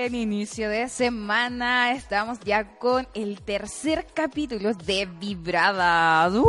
buen 0.00 0.14
inicio 0.14 0.70
de 0.70 0.88
semana. 0.88 1.92
Estamos 1.92 2.40
ya 2.40 2.78
con 2.78 3.06
el 3.12 3.42
tercer 3.42 4.06
capítulo 4.14 4.72
de 4.72 5.04
Vibradas. 5.04 6.32
¡Uh! 6.32 6.46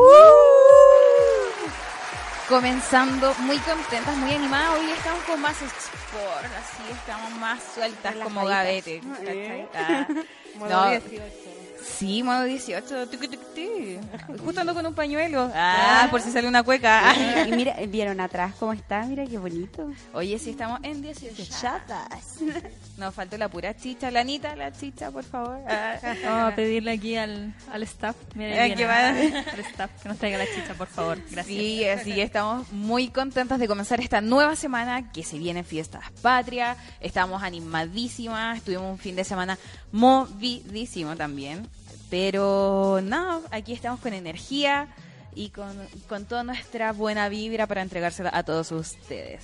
Comenzando 2.48 3.34
muy 3.40 3.58
contentas, 3.58 4.16
muy 4.16 4.32
animadas. 4.32 4.80
Hoy 4.80 4.90
estamos 4.91 5.24
con 5.24 5.41
más 5.41 5.62
sport, 5.62 6.46
así 6.46 6.94
estamos 6.94 7.32
más 7.41 7.62
sueltas 7.76 8.16
como 8.24 8.46
gavete. 8.46 9.02
¿cachai? 9.02 9.68
Ah, 9.76 10.08
Modo 10.55 10.70
no. 10.70 11.51
18. 11.81 11.98
Sí, 11.98 12.23
modo 12.23 12.44
18. 12.44 13.08
Tucu, 13.08 13.27
tucu, 13.27 13.38
tu. 13.55 14.44
Justo 14.44 14.62
ando 14.62 14.73
con 14.73 14.85
un 14.85 14.94
pañuelo. 14.94 15.52
Ah, 15.53 16.07
por 16.12 16.21
si 16.21 16.31
sale 16.31 16.48
una 16.48 16.63
cueca. 16.63 17.13
Y 17.48 17.52
mira, 17.54 17.76
vieron 17.88 18.20
atrás 18.20 18.54
cómo 18.59 18.73
está, 18.73 19.02
mira 19.04 19.26
qué 19.26 19.38
bonito. 19.38 19.90
Oye, 20.13 20.38
sí, 20.40 20.52
estamos 20.52 20.80
en 20.84 21.02
18. 21.02 21.44
Chatas. 21.59 22.35
Nos 22.98 23.13
faltó 23.16 23.38
la 23.38 23.49
pura 23.49 23.76
chicha. 23.76 24.12
Lanita, 24.12 24.55
la 24.55 24.71
chicha, 24.71 25.10
por 25.12 25.23
favor. 25.23 25.60
Ah. 25.68 25.96
Vamos 26.23 26.54
a 26.54 26.55
pedirle 26.55 26.91
aquí 26.91 27.15
al, 27.18 27.54
al 27.71 27.84
staff, 27.84 28.16
mira, 28.35 28.66
Eh, 28.68 28.76
que 28.76 28.85
va- 28.85 29.10
al 29.10 29.60
staff 29.71 29.90
que 30.04 30.10
nos 30.10 30.18
traiga 30.18 30.38
la 30.38 30.45
chicha, 30.45 30.73
por 30.76 30.88
favor. 30.88 31.18
Gracias. 31.32 31.45
Sí, 31.48 31.85
así 31.88 32.13
que 32.13 32.21
estamos 32.23 32.71
muy 32.71 33.10
contentas 33.10 33.60
de 33.60 33.68
comenzar 33.68 33.99
esta 34.01 34.21
nueva 34.21 34.55
semana 34.55 35.12
que 35.12 35.23
se 35.23 35.38
viene 35.40 35.63
Fiestas 35.63 36.04
Patria. 36.21 36.76
Estamos 36.99 37.41
animadísimas. 37.43 38.62
Tuvimos 38.62 38.91
un 38.91 38.98
fin 38.99 39.16
de 39.16 39.23
semana 39.23 39.57
movidísimo 39.92 41.16
también. 41.16 41.68
Pero 42.10 43.00
no, 43.04 43.42
aquí 43.52 43.74
estamos 43.74 44.00
con 44.00 44.14
energía 44.14 44.90
y 45.34 45.50
con, 45.50 45.78
con 46.10 46.26
toda 46.26 46.44
nuestra 46.44 46.92
buena 46.92 47.30
vibra 47.30 47.68
para 47.68 47.82
entregársela 47.82 48.32
a 48.34 48.44
todos 48.44 48.72
ustedes. 48.72 49.44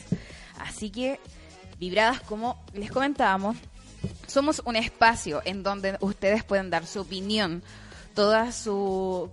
Así 0.60 0.90
que, 0.90 1.20
vibradas, 1.80 2.22
como 2.22 2.62
les 2.74 2.92
comentábamos, 2.92 3.56
somos 4.28 4.62
un 4.66 4.76
espacio 4.76 5.42
en 5.46 5.64
donde 5.64 5.98
ustedes 6.02 6.44
pueden 6.44 6.70
dar 6.70 6.86
su 6.86 7.02
opinión, 7.02 7.64
toda 8.14 8.52
su... 8.52 9.30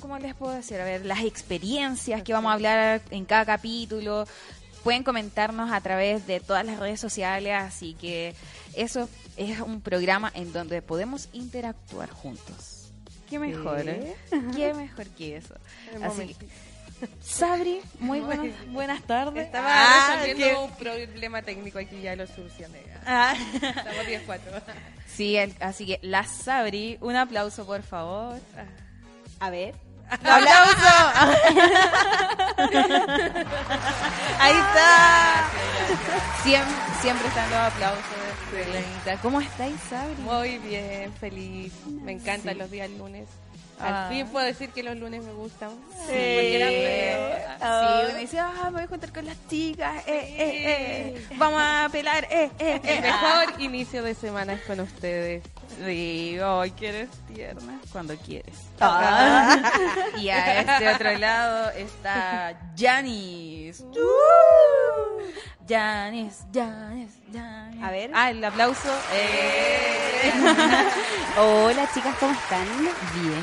¿Cómo 0.00 0.18
les 0.18 0.34
puedo 0.34 0.52
decir? 0.52 0.80
A 0.80 0.84
ver, 0.84 1.04
las 1.04 1.24
experiencias 1.24 2.22
que 2.22 2.32
vamos 2.32 2.50
a 2.50 2.54
hablar 2.54 3.02
en 3.10 3.24
cada 3.24 3.44
capítulo. 3.44 4.26
Pueden 4.88 5.04
comentarnos 5.04 5.70
a 5.70 5.82
través 5.82 6.26
de 6.26 6.40
todas 6.40 6.64
las 6.64 6.78
redes 6.80 6.98
sociales, 6.98 7.52
así 7.54 7.92
que 8.00 8.34
eso 8.72 9.06
es 9.36 9.60
un 9.60 9.82
programa 9.82 10.32
en 10.34 10.50
donde 10.50 10.80
podemos 10.80 11.28
interactuar 11.34 12.08
juntos. 12.08 12.90
¿Qué 13.28 13.38
mejor? 13.38 13.86
eh? 13.86 14.16
¿Qué 14.56 14.72
mejor 14.72 15.06
que 15.08 15.36
eso? 15.36 15.54
Así 16.02 16.34
que, 16.34 16.46
Sabri, 17.20 17.82
muy 18.00 18.20
buenas, 18.20 18.46
buenas 18.68 19.02
tardes. 19.02 19.44
Estaba 19.44 19.68
Ah, 19.70 20.20
resolviendo 20.22 20.64
un 20.64 20.70
problema 20.76 21.42
técnico 21.42 21.78
aquí, 21.78 22.00
ya 22.00 22.16
lo 22.16 22.26
solucioné. 22.26 22.80
Ah. 23.06 23.34
Estamos 23.56 24.06
10-4. 24.06 24.38
Sí, 25.06 25.36
el- 25.36 25.54
así 25.60 25.84
que 25.84 25.98
la 26.00 26.24
Sabri, 26.24 26.96
un 27.02 27.14
aplauso 27.14 27.66
por 27.66 27.82
favor. 27.82 28.40
A 29.38 29.50
ver. 29.50 29.74
Ahí 34.40 34.54
está. 34.54 35.48
Siempre, 36.42 36.74
siempre 37.02 37.28
están 37.28 37.50
los 37.50 37.58
aplausos 37.58 38.04
de. 38.52 39.18
¿Cómo 39.22 39.40
estáis, 39.40 39.76
Sabri? 39.88 40.14
Muy 40.22 40.58
bien, 40.58 41.12
feliz. 41.14 41.72
Me 41.86 42.12
encantan 42.12 42.58
los 42.58 42.70
días 42.70 42.90
lunes. 42.90 43.28
Al 43.80 43.94
Ah. 43.94 44.06
fin 44.10 44.26
puedo 44.26 44.44
decir 44.44 44.70
que 44.70 44.82
los 44.82 44.96
lunes 44.96 45.22
me 45.22 45.32
gustan. 45.32 45.70
Sí, 45.70 46.06
Porque. 46.06 47.36
Sí, 47.60 47.66
uno 48.08 48.18
dice, 48.18 48.38
ah, 48.40 48.52
me 48.64 48.70
voy 48.72 48.82
a 48.82 48.86
juntar 48.88 49.12
con 49.12 49.24
las 49.24 49.36
chicas, 49.48 50.02
eh, 50.06 50.34
eh, 50.36 51.14
eh. 51.16 51.26
Vamos 51.36 51.60
a 51.62 51.88
pelar, 51.92 52.24
eh, 52.30 52.50
eh, 52.58 52.80
El 52.82 52.98
eh. 52.98 53.00
mejor 53.02 53.60
inicio 53.60 54.02
de 54.02 54.14
semana 54.16 54.54
es 54.54 54.62
con 54.62 54.80
ustedes. 54.80 55.44
Sí, 55.84 56.38
ay, 56.42 56.70
que 56.72 56.88
eres 56.88 57.10
tierna 57.32 57.78
cuando 57.92 58.16
quieres. 58.16 58.54
Ah. 58.80 59.56
Y 60.18 60.28
a 60.30 60.60
este 60.60 60.88
otro 60.88 61.16
lado 61.18 61.70
está 61.70 62.58
Janis. 62.76 63.84
Janis, 65.68 66.44
Janis, 66.52 67.10
Janis. 67.32 67.82
A 67.82 67.90
ver. 67.90 68.10
Ah, 68.14 68.30
el 68.30 68.42
aplauso. 68.44 68.88
Eh. 69.12 70.32
Hola 71.38 71.88
chicas, 71.94 72.16
¿cómo 72.18 72.32
están? 72.32 72.66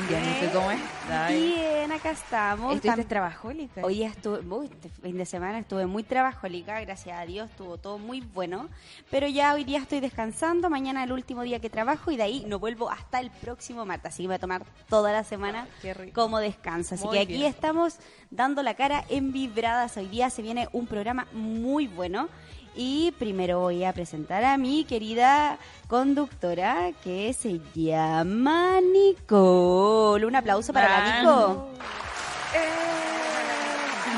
Bien, 0.08 0.40
¿tú 0.40 0.46
cómo 0.52 0.70
estás? 0.70 0.95
Bien, 1.06 1.92
acá 1.92 2.10
estamos. 2.10 2.74
Estuviste 2.74 3.02
Tam- 3.04 3.08
trabajólica. 3.08 3.80
Hoy 3.84 4.02
estuve, 4.02 4.40
uy, 4.40 4.66
este 4.66 4.88
fin 4.88 5.16
de 5.16 5.24
semana 5.24 5.60
estuve 5.60 5.86
muy 5.86 6.02
trabajólica, 6.02 6.80
gracias 6.80 7.16
a 7.16 7.24
Dios, 7.24 7.48
estuvo 7.48 7.78
todo 7.78 7.98
muy 7.98 8.20
bueno. 8.22 8.68
Pero 9.10 9.28
ya 9.28 9.54
hoy 9.54 9.62
día 9.62 9.78
estoy 9.78 10.00
descansando, 10.00 10.68
mañana 10.68 11.02
es 11.02 11.06
el 11.06 11.12
último 11.12 11.42
día 11.42 11.60
que 11.60 11.70
trabajo 11.70 12.10
y 12.10 12.16
de 12.16 12.24
ahí 12.24 12.44
no 12.48 12.58
vuelvo 12.58 12.90
hasta 12.90 13.20
el 13.20 13.30
próximo 13.30 13.86
martes. 13.86 14.14
Así 14.14 14.24
que 14.24 14.26
voy 14.28 14.36
a 14.36 14.40
tomar 14.40 14.64
toda 14.88 15.12
la 15.12 15.22
semana 15.22 15.68
rico. 15.82 16.12
como 16.20 16.38
descanso. 16.40 16.96
Así 16.96 17.04
Muy 17.04 17.16
que 17.18 17.22
aquí 17.22 17.32
bien. 17.34 17.46
estamos 17.50 17.98
dando 18.30 18.64
la 18.64 18.74
cara 18.74 19.04
en 19.08 19.32
vibradas. 19.32 19.96
Hoy 19.96 20.08
día 20.08 20.28
se 20.30 20.42
viene 20.42 20.68
un 20.72 20.86
programa 20.88 21.28
muy 21.32 21.86
bueno. 21.86 22.28
Y 22.76 23.12
primero 23.18 23.60
voy 23.60 23.84
a 23.84 23.92
presentar 23.92 24.44
a 24.44 24.58
mi 24.58 24.84
querida 24.84 25.58
conductora 25.88 26.90
que 27.02 27.32
se 27.32 27.60
llama 27.74 28.80
Nicole. 28.80 30.26
Un 30.26 30.36
aplauso 30.36 30.72
para 30.72 30.88
la 30.88 30.98
Ah. 30.98 31.22
Nico. 31.22 31.68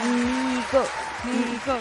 Nico. 0.05 0.85
Nico. 1.25 1.77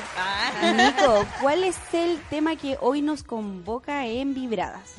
Nico, 0.76 1.26
¿cuál 1.42 1.64
es 1.64 1.78
el 1.94 2.20
tema 2.30 2.56
que 2.56 2.78
hoy 2.82 3.02
nos 3.02 3.24
convoca 3.24 4.06
en 4.06 4.34
Vibradas? 4.34 4.96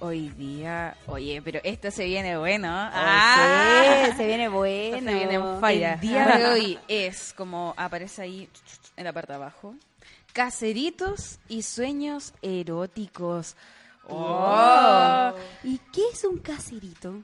Hoy 0.00 0.30
día, 0.30 0.96
oye, 1.06 1.40
pero 1.42 1.60
esto 1.62 1.90
se 1.92 2.04
viene 2.04 2.36
bueno. 2.36 2.68
Ah, 2.72 4.06
sí, 4.10 4.16
se 4.16 4.26
viene 4.26 4.48
bueno. 4.48 4.96
Esto 4.96 5.10
se 5.10 5.14
viene 5.14 5.34
en 5.34 5.60
falla. 5.60 5.94
El 5.94 6.00
día 6.00 6.26
de 6.26 6.46
hoy 6.46 6.78
es 6.88 7.32
como 7.34 7.72
aparece 7.76 8.22
ahí 8.22 8.48
en 8.96 9.04
la 9.04 9.12
parte 9.12 9.32
de 9.32 9.36
abajo. 9.36 9.74
Caseritos 10.32 11.38
y 11.48 11.62
sueños 11.62 12.32
eróticos. 12.42 13.54
Oh. 14.08 15.32
¿Y 15.62 15.78
qué 15.92 16.02
es 16.12 16.24
un 16.24 16.38
caserito? 16.38 17.22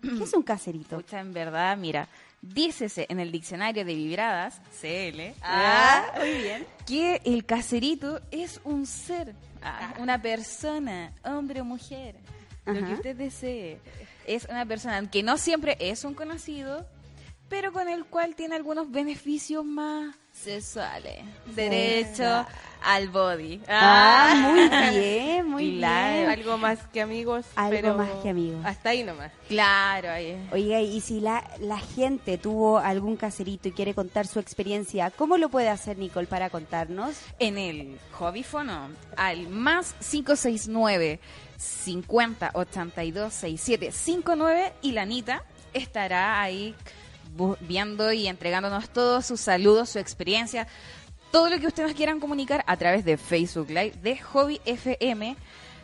¿Qué 0.00 0.22
es 0.24 0.32
un 0.32 0.42
caserito? 0.42 0.96
Pucha, 0.96 1.20
en 1.20 1.32
verdad, 1.32 1.76
mira, 1.76 2.08
dícese 2.40 3.06
en 3.08 3.20
el 3.20 3.30
diccionario 3.32 3.84
de 3.84 3.94
vibradas, 3.94 4.60
CL, 4.80 5.34
Ah, 5.42 6.12
muy 6.18 6.32
bien. 6.42 6.66
que 6.86 7.20
el 7.24 7.44
caserito 7.44 8.20
es 8.30 8.60
un 8.64 8.86
ser, 8.86 9.34
ah, 9.62 9.94
una 9.98 10.20
persona, 10.20 11.12
hombre 11.24 11.60
o 11.60 11.64
mujer, 11.64 12.16
lo 12.66 12.74
que 12.86 12.94
usted 12.94 13.16
desee. 13.16 13.78
Es 14.26 14.46
una 14.48 14.64
persona 14.64 15.10
que 15.10 15.22
no 15.22 15.36
siempre 15.36 15.76
es 15.80 16.04
un 16.04 16.14
conocido, 16.14 16.86
pero 17.48 17.72
con 17.72 17.88
el 17.88 18.06
cual 18.06 18.34
tiene 18.34 18.56
algunos 18.56 18.90
beneficios 18.90 19.64
más 19.64 20.16
sexuales. 20.34 21.20
Derecho 21.54 22.44
al 22.82 23.08
body. 23.08 23.62
Ah, 23.66 24.34
muy 24.50 24.98
bien, 24.98 25.48
muy 25.48 25.70
bien. 25.76 25.84
Algo 26.28 26.58
más 26.58 26.80
que 26.92 27.00
amigos. 27.00 27.46
Algo 27.56 27.70
pero 27.70 27.94
más 27.94 28.10
que 28.22 28.28
amigos. 28.28 28.60
Hasta 28.64 28.90
ahí 28.90 29.04
nomás. 29.04 29.32
Claro, 29.48 30.10
ahí. 30.10 30.36
Oiga, 30.52 30.80
y 30.80 31.00
si 31.00 31.20
la, 31.20 31.48
la 31.60 31.78
gente 31.78 32.36
tuvo 32.36 32.78
algún 32.78 33.16
caserito 33.16 33.68
y 33.68 33.72
quiere 33.72 33.94
contar 33.94 34.26
su 34.26 34.38
experiencia, 34.38 35.10
¿cómo 35.10 35.38
lo 35.38 35.48
puede 35.48 35.70
hacer 35.70 35.96
Nicole 35.96 36.26
para 36.26 36.50
contarnos? 36.50 37.14
en 37.38 37.56
el 37.56 37.98
hobbyfono 38.12 38.88
al 39.16 39.48
más 39.48 39.94
569 40.10 41.20
50 41.56 42.50
82 42.54 43.32
67 43.32 43.92
59 43.92 44.72
y 44.82 44.92
la 44.92 45.02
Anita 45.02 45.42
estará 45.72 46.40
ahí 46.42 46.74
viendo 47.60 48.12
y 48.12 48.26
entregándonos 48.28 48.88
todos 48.90 49.26
sus 49.26 49.40
saludos, 49.40 49.90
su 49.90 49.98
experiencia, 49.98 50.66
todo 51.30 51.48
lo 51.50 51.58
que 51.58 51.66
ustedes 51.66 51.88
nos 51.90 51.96
quieran 51.96 52.20
comunicar 52.20 52.64
a 52.66 52.76
través 52.76 53.04
de 53.04 53.16
Facebook 53.16 53.68
Live 53.68 53.94
de 54.02 54.16
Hobby 54.18 54.60
FM. 54.64 55.36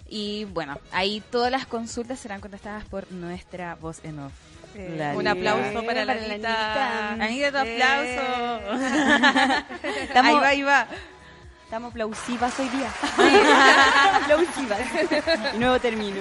Y 0.09 0.45
bueno, 0.47 0.79
ahí 0.93 1.23
todas 1.31 1.51
las 1.53 1.67
consultas 1.67 2.19
serán 2.19 2.41
contestadas 2.41 2.85
por 2.85 3.11
nuestra 3.13 3.77
voz 3.77 4.01
en 4.05 4.19
off. 4.21 4.33
Eh, 4.75 5.15
un 5.17 5.27
aplauso 5.27 5.85
para 5.85 6.05
la 6.05 6.15
Para 6.15 6.27
la 6.29 6.35
Anita. 6.35 7.13
Anita, 7.13 7.51
tu 7.51 7.57
Eh. 7.59 7.83
aplauso. 7.83 8.85
ahí 10.15 10.35
va, 10.35 10.49
ahí 10.49 10.63
va. 10.63 10.87
Estamos 11.71 11.91
aplausivas 11.93 12.59
hoy 12.59 12.69
día. 12.69 12.91
aplausivas. 14.25 14.81
Nuevo 15.57 15.79
término. 15.79 16.17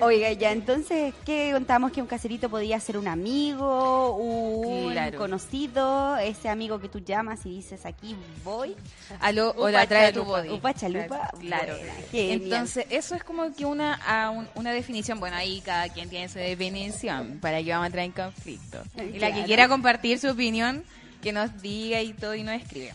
Oiga, 0.00 0.32
ya, 0.32 0.50
entonces, 0.50 1.14
¿qué 1.24 1.50
contamos? 1.52 1.92
Que 1.92 2.00
un 2.02 2.08
caserito 2.08 2.50
podía 2.50 2.80
ser 2.80 2.98
un 2.98 3.06
amigo, 3.06 4.16
un 4.16 4.90
Claro. 4.90 5.18
conocido, 5.18 6.16
ese 6.16 6.48
amigo 6.48 6.80
que 6.80 6.88
tú 6.88 6.98
llamas 6.98 7.46
y 7.46 7.50
dices, 7.50 7.86
aquí 7.86 8.16
voy. 8.42 8.74
Aló, 9.20 9.54
hola, 9.56 9.86
trae 9.86 10.12
tu 10.12 10.24
body. 10.24 10.50
Upa 10.50 10.74
chalupa. 10.74 11.30
Claro. 11.40 11.74
Buena. 11.76 11.92
Entonces, 12.12 12.86
eso 12.90 13.14
es 13.14 13.22
como 13.22 13.54
que 13.54 13.64
una, 13.64 13.94
a 13.94 14.30
un- 14.30 14.48
una 14.56 14.72
definición, 14.72 15.20
bueno, 15.20 15.36
ahí 15.36 15.60
cada 15.64 15.88
quien 15.90 16.08
tiene 16.10 16.28
su 16.28 16.40
definición, 16.40 17.38
para 17.40 17.62
que 17.62 17.70
vamos 17.70 17.84
a 17.84 17.86
entrar 17.86 18.04
en 18.04 18.10
conflicto. 18.12 18.82
Y 19.14 19.20
la 19.20 19.32
que 19.32 19.44
quiera 19.44 19.68
compartir 19.68 20.18
su 20.18 20.28
opinión, 20.28 20.82
que 21.22 21.32
nos 21.32 21.62
diga 21.62 22.02
y 22.02 22.12
todo 22.14 22.34
y 22.34 22.42
nos 22.42 22.60
escribe. 22.60 22.92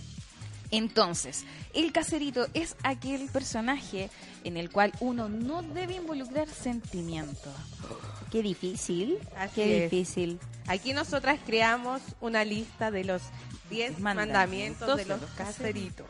Entonces, 0.72 1.46
el 1.74 1.92
caserito 1.92 2.48
es 2.54 2.76
aquel 2.84 3.28
personaje 3.30 4.10
en 4.44 4.58
el 4.58 4.70
cual 4.70 4.92
uno 5.00 5.30
no 5.30 5.62
debe 5.62 5.96
involucrar 5.96 6.48
sentimientos. 6.48 7.54
Qué 8.32 8.44
difícil, 8.44 9.18
Así 9.36 9.56
qué 9.56 9.86
es. 9.86 9.92
difícil. 9.92 10.40
Aquí 10.68 10.94
nosotras 10.94 11.40
creamos 11.46 12.02
una 12.22 12.46
lista 12.46 12.92
de 12.92 13.04
los 13.04 13.24
10 13.72 14.00
Mandamientos 14.00 14.88
mandamientos 14.88 14.98
de 14.98 15.06
los 15.06 15.32
caseritos. 15.32 16.08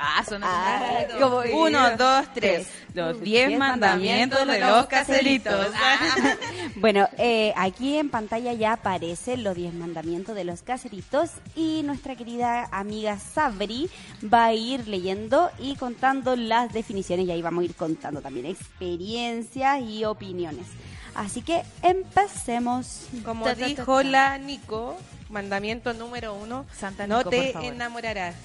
Ah, 0.00 0.22
son 0.28 0.42
Ah, 0.44 0.80
como- 1.20 1.38
Uno, 1.52 1.96
dos, 1.96 2.26
tres. 2.32 2.68
Los 2.94 3.20
diez 3.20 3.48
Diez 3.48 3.58
mandamientos 3.58 4.46
de 4.46 4.60
los 4.60 4.86
caseritos. 4.86 5.66
Ah. 5.74 5.96
Bueno, 6.76 7.08
eh, 7.18 7.52
aquí 7.56 7.96
en 7.96 8.08
pantalla 8.08 8.52
ya 8.52 8.74
aparecen 8.74 9.42
los 9.42 9.56
10 9.56 9.74
mandamientos 9.74 10.36
de 10.36 10.44
los 10.44 10.62
caseritos 10.62 11.30
y 11.56 11.82
nuestra 11.82 12.14
querida 12.14 12.68
amiga 12.70 13.18
Sabri 13.18 13.90
va 14.32 14.44
a 14.46 14.52
ir 14.52 14.86
leyendo 14.86 15.50
y 15.58 15.74
contando 15.74 16.36
las 16.36 16.72
definiciones 16.72 17.26
y 17.26 17.32
ahí 17.32 17.42
vamos 17.42 17.62
a 17.62 17.64
ir 17.64 17.74
contando 17.74 18.20
también 18.20 18.46
experiencias 18.46 19.80
y 19.82 20.04
opiniones. 20.04 20.66
Así 21.16 21.42
que 21.42 21.62
empecemos. 21.82 23.06
Como 23.24 23.44
Ta, 23.44 23.54
ta, 23.54 23.60
ta, 23.60 23.66
dijo 23.66 24.02
la 24.04 24.38
Nico, 24.38 24.96
mandamiento 25.30 25.92
número 25.94 26.34
uno, 26.34 26.64
Santa 26.78 27.06
no 27.08 27.18
Nico, 27.18 27.30
te 27.30 27.50
enamorarás. 27.66 28.36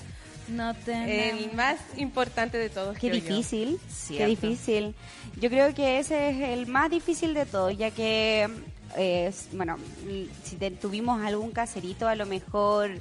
No 0.50 0.74
te 0.75 1.30
El 1.30 1.54
más 1.54 1.78
importante 1.98 2.57
de 2.57 2.69
todos. 2.69 2.98
Qué 2.98 3.07
yo. 3.07 3.13
difícil, 3.16 3.80
qué 4.10 4.25
difícil. 4.25 4.94
Yo 5.40 5.50
creo 5.50 5.74
que 5.74 6.00
ese 6.00 6.30
es 6.30 6.50
el 6.50 6.68
más 6.68 6.90
difícil 6.92 7.34
de 7.34 7.45
todos, 7.45 7.78
ya 7.78 7.92
que, 7.92 8.50
eh, 8.98 9.31
bueno, 9.54 9.78
si 10.44 10.56
te- 10.57 10.72
tuvimos 10.72 11.22
algún 11.24 11.51
caserito 11.51 12.07
a 12.07 12.16
lo 12.16 12.25
mejor 12.25 12.92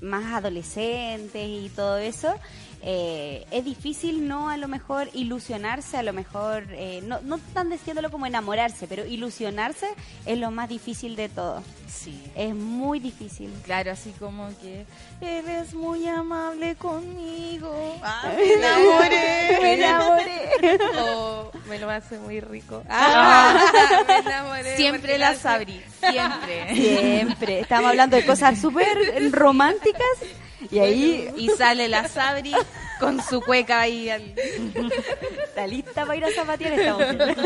más 0.00 0.32
adolescentes 0.34 1.48
y 1.48 1.70
todo 1.74 1.98
eso, 1.98 2.34
eh, 2.82 3.44
es 3.50 3.64
difícil 3.64 4.28
no 4.28 4.48
a 4.50 4.56
lo 4.56 4.68
mejor 4.68 5.08
ilusionarse, 5.12 5.96
a 5.96 6.02
lo 6.02 6.12
mejor, 6.12 6.64
eh, 6.70 7.00
no, 7.04 7.20
no 7.22 7.36
están 7.36 7.70
diciéndolo 7.70 8.10
como 8.10 8.26
enamorarse, 8.26 8.86
pero 8.86 9.04
ilusionarse 9.04 9.86
es 10.26 10.38
lo 10.38 10.50
más 10.50 10.68
difícil 10.68 11.16
de 11.16 11.28
todo. 11.28 11.62
Sí. 11.88 12.22
Es 12.36 12.54
muy 12.54 13.00
difícil. 13.00 13.52
Claro, 13.64 13.90
así 13.92 14.10
como 14.18 14.48
que 14.60 14.84
eres 15.20 15.74
muy 15.74 16.06
amable 16.06 16.76
conmigo. 16.76 17.96
Ah, 18.02 18.30
Me 18.36 18.52
enamoré. 18.54 19.58
Me 19.60 19.74
enamoré. 19.74 20.48
O 21.00 21.50
me 21.68 21.78
lo 21.78 21.88
hace 21.90 22.18
muy 22.18 22.40
rico. 22.40 22.82
Ah, 22.88 24.04
me 24.06 24.16
enamoré. 24.18 24.76
Siempre 24.76 25.00
porque 25.00 25.18
la 25.18 25.28
hace- 25.30 25.40
sabrí, 25.42 25.80
siempre. 26.00 26.74
Siempre. 26.74 27.60
Estamos 27.60 27.90
hablando 27.90 28.16
de 28.16 28.24
cosas 28.26 28.58
súper 28.58 28.88
románticas 29.32 30.02
y 30.70 30.78
ahí 30.78 31.32
Y 31.36 31.48
sale 31.50 31.88
la 31.88 32.08
sabri 32.08 32.52
con 32.98 33.22
su 33.22 33.40
cueca 33.40 33.80
ahí 33.80 34.10
al... 34.10 34.22
está 35.44 35.66
lista 35.66 36.04
para 36.04 36.16
ir 36.16 36.24
a 36.24 36.30
zapatear 36.32 36.72
esta 36.72 36.92
mujer. 36.94 37.36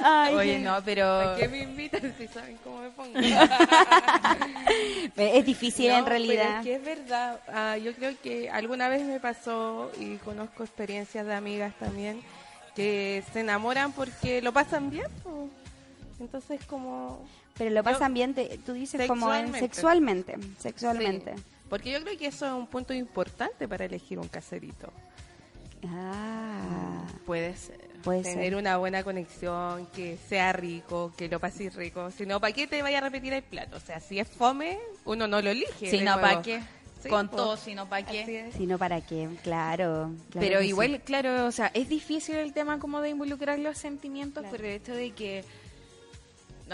Ay, 0.00 0.34
Oye, 0.34 0.58
no, 0.58 0.82
pero... 0.84 1.06
¿Para 1.06 1.36
qué 1.36 1.48
me 1.48 1.58
invitan 1.62 2.14
si 2.18 2.28
saben 2.28 2.58
cómo 2.62 2.80
me 2.80 2.90
pongo? 2.90 3.18
Es 5.16 5.44
difícil 5.44 5.90
No, 5.90 5.98
en 5.98 6.06
realidad. 6.06 6.44
Pero 6.44 6.58
es 6.58 6.64
que 6.64 6.74
es 6.74 6.84
verdad. 6.84 7.40
Ah, 7.48 7.76
yo 7.78 7.94
creo 7.94 8.14
que 8.22 8.50
alguna 8.50 8.88
vez 8.88 9.02
me 9.02 9.20
pasó 9.20 9.90
y 9.98 10.16
conozco 10.16 10.62
experiencias 10.62 11.26
de 11.26 11.34
amigas 11.34 11.72
también 11.78 12.20
que 12.74 13.22
se 13.32 13.40
enamoran 13.40 13.92
porque 13.92 14.42
lo 14.42 14.52
pasan 14.52 14.90
bien. 14.90 15.06
Entonces 16.20 16.60
como... 16.66 17.26
Pero 17.56 17.70
lo 17.70 17.82
pasan 17.84 18.10
Yo- 18.10 18.14
bien, 18.14 18.34
te- 18.34 18.58
tú 18.58 18.72
dices 18.72 19.06
como 19.06 19.32
en- 19.34 19.52
Sexualmente. 19.54 20.36
sexualmente. 20.58 21.34
Sí, 21.36 21.42
porque 21.68 21.92
yo 21.92 22.02
creo 22.02 22.18
que 22.18 22.26
eso 22.26 22.46
es 22.46 22.52
un 22.52 22.66
punto 22.66 22.92
importante 22.94 23.68
para 23.68 23.84
elegir 23.84 24.18
un 24.18 24.28
caserito. 24.28 24.92
Ah, 25.86 27.04
Puede 27.26 27.54
ser. 27.56 27.78
puede 28.02 28.22
Tener 28.22 28.44
ser. 28.50 28.56
una 28.56 28.76
buena 28.78 29.02
conexión, 29.04 29.86
que 29.94 30.18
sea 30.28 30.52
rico, 30.52 31.12
que 31.16 31.28
lo 31.28 31.38
pases 31.40 31.74
rico. 31.74 32.10
Si 32.10 32.26
no, 32.26 32.40
¿para 32.40 32.52
qué 32.52 32.66
te 32.66 32.82
vaya 32.82 32.98
a 32.98 33.00
repetir 33.02 33.32
el 33.34 33.42
plato? 33.42 33.76
O 33.76 33.80
sea, 33.80 34.00
si 34.00 34.18
es 34.18 34.28
fome, 34.28 34.78
uno 35.04 35.26
no 35.28 35.40
lo 35.42 35.50
elige. 35.50 35.90
Si 35.90 36.00
no. 36.00 36.20
¿para 36.20 36.42
qué? 36.42 36.60
Sí, 37.02 37.10
Con 37.10 37.30
todo, 37.30 37.58
si 37.58 37.74
no, 37.74 37.86
¿para 37.86 38.06
qué? 38.06 38.46
es. 38.48 38.54
Si 38.54 38.66
no, 38.66 38.78
¿para 38.78 39.02
qué? 39.02 39.28
Claro. 39.42 40.10
claro 40.30 40.46
Pero 40.46 40.62
igual, 40.62 40.92
sí. 40.92 40.98
claro, 41.04 41.44
o 41.46 41.52
sea, 41.52 41.70
es 41.74 41.90
difícil 41.90 42.36
el 42.36 42.54
tema 42.54 42.78
como 42.78 43.02
de 43.02 43.10
involucrar 43.10 43.58
los 43.58 43.76
sentimientos 43.76 44.42
Claro. 44.42 44.56
por 44.56 44.64
el 44.64 44.72
hecho 44.72 44.94
de 44.94 45.10
que, 45.10 45.44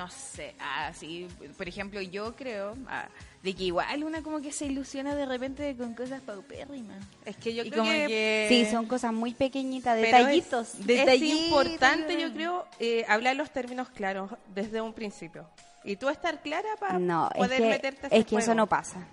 no 0.00 0.08
sé, 0.08 0.54
así, 0.58 1.28
por 1.58 1.68
ejemplo, 1.68 2.00
yo 2.00 2.34
creo 2.34 2.74
ah, 2.88 3.06
de 3.42 3.54
que 3.54 3.64
igual 3.64 4.02
una 4.04 4.22
como 4.22 4.40
que 4.40 4.50
se 4.50 4.64
ilusiona 4.64 5.14
de 5.14 5.26
repente 5.26 5.76
con 5.76 5.94
cosas 5.94 6.22
paupérrimas. 6.22 7.04
Es 7.26 7.36
que 7.36 7.52
yo 7.54 7.62
Y 7.64 7.70
creo 7.70 7.82
como 7.84 7.92
que... 7.94 8.06
que... 8.06 8.46
Sí, 8.48 8.66
son 8.70 8.86
cosas 8.86 9.12
muy 9.12 9.34
pequeñitas, 9.34 9.96
detallitos. 10.00 10.74
Es, 10.74 10.86
Detallitos, 10.86 11.38
es 11.38 11.44
importante, 11.46 12.14
yo- 12.14 12.28
yo 12.28 12.32
creo, 12.34 12.66
eh, 12.78 13.04
hablar 13.08 13.36
los 13.36 13.50
términos 13.50 13.90
claros 13.90 14.30
desde 14.54 14.80
un 14.80 14.94
principio. 14.94 15.46
Y 15.84 15.96
tú 15.96 16.08
estar 16.08 16.40
clara 16.40 16.68
para 16.78 16.98
No, 16.98 17.28
es 17.34 17.36
poder 17.36 17.60
que, 17.62 17.68
meterte 17.68 18.06
a 18.06 18.08
es 18.10 18.24
que 18.24 18.36
eso 18.36 18.54
no 18.54 18.66
pasa. 18.66 19.06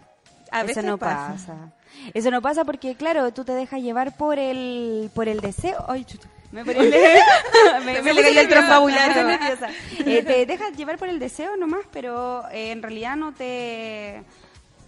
A 0.52 0.60
eso 0.60 0.68
veces 0.68 0.86
no 0.86 0.98
pasa. 0.98 1.34
pasa. 1.34 1.74
Eso 2.14 2.32
no 2.32 2.42
pasa 2.42 2.64
porque, 2.64 2.96
claro, 2.96 3.34
tú 3.34 3.44
te 3.44 3.52
dejas 3.54 3.82
llevar 3.82 4.16
por 4.16 4.40
el 4.40 5.10
por 5.14 5.28
el 5.28 5.42
deseo. 5.42 5.84
Ay, 5.90 6.06
chuta. 6.06 6.30
Me, 6.52 6.64
pone- 6.64 6.80
me, 7.86 8.02
me 8.02 8.14
le 8.14 8.22
cayó 8.24 8.42
el 8.42 8.48
nerviosa. 8.94 9.70
Eh, 10.06 10.24
te 10.24 10.46
dejas 10.46 10.72
llevar 10.78 10.98
por 10.98 11.10
el 11.10 11.20
deseo 11.20 11.58
nomás, 11.58 11.82
pero 11.92 12.48
eh, 12.52 12.72
en 12.72 12.82
realidad 12.82 13.16
no 13.18 13.34
te... 13.34 14.24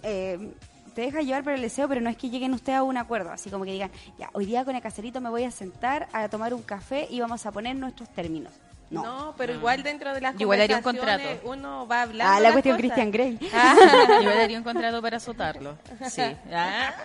eh, 0.03 0.51
te 0.95 1.01
dejas 1.01 1.25
llevar 1.25 1.43
por 1.43 1.53
el 1.53 1.61
deseo, 1.61 1.87
pero 1.89 2.01
no 2.01 2.09
es 2.09 2.17
que 2.17 2.29
lleguen 2.29 2.53
ustedes 2.53 2.79
a 2.79 2.83
un 2.83 2.97
acuerdo. 2.97 3.31
Así 3.31 3.49
como 3.49 3.63
que 3.65 3.71
digan, 3.71 3.91
ya, 4.17 4.29
hoy 4.33 4.45
día 4.45 4.63
con 4.65 4.75
el 4.75 4.81
caserito 4.81 5.19
me 5.21 5.29
voy 5.29 5.43
a 5.43 5.51
sentar 5.51 6.07
a 6.13 6.27
tomar 6.29 6.53
un 6.53 6.61
café 6.63 7.07
y 7.09 7.19
vamos 7.21 7.45
a 7.45 7.51
poner 7.51 7.75
nuestros 7.75 8.09
términos. 8.09 8.53
No. 8.89 9.03
No, 9.03 9.35
pero 9.37 9.53
igual 9.53 9.83
dentro 9.83 10.11
de 10.15 10.19
las 10.19 10.33
Igual 10.41 10.61
haría 10.61 10.77
un 10.77 10.81
contrato. 10.81 11.23
uno 11.43 11.87
va 11.87 12.01
hablando 12.01 12.33
Ah, 12.33 12.39
la 12.39 12.51
cuestión 12.53 12.75
cosas. 12.75 12.91
Christian 12.91 13.11
Grey. 13.11 13.37
Yo 14.23 14.29
le 14.29 14.35
daría 14.35 14.57
un 14.57 14.63
contrato 14.63 14.99
para 14.99 15.17
azotarlo. 15.17 15.77
Sí. 16.09 16.23
Ah. 16.51 16.95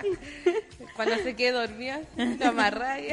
Cuando 0.97 1.17
se 1.17 1.37
quede 1.37 1.53
dormida, 1.53 2.01
lo 2.17 2.49
amarra 2.49 3.01
y- 3.01 3.09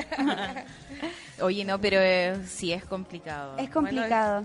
Oye, 1.42 1.66
no, 1.66 1.80
pero 1.80 1.98
eh, 2.00 2.38
sí 2.48 2.72
es 2.74 2.86
complicado. 2.86 3.58
Es 3.58 3.70
complicado. 3.70 4.44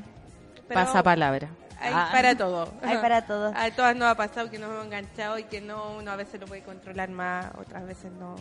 Pero 0.69 0.81
Pasa 0.81 1.03
palabra. 1.03 1.49
Hay 1.81 1.93
Ah. 1.95 2.09
para 2.11 2.35
todo. 2.37 2.73
Hay 2.83 2.97
para 2.99 3.27
todo. 3.27 3.53
A 3.55 3.71
todas 3.71 3.95
nos 3.97 4.09
ha 4.09 4.15
pasado 4.17 4.51
que 4.51 4.59
nos 4.59 4.71
hemos 4.71 4.87
enganchado 4.87 5.39
y 5.39 5.45
que 5.45 5.61
no, 5.61 5.97
uno 5.99 6.11
a 6.11 6.17
veces 6.17 6.41
lo 6.41 6.47
puede 6.47 6.63
controlar 6.63 7.11
más, 7.11 7.47
otras 7.59 7.87
veces 7.87 8.11
no. 8.13 8.35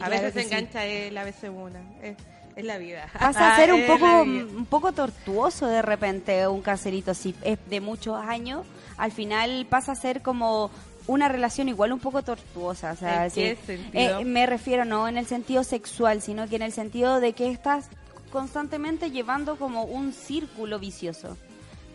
A 0.00 0.06
Claro 0.06 0.12
veces 0.12 0.32
se 0.32 0.40
sí. 0.40 0.46
engancha 0.46 0.84
él, 0.86 1.16
a 1.18 1.24
veces 1.24 1.50
una. 1.54 1.80
Es, 2.02 2.16
es 2.56 2.64
la 2.64 2.78
vida. 2.78 3.06
Pasa 3.18 3.50
a 3.50 3.52
Ah, 3.52 3.56
ser 3.60 3.72
un 3.74 3.86
poco, 3.86 4.24
vida. 4.24 4.42
un 4.56 4.66
poco 4.66 4.92
tortuoso 4.92 5.66
de 5.66 5.82
repente 5.82 6.46
un 6.48 6.62
caserito, 6.62 7.12
si 7.14 7.34
es 7.42 7.58
de 7.68 7.80
muchos 7.80 8.16
años, 8.16 8.66
al 8.96 9.12
final 9.12 9.66
pasa 9.68 9.92
a 9.92 9.94
ser 9.94 10.22
como 10.22 10.70
una 11.06 11.28
relación 11.28 11.68
igual 11.68 11.92
un 11.92 12.00
poco 12.00 12.22
tortuosa. 12.22 12.92
O 12.92 12.96
sea, 12.96 13.24
¿En 13.24 13.30
sí. 13.30 13.40
qué 13.40 13.58
sentido? 13.66 14.20
Eh, 14.20 14.24
me 14.24 14.46
refiero 14.46 14.84
no 14.84 15.08
en 15.08 15.16
el 15.16 15.26
sentido 15.26 15.64
sexual, 15.64 16.22
sino 16.22 16.48
que 16.48 16.56
en 16.56 16.62
el 16.62 16.72
sentido 16.72 17.20
de 17.20 17.32
que 17.32 17.50
estás 17.50 17.88
constantemente 18.30 19.10
llevando 19.10 19.56
como 19.56 19.84
un 19.84 20.12
círculo 20.12 20.78
vicioso. 20.78 21.36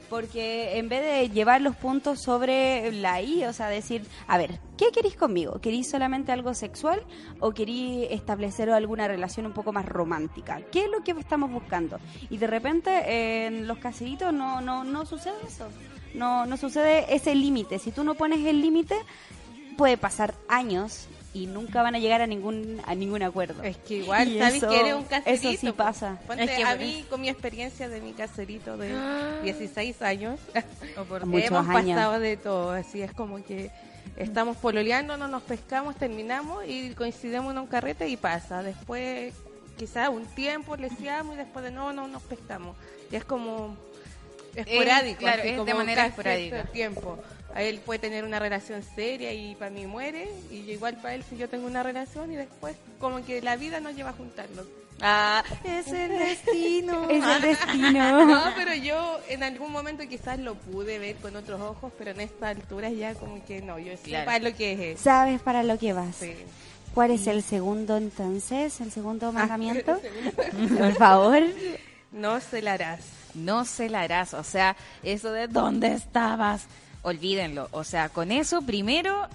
Porque 0.10 0.78
en 0.78 0.88
vez 0.88 1.04
de 1.04 1.30
llevar 1.30 1.60
los 1.60 1.76
puntos 1.76 2.22
sobre 2.22 2.94
la 2.94 3.22
I, 3.22 3.44
o 3.44 3.52
sea, 3.52 3.68
decir, 3.68 4.04
a 4.28 4.38
ver, 4.38 4.58
¿qué 4.78 4.86
queréis 4.94 5.18
conmigo? 5.18 5.60
¿Queréis 5.60 5.90
solamente 5.90 6.32
algo 6.32 6.54
sexual 6.54 7.04
o 7.42 7.52
queréis 7.52 8.08
establecer 8.12 8.70
alguna 8.70 9.10
relación 9.10 9.46
un 9.46 9.52
poco 9.52 9.74
más 9.74 9.86
romántica? 9.86 10.62
¿Qué 10.72 10.86
es 10.86 10.92
lo 10.92 11.04
que 11.04 11.12
estamos 11.12 11.52
buscando? 11.52 12.00
Y 12.30 12.38
de 12.38 12.48
repente 12.48 12.90
eh, 12.90 13.48
en 13.48 13.68
los 13.68 13.80
caseritos 13.80 14.32
no, 14.32 14.62
no, 14.62 14.86
no 14.86 15.06
sucede 15.06 15.36
eso. 15.46 15.68
No, 16.14 16.46
no 16.46 16.58
sucede 16.58 17.14
ese 17.16 17.36
límite. 17.36 17.80
Si 17.80 17.92
tú 17.92 18.04
no 18.04 18.16
pones 18.16 18.46
el 18.46 18.62
límite, 18.62 18.96
puede 19.78 19.98
pasar 19.98 20.34
años 20.48 21.08
y 21.34 21.46
nunca 21.46 21.84
van 21.84 21.94
a 21.94 22.00
llegar 22.00 22.22
a 22.22 22.28
ningún 22.28 22.82
a 22.88 22.96
ningún 22.96 23.22
acuerdo. 23.22 23.62
Es 23.62 23.78
que 23.78 23.96
igual, 23.98 24.28
Y 24.30 24.40
¿sabes 24.40 24.56
eso- 24.56 24.70
que 24.70 24.80
eres 24.80 24.94
un 24.96 25.04
caserito? 25.04 25.50
eso 25.50 25.60
sí 25.62 25.68
po. 25.68 25.76
pasa. 25.76 26.20
Ponte, 26.26 26.44
Es 26.46 26.52
que 26.52 26.64
a 26.64 26.76
mí, 26.76 27.06
con 27.10 27.22
mi 27.22 27.30
experiencia 27.30 27.88
de 27.90 28.02
mi 28.02 28.14
caserito 28.14 28.76
de 28.78 28.96
16 29.44 30.02
años, 30.02 30.40
hemos 30.96 31.68
años. 31.70 31.96
pasado 31.96 32.20
de 32.20 32.38
todo. 32.38 32.72
Así 32.72 33.02
es 33.02 33.12
como 33.14 33.44
que 33.44 33.70
estamos 34.16 34.58
pololeando, 34.58 35.16
no 35.18 35.28
nos 35.28 35.44
pescamos, 35.44 35.96
terminamos 35.98 36.64
y 36.68 36.92
coincidimos 36.96 37.52
en 37.52 37.60
un 37.60 37.68
carrete 37.68 38.08
y 38.10 38.18
pasa. 38.18 38.64
Después, 38.64 39.34
quizás 39.78 40.10
un 40.10 40.26
tiempo 40.26 40.76
le 40.76 40.90
decíamos 40.90 41.36
y 41.36 41.38
después 41.38 41.64
de 41.64 41.70
no, 41.72 41.94
no 41.94 42.08
nos 42.08 42.24
pescamos. 42.24 42.76
Y 43.12 43.16
es 43.16 43.24
como 43.26 43.78
esporádico, 44.62 45.20
claro, 45.20 45.40
así 45.42 45.50
es 45.50 45.54
de 45.58 45.60
como 45.66 45.76
manera 45.78 46.06
esporádica. 46.06 46.56
todo 46.58 46.66
el 46.66 46.72
tiempo. 46.72 47.20
A 47.56 47.64
él 47.64 47.80
puede 47.84 48.00
tener 48.00 48.24
una 48.24 48.38
relación 48.40 48.84
seria 48.96 49.34
y 49.34 49.56
para 49.56 49.72
mí 49.72 49.88
muere, 49.88 50.30
y 50.52 50.66
yo 50.66 50.74
igual 50.74 50.96
para 51.02 51.16
él 51.16 51.24
si 51.28 51.38
yo 51.38 51.50
tengo 51.50 51.66
una 51.66 51.82
relación 51.82 52.32
y 52.32 52.36
después 52.36 52.76
como 53.00 53.26
que 53.26 53.42
la 53.42 53.56
vida 53.56 53.80
nos 53.80 53.96
lleva 53.96 54.12
a 54.12 54.14
juntarnos. 54.14 54.66
Ah, 55.02 55.44
es 55.64 55.88
el 55.88 56.10
destino. 56.18 57.08
Es 57.10 57.24
el 57.24 57.42
destino. 57.42 58.26
No, 58.28 58.44
pero 58.56 58.74
yo 58.76 59.20
en 59.30 59.44
algún 59.44 59.72
momento 59.72 60.04
quizás 60.08 60.40
lo 60.40 60.56
pude 60.56 60.98
ver 61.00 61.16
con 61.18 61.36
otros 61.36 61.62
ojos, 61.62 61.92
pero 61.98 62.12
en 62.12 62.22
esta 62.22 62.50
altura 62.50 62.90
ya 62.90 63.14
como 63.16 63.44
que 63.46 63.62
no, 63.62 63.78
yo 63.80 63.94
sé 63.98 64.04
Claro. 64.10 64.26
para 64.26 64.40
lo 64.40 64.56
que 64.56 64.92
es. 64.94 65.00
Sabes 65.00 65.40
para 65.42 65.62
lo 65.64 65.78
que 65.78 65.94
vas. 65.94 66.16
Sí. 66.16 66.34
¿Cuál 66.96 67.12
es 67.12 67.28
el 67.28 67.44
segundo 67.44 67.96
entonces? 67.98 68.82
¿El 68.82 68.92
segundo 68.92 69.32
mandamiento? 69.34 70.00
Por 70.78 70.94
favor. 70.96 71.44
No 72.12 72.40
se 72.40 72.62
la 72.64 72.74
harás. 72.74 73.02
No 73.38 73.64
se 73.66 73.90
la 73.90 74.02
harás. 74.02 74.34
O 74.34 74.44
sea, 74.44 74.76
eso 75.04 75.32
de 75.32 75.48
¿dónde 75.48 75.94
estabas? 75.94 76.66
Olvídenlo. 77.04 77.70
O 77.72 77.84
sea, 77.84 78.10
con 78.10 78.32
eso 78.32 78.62
primero 78.62 79.28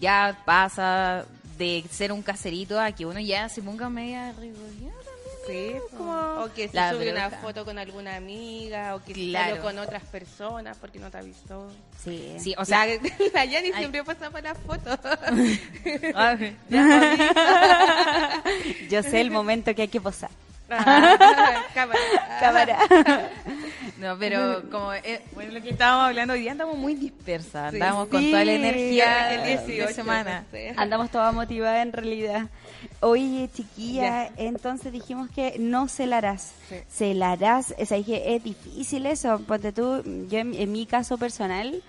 ya 0.00 0.36
pasa 0.44 1.24
de 1.58 1.84
ser 1.90 2.10
un 2.12 2.22
caserito 2.22 2.80
a 2.80 2.90
que 2.92 3.04
uno 3.06 3.20
ya 3.20 3.48
se 3.48 3.62
ponga 3.62 3.88
media 3.90 4.32
rigoleada 4.32 4.94
Sí, 5.46 5.72
como 5.96 6.12
o 6.44 6.52
que 6.54 6.68
se 6.68 6.90
sube 6.90 7.10
una 7.10 7.30
foto 7.30 7.64
con 7.64 7.78
alguna 7.78 8.14
amiga, 8.16 8.94
o 8.94 9.02
que 9.02 9.14
se 9.14 9.28
Claro. 9.30 9.56
salió 9.56 9.62
con 9.62 9.78
otras 9.78 10.02
personas 10.04 10.76
porque 10.78 10.98
no 10.98 11.10
te 11.10 11.16
avisó. 11.18 11.68
Sí. 12.04 12.36
Sí, 12.38 12.54
o 12.58 12.64
sea, 12.64 12.86
la, 12.86 12.96
la 13.34 13.44
Yani 13.46 13.68
Ay. 13.68 13.78
siempre 13.78 14.04
pasa 14.04 14.30
para 14.30 14.50
las 14.52 14.58
fotos. 14.58 14.98
Ay, 16.14 16.56
Yo 18.90 19.02
sé 19.02 19.20
el 19.20 19.30
momento 19.30 19.74
que 19.74 19.82
hay 19.82 19.88
que 19.88 20.00
posar. 20.00 20.30
Ah, 20.70 21.64
cámara. 21.74 21.98
Cámara. 22.40 22.78
No, 23.98 24.16
pero 24.18 24.62
como 24.70 24.92
eh, 24.94 25.20
bueno, 25.34 25.52
lo 25.52 25.60
que 25.62 25.70
estábamos 25.70 26.06
hablando 26.06 26.32
hoy 26.34 26.40
día 26.40 26.52
andamos 26.52 26.76
muy 26.78 26.94
dispersas, 26.94 27.70
Sí. 27.72 27.76
andamos 27.80 28.08
con 28.08 28.20
Sí, 28.22 28.30
toda 28.30 28.44
la 28.44 28.52
energía 28.52 29.34
el 29.34 29.42
de 29.42 29.64
18, 29.66 29.94
semana. 29.94 30.40
no 30.40 30.50
sé. 30.50 30.72
Andamos 30.76 31.10
toda 31.10 31.32
motivada 31.32 31.82
en 31.82 31.92
realidad. 31.92 32.46
Oye, 33.00 33.48
chiquilla, 33.54 34.30
entonces 34.36 34.92
dijimos 34.92 35.28
que 35.30 35.56
no 35.58 35.88
celarás. 35.88 36.52
Sí. 36.68 36.76
Celarás, 36.90 37.74
o 37.78 37.84
sea, 37.84 37.98
dije, 37.98 38.34
es 38.36 38.42
difícil 38.44 39.04
eso. 39.06 39.38
Ponte 39.40 39.72
tú, 39.72 40.02
yo 40.30 40.38
en, 40.38 40.54
en 40.54 40.72
mi 40.72 40.86
caso 40.86 41.18
personal, 41.18 41.82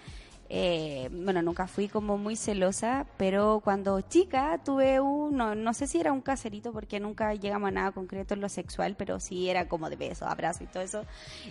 eh, 0.53 1.08
bueno, 1.13 1.41
nunca 1.41 1.65
fui 1.65 1.88
como 1.88 2.17
muy 2.17 2.36
celosa, 2.36 3.05
pero 3.15 3.62
cuando 3.63 4.01
chica 4.01 4.60
tuve 4.65 5.00
un, 5.00 5.38
no, 5.38 5.55
no 5.55 5.74
sé 5.74 5.88
si 5.88 5.98
era 6.01 6.12
un 6.12 6.20
caserito 6.20 6.74
porque 6.74 7.00
nunca 7.00 7.34
llegamos 7.36 7.70
a 7.70 7.72
nada 7.72 7.91
concreto 7.93 8.34
en 8.34 8.41
lo 8.41 8.50
sexual, 8.50 8.96
pero 8.98 9.22
sí 9.22 9.50
era 9.50 9.70
como 9.70 9.89
de 9.89 9.96
besos, 9.96 10.27
abrazos 10.27 10.63
y 10.63 10.65
todo 10.65 10.84
eso. 10.84 11.05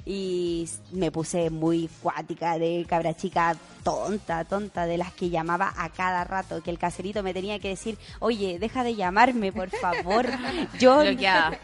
Y 0.04 0.68
me 0.92 1.10
puse 1.10 1.48
muy 1.48 1.88
cuática 2.02 2.58
de 2.58 2.84
cabra 2.86 3.14
chica 3.16 3.56
tonta, 3.82 4.44
tonta, 4.44 4.84
de 4.84 4.98
las 4.98 5.12
que 5.14 5.30
llamaba 5.30 5.72
a 5.78 5.88
cada 5.88 6.24
rato, 6.24 6.62
que 6.62 6.70
el 6.70 6.78
caserito 6.78 7.22
me 7.22 7.32
tenía 7.32 7.58
que 7.58 7.68
decir, 7.68 7.96
oye, 8.18 8.58
deja 8.58 8.84
de 8.84 8.96
llamarme, 8.96 9.50
por 9.50 9.70
favor. 9.70 10.26
Yo. 10.78 11.02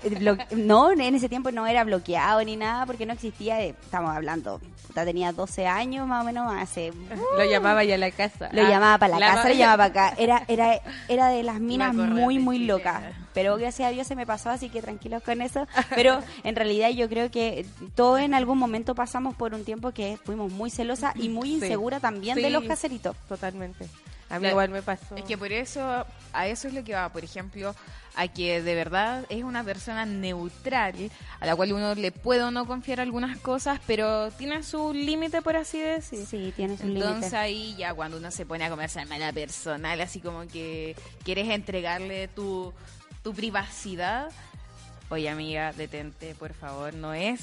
Blo- 0.05 0.38
no, 0.57 0.90
en 0.93 1.14
ese 1.14 1.28
tiempo 1.28 1.50
no 1.52 1.66
era 1.66 1.85
bloqueado 1.85 2.43
ni 2.45 2.57
nada 2.57 2.87
porque 2.87 3.05
no 3.05 3.12
existía, 3.12 3.61
eh, 3.62 3.75
estamos 3.83 4.16
hablando, 4.16 4.59
puta, 4.87 5.05
tenía 5.05 5.33
12 5.33 5.66
años 5.66 6.07
más 6.07 6.23
o 6.23 6.25
menos, 6.25 6.50
hace 6.57 6.93
Lo 7.37 7.45
llamaba 7.45 7.85
ya 7.85 7.95
a 7.95 7.99
la 7.99 8.11
casa. 8.11 8.49
lo 8.52 8.62
Ah, 8.62 8.68
llamaba 8.68 8.99
para 8.99 9.18
la, 9.18 9.35
casa, 9.35 9.49
lo 9.49 9.54
llamaba 9.59 9.88
para 9.92 10.06
acá. 10.09 10.16
Era, 10.23 10.45
era, 10.49 10.80
era 11.09 11.28
de 11.28 11.42
las 11.42 11.61
minas 11.61 11.95
muy, 11.95 12.38
muy 12.38 12.59
locas. 12.61 13.02
Pero 13.35 13.56
gracias 13.56 13.88
a 13.88 13.92
Dios 13.92 14.06
se 14.06 14.16
me 14.16 14.26
pasó, 14.26 14.49
así 14.50 14.68
que 14.71 14.80
tranquilos 14.80 15.23
con 15.23 15.42
eso. 15.42 15.66
Pero 15.95 16.21
en 16.45 16.56
realidad 16.56 16.88
yo 16.90 17.09
creo 17.09 17.30
que 17.30 17.66
todos 17.95 18.21
en 18.21 18.33
algún 18.35 18.56
momento 18.59 18.95
pasamos 18.95 19.35
por 19.35 19.52
un 19.54 19.64
tiempo 19.64 19.92
que 19.92 20.18
fuimos 20.25 20.50
muy 20.52 20.71
celosas 20.71 21.14
y 21.16 21.28
muy 21.28 21.49
Sí. 21.49 21.54
insegura 21.56 22.00
también 22.00 22.37
Sí. 22.37 22.42
de 22.42 22.50
los 22.50 22.64
caseritos. 22.64 23.14
Totalmente. 23.28 23.85
A 24.28 24.35
mí 24.37 24.40
Claro. 24.40 24.52
igual 24.54 24.68
me 24.71 24.83
pasó. 24.83 25.14
Es 25.16 25.25
que 25.25 25.37
por 25.38 25.52
eso, 25.52 26.04
a 26.33 26.47
eso 26.49 26.66
es 26.68 26.75
lo 26.75 26.83
que 26.83 26.95
va, 26.95 27.09
por 27.11 27.23
ejemplo, 27.23 27.75
a 28.17 28.29
que 28.29 28.63
de 28.63 28.75
verdad 28.75 29.25
es 29.29 29.45
una 29.45 29.63
persona 29.63 30.07
neutral, 30.07 30.95
a 31.39 31.47
la 31.47 31.55
cual 31.55 31.73
uno 31.75 31.95
le 31.95 32.13
puede 32.13 32.43
o 32.43 32.51
no 32.51 32.67
confiar 32.67 32.99
algunas 33.01 33.37
cosas, 33.39 33.79
pero 33.87 34.31
tiene 34.33 34.63
su 34.63 34.93
límite, 34.95 35.43
por 35.43 35.57
así 35.57 35.79
decir. 35.79 36.25
Sí, 36.27 36.53
un 36.59 36.71
Entonces 36.71 36.85
límite. 37.21 37.37
ahí 37.37 37.75
ya 37.77 37.93
cuando 37.95 38.17
uno 38.17 38.31
se 38.31 38.47
pone 38.47 38.65
a 38.65 38.71
conversar 38.71 39.07
mala 39.07 39.33
personal, 39.33 40.01
así 40.01 40.21
como 40.21 40.47
que 40.49 40.97
quieres 41.25 41.49
entregarle 41.51 42.29
tu, 42.29 42.73
tu 43.23 43.35
privacidad, 43.35 44.31
oye 45.11 45.29
amiga, 45.29 45.73
detente, 45.73 46.35
por 46.35 46.55
favor, 46.55 46.95
no 46.95 47.13
es 47.13 47.41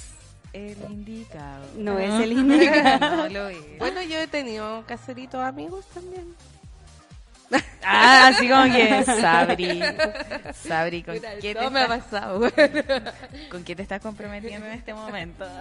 el 0.53 0.77
indicado. 0.89 1.65
No 1.77 1.97
es 1.99 2.13
el 2.23 2.31
indicado. 2.33 3.17
No 3.17 3.29
lo 3.29 3.47
es. 3.47 3.77
Bueno, 3.79 4.01
yo 4.01 4.19
he 4.19 4.27
tenido 4.27 4.83
caseritos 4.87 5.41
amigos 5.41 5.85
también. 5.93 6.35
Ah, 7.85 8.27
así 8.27 8.47
como 8.47 8.63
que 8.65 9.03
Sabri, 9.03 9.81
Sabri, 10.53 11.03
¿con 11.03 11.15
Mira, 11.15 11.31
qué, 11.41 11.53
te 11.53 11.69
me 11.69 11.79
ha 11.81 11.83
estás, 11.83 12.03
pasado. 12.03 12.39
¿con 13.51 13.63
qué 13.63 13.75
te 13.75 13.81
estás 13.83 14.01
comprometiendo 14.01 14.65
en 14.67 14.73
este 14.73 14.93
momento? 14.93 15.45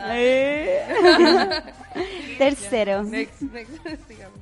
Tercero. 2.38 3.02
Next, 3.02 3.42
next, 3.42 3.72
sigamos. 4.08 4.38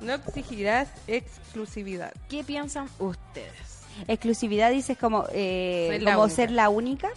No 0.00 0.14
exigirás 0.14 0.88
exclusividad. 1.06 2.12
¿Qué 2.28 2.44
piensan 2.44 2.88
ustedes? 2.98 3.82
Exclusividad 4.08 4.70
dices 4.70 4.98
como, 4.98 5.24
eh, 5.32 5.88
Ser 5.90 6.02
la 6.02 6.12
como 6.12 6.24
única. 6.24 6.36
ser 6.36 6.50
la 6.50 6.68
única. 6.68 7.08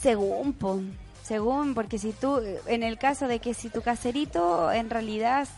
Según, 0.00 0.52
po, 0.52 0.80
según, 1.24 1.74
porque 1.74 1.98
si 1.98 2.12
tú, 2.12 2.40
en 2.66 2.82
el 2.82 2.96
caso 2.96 3.26
de 3.28 3.40
que 3.40 3.54
si 3.54 3.68
tu 3.70 3.82
caserito 3.82 4.70
en 4.72 4.88
realidad 4.88 5.48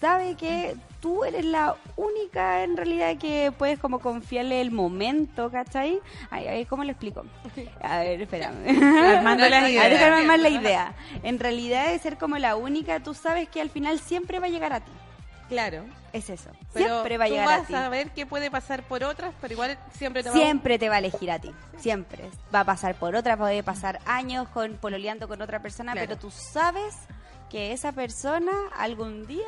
sabe 0.00 0.34
que 0.34 0.74
tú 1.00 1.24
eres 1.24 1.44
la 1.44 1.76
única 1.96 2.62
en 2.62 2.76
realidad 2.76 3.16
que 3.18 3.52
puedes 3.56 3.78
como 3.78 3.98
confiarle 4.00 4.60
el 4.60 4.70
momento, 4.70 5.50
¿cachai? 5.50 6.00
Ay, 6.30 6.46
ay, 6.46 6.64
¿Cómo 6.66 6.84
lo 6.84 6.90
explico? 6.90 7.24
A 7.82 7.98
ver, 8.00 8.20
espérame. 8.22 8.68
Armando 9.16 9.48
las 9.48 9.60
A 9.62 9.66
ver, 9.66 9.70
ideas. 9.72 9.90
déjame 9.90 10.16
armar 10.20 10.38
la 10.40 10.48
idea. 10.60 10.94
En 11.22 11.38
realidad 11.38 11.92
es 11.92 12.02
ser 12.02 12.18
como 12.18 12.36
la 12.38 12.56
única, 12.56 13.00
tú 13.00 13.14
sabes 13.14 13.48
que 13.48 13.60
al 13.60 13.70
final 13.70 13.98
siempre 13.98 14.38
va 14.38 14.46
a 14.46 14.50
llegar 14.50 14.72
a 14.72 14.80
ti. 14.80 14.92
Claro. 15.48 15.84
Es 16.12 16.30
eso. 16.30 16.50
Pero 16.72 16.86
siempre 16.88 17.18
va 17.18 17.24
a 17.24 17.28
tú 17.28 17.34
llegar 17.34 17.48
a 17.48 17.58
vas 17.58 17.66
ti. 17.66 17.74
a 17.74 17.88
ver 17.88 18.10
qué 18.10 18.24
puede 18.26 18.50
pasar 18.50 18.82
por 18.84 19.02
otras, 19.02 19.32
pero 19.40 19.54
igual 19.54 19.78
siempre 19.96 20.22
te 20.22 20.28
va 20.30 20.36
Siempre 20.36 20.78
te 20.78 20.88
va 20.88 20.96
a 20.96 20.98
elegir 20.98 21.30
a 21.30 21.38
ti, 21.40 21.50
siempre. 21.78 22.30
Va 22.54 22.60
a 22.60 22.64
pasar 22.64 22.94
por 22.96 23.16
otra, 23.16 23.36
puede 23.36 23.62
pasar 23.64 23.98
años 24.06 24.48
con 24.48 24.74
pololeando 24.74 25.26
con 25.28 25.40
otra 25.42 25.60
persona, 25.60 25.92
Claro. 25.92 26.06
pero 26.08 26.20
tú 26.20 26.30
sabes 26.30 26.94
que 27.48 27.72
esa 27.72 27.90
persona 27.92 28.52
algún 28.76 29.26
día 29.26 29.46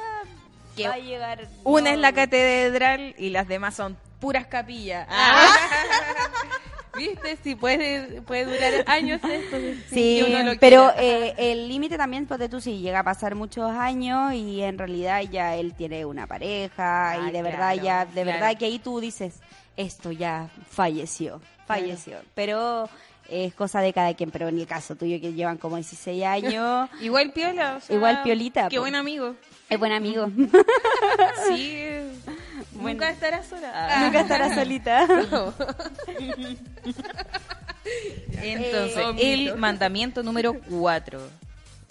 Que 0.77 0.89
va 0.89 0.95
a 0.95 0.99
llegar. 0.99 1.49
Una 1.65 1.91
no- 1.91 1.95
es 1.97 1.99
la 1.99 2.13
catedral 2.13 3.15
y 3.19 3.31
las 3.31 3.47
demás 3.49 3.75
son 3.75 3.97
puras 4.21 4.47
capillas. 4.47 5.07
Ah. 5.11 5.49
¿Viste? 6.97 7.39
Si 7.43 7.55
puede, 7.55 8.21
puede 8.23 8.45
durar 8.45 8.85
años 8.87 9.19
esto. 9.25 9.57
Sí, 9.89 10.23
pero 10.61 10.93
eh, 10.99 11.33
el 11.39 11.67
límite 11.67 11.97
también, 11.97 12.27
porque 12.27 12.51
tú 12.51 12.61
sí 12.61 12.81
llega 12.81 12.99
a 13.01 13.03
pasar 13.03 13.35
muchos 13.35 13.71
años 13.71 14.35
y 14.35 14.63
en 14.63 14.77
realidad 14.77 15.23
ya 15.23 15.55
él 15.57 15.73
tiene 15.75 16.05
una 16.05 16.27
pareja 16.27 17.17
y 17.17 17.29
Ah, 17.29 17.33
de 17.33 17.43
verdad 17.43 17.75
ya, 17.75 18.05
de 18.05 18.23
claro. 18.23 18.27
verdad 18.39 18.59
que 18.59 18.67
ahí 18.67 18.79
tú 18.79 19.01
dices, 19.01 19.37
esto 19.79 20.13
ya 20.13 20.51
falleció, 20.69 21.41
falleció. 21.67 22.19
Pero 22.35 22.91
es 23.33 23.55
cosa 23.55 23.81
de 23.81 23.93
cada 23.93 24.13
quien, 24.15 24.31
pero 24.31 24.49
en 24.49 24.59
el 24.59 24.67
caso 24.67 24.95
tuyo 24.97 25.21
que 25.21 25.33
llevan 25.33 25.57
como 25.59 25.77
16 25.77 26.25
años, 26.25 26.89
Igual 27.01 27.33
piola. 27.33 27.77
o 27.77 27.81
sea, 27.81 27.97
Igual 27.97 28.23
piolita, 28.23 28.69
Qué 28.69 28.77
po. 28.77 28.83
buen 28.83 28.95
amigo. 28.95 29.35
es 29.69 29.79
buen 29.79 29.93
amigo. 29.93 30.31
Sí. 31.49 31.77
Nunca 32.75 33.11
estará 33.11 33.43
sola. 33.43 34.01
Nunca 34.05 34.21
estará 34.21 34.55
solita. 34.55 35.07
Entonces, 38.43 38.97
Eh, 39.19 39.35
el 39.35 39.57
mandamiento 39.57 40.23
número 40.23 40.55
4 40.71 41.21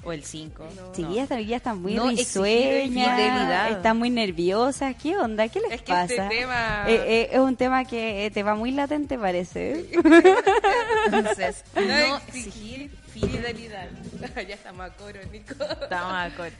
o 0.03 0.11
el 0.11 0.23
5. 0.23 0.63
Sí, 0.93 1.05
ya 1.13 1.23
están, 1.23 1.45
ya 1.45 1.57
están 1.57 1.81
muy 1.81 1.93
No 1.93 2.09
risueñas, 2.09 3.71
están 3.71 3.97
muy 3.97 4.09
nerviosas. 4.09 4.95
¿Qué 5.01 5.17
onda? 5.17 5.47
¿Qué 5.47 5.59
les 5.59 5.71
Es 5.73 5.81
que 5.81 5.91
pasa? 5.93 6.13
este 6.23 6.27
tema- 6.39 6.85
Eh, 6.87 6.95
eh, 7.07 7.29
es 7.33 7.39
un 7.39 7.55
tema 7.55 7.85
que 7.85 8.25
eh, 8.25 8.31
te 8.31 8.43
va 8.43 8.55
muy 8.55 8.71
latente, 8.71 9.17
parece. 9.19 9.85
Entonces, 11.05 11.63
no, 11.75 11.81
no 11.81 12.17
exigir 12.17 12.91
fidelidad. 13.13 13.89
ya 14.35 14.55
estamos 14.55 14.89
a 14.89 14.93
coro, 14.95 15.19
Nico. 15.31 15.53
Estamos 15.63 16.13
de 16.13 16.33
acuerdo. 16.33 16.57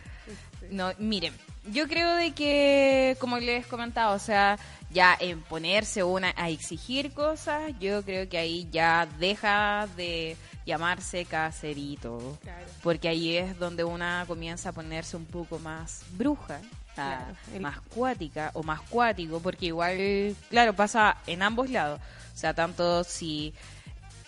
No, 0.70 0.92
miren, 1.00 1.34
yo 1.72 1.88
creo 1.88 2.16
de 2.16 2.32
que, 2.32 3.18
como 3.20 3.40
les 3.40 3.66
comentaba, 3.68 4.14
o 4.14 4.20
sea, 4.20 4.58
ya 4.94 5.16
en 5.20 5.42
ponerse 5.42 6.04
una 6.04 6.34
a 6.36 6.50
exigir 6.50 7.14
cosas, 7.14 7.74
yo 7.80 8.04
creo 8.04 8.28
que 8.30 8.38
ahí 8.38 8.68
ya 8.72 9.08
deja 9.20 9.88
de 9.96 10.36
llamarse 10.66 11.26
caserito. 11.26 12.38
Claro. 12.42 12.66
Porque 12.84 13.08
ahí 13.08 13.38
es 13.38 13.58
donde 13.58 13.84
una 13.84 14.26
comienza 14.28 14.70
a 14.70 14.72
ponerse 14.74 15.18
un 15.18 15.26
poco 15.26 15.60
más 15.60 16.04
bruja. 16.14 16.60
Claro, 16.94 17.34
el- 17.54 17.62
más 17.62 17.80
cuática 17.96 18.52
o 18.54 18.64
más 18.64 18.82
cuático, 18.82 19.40
porque 19.40 19.68
igual, 19.68 20.36
claro, 20.50 20.74
pasa 20.74 21.18
en 21.26 21.42
ambos 21.42 21.70
lados. 21.70 22.02
O 22.34 22.38
sea, 22.38 22.54
tanto 22.54 23.04
si 23.06 23.54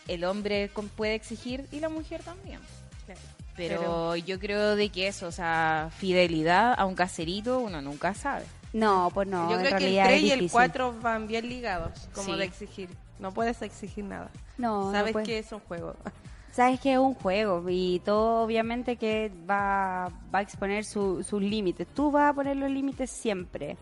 el 0.08 0.24
hombre 0.24 0.70
puede 0.96 1.16
exigir 1.16 1.68
y 1.72 1.80
la 1.82 1.90
mujer 1.90 2.24
también. 2.24 2.60
Claro. 3.06 3.20
Pero, 3.56 4.16
yo 4.16 4.40
creo 4.40 4.76
de 4.78 4.90
que 4.90 5.08
eso, 5.08 5.28
o 5.28 5.32
sea, 5.32 5.90
fidelidad 5.98 6.74
a 6.78 6.86
un 6.86 6.96
caserito, 6.96 7.60
uno 7.60 7.82
nunca 7.82 8.14
sabe. 8.14 8.46
No, 8.74 9.10
pues 9.14 9.28
no, 9.28 9.50
Yo 9.52 9.56
en 9.58 9.62
creo 9.66 9.78
que 9.78 9.86
el 9.86 9.94
realidad 9.96 10.06
3 10.06 10.18
es 10.18 10.24
y 10.24 10.32
el 10.32 10.40
difícil. 10.40 10.52
4 10.52 10.96
van 11.02 11.28
bien 11.28 11.48
ligados, 11.48 12.10
como 12.14 12.34
Sí. 12.34 12.38
de 12.40 12.44
exigir. 12.46 12.90
No 13.20 13.32
puedes 13.32 13.62
exigir 13.62 14.04
nada. 14.04 14.30
No, 14.58 14.92
Sabes 14.92 15.16
que 15.24 15.38
es 15.40 15.52
un 15.52 15.60
juego. 15.62 15.96
Sabes 16.52 16.80
que 16.80 16.94
es 16.94 17.00
un 17.00 17.14
juego 17.16 17.64
y 17.68 18.00
todo 18.06 18.44
obviamente 18.44 18.96
que 18.96 19.32
va, 19.50 20.10
va 20.34 20.40
a 20.40 20.42
exponer 20.42 20.86
su- 20.86 21.24
sus 21.24 21.42
límites. 21.42 21.88
Tú 21.96 22.12
vas 22.12 22.30
a 22.32 22.34
poner 22.34 22.58
los 22.58 22.70
límites 22.70 23.10
siempre. 23.10 23.76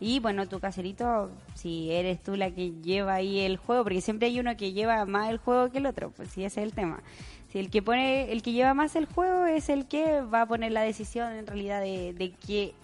Y 0.00 0.20
bueno, 0.20 0.46
tu 0.48 0.58
caserito, 0.58 1.30
si 1.54 1.90
eres 1.92 2.22
tú 2.22 2.36
la 2.36 2.50
que 2.50 2.72
lleva 2.82 3.14
ahí 3.14 3.40
el 3.40 3.56
juego, 3.58 3.84
porque 3.84 4.00
siempre 4.00 4.28
hay 4.28 4.40
uno 4.40 4.56
que 4.56 4.72
lleva 4.72 5.04
más 5.06 5.30
el 5.30 5.38
juego 5.38 5.70
que 5.70 5.78
el 5.78 5.86
otro, 5.86 6.10
pues 6.10 6.30
sí, 6.30 6.44
ese 6.44 6.60
es 6.60 6.66
el 6.66 6.74
tema. 6.74 7.02
Si 7.50 7.58
el 7.58 7.70
que 7.70 7.80
pone, 7.82 8.32
el 8.32 8.42
que 8.42 8.52
lleva 8.52 8.74
más 8.74 8.96
el 8.96 9.06
juego 9.06 9.44
es 9.46 9.68
el 9.68 9.86
que 9.86 10.20
va 10.22 10.42
a 10.42 10.46
poner 10.46 10.72
la 10.72 10.82
decisión 10.82 11.32
en 11.32 11.46
realidad 11.46 11.80
de, 11.80 12.12
de 12.12 12.32
qué, 12.32 12.74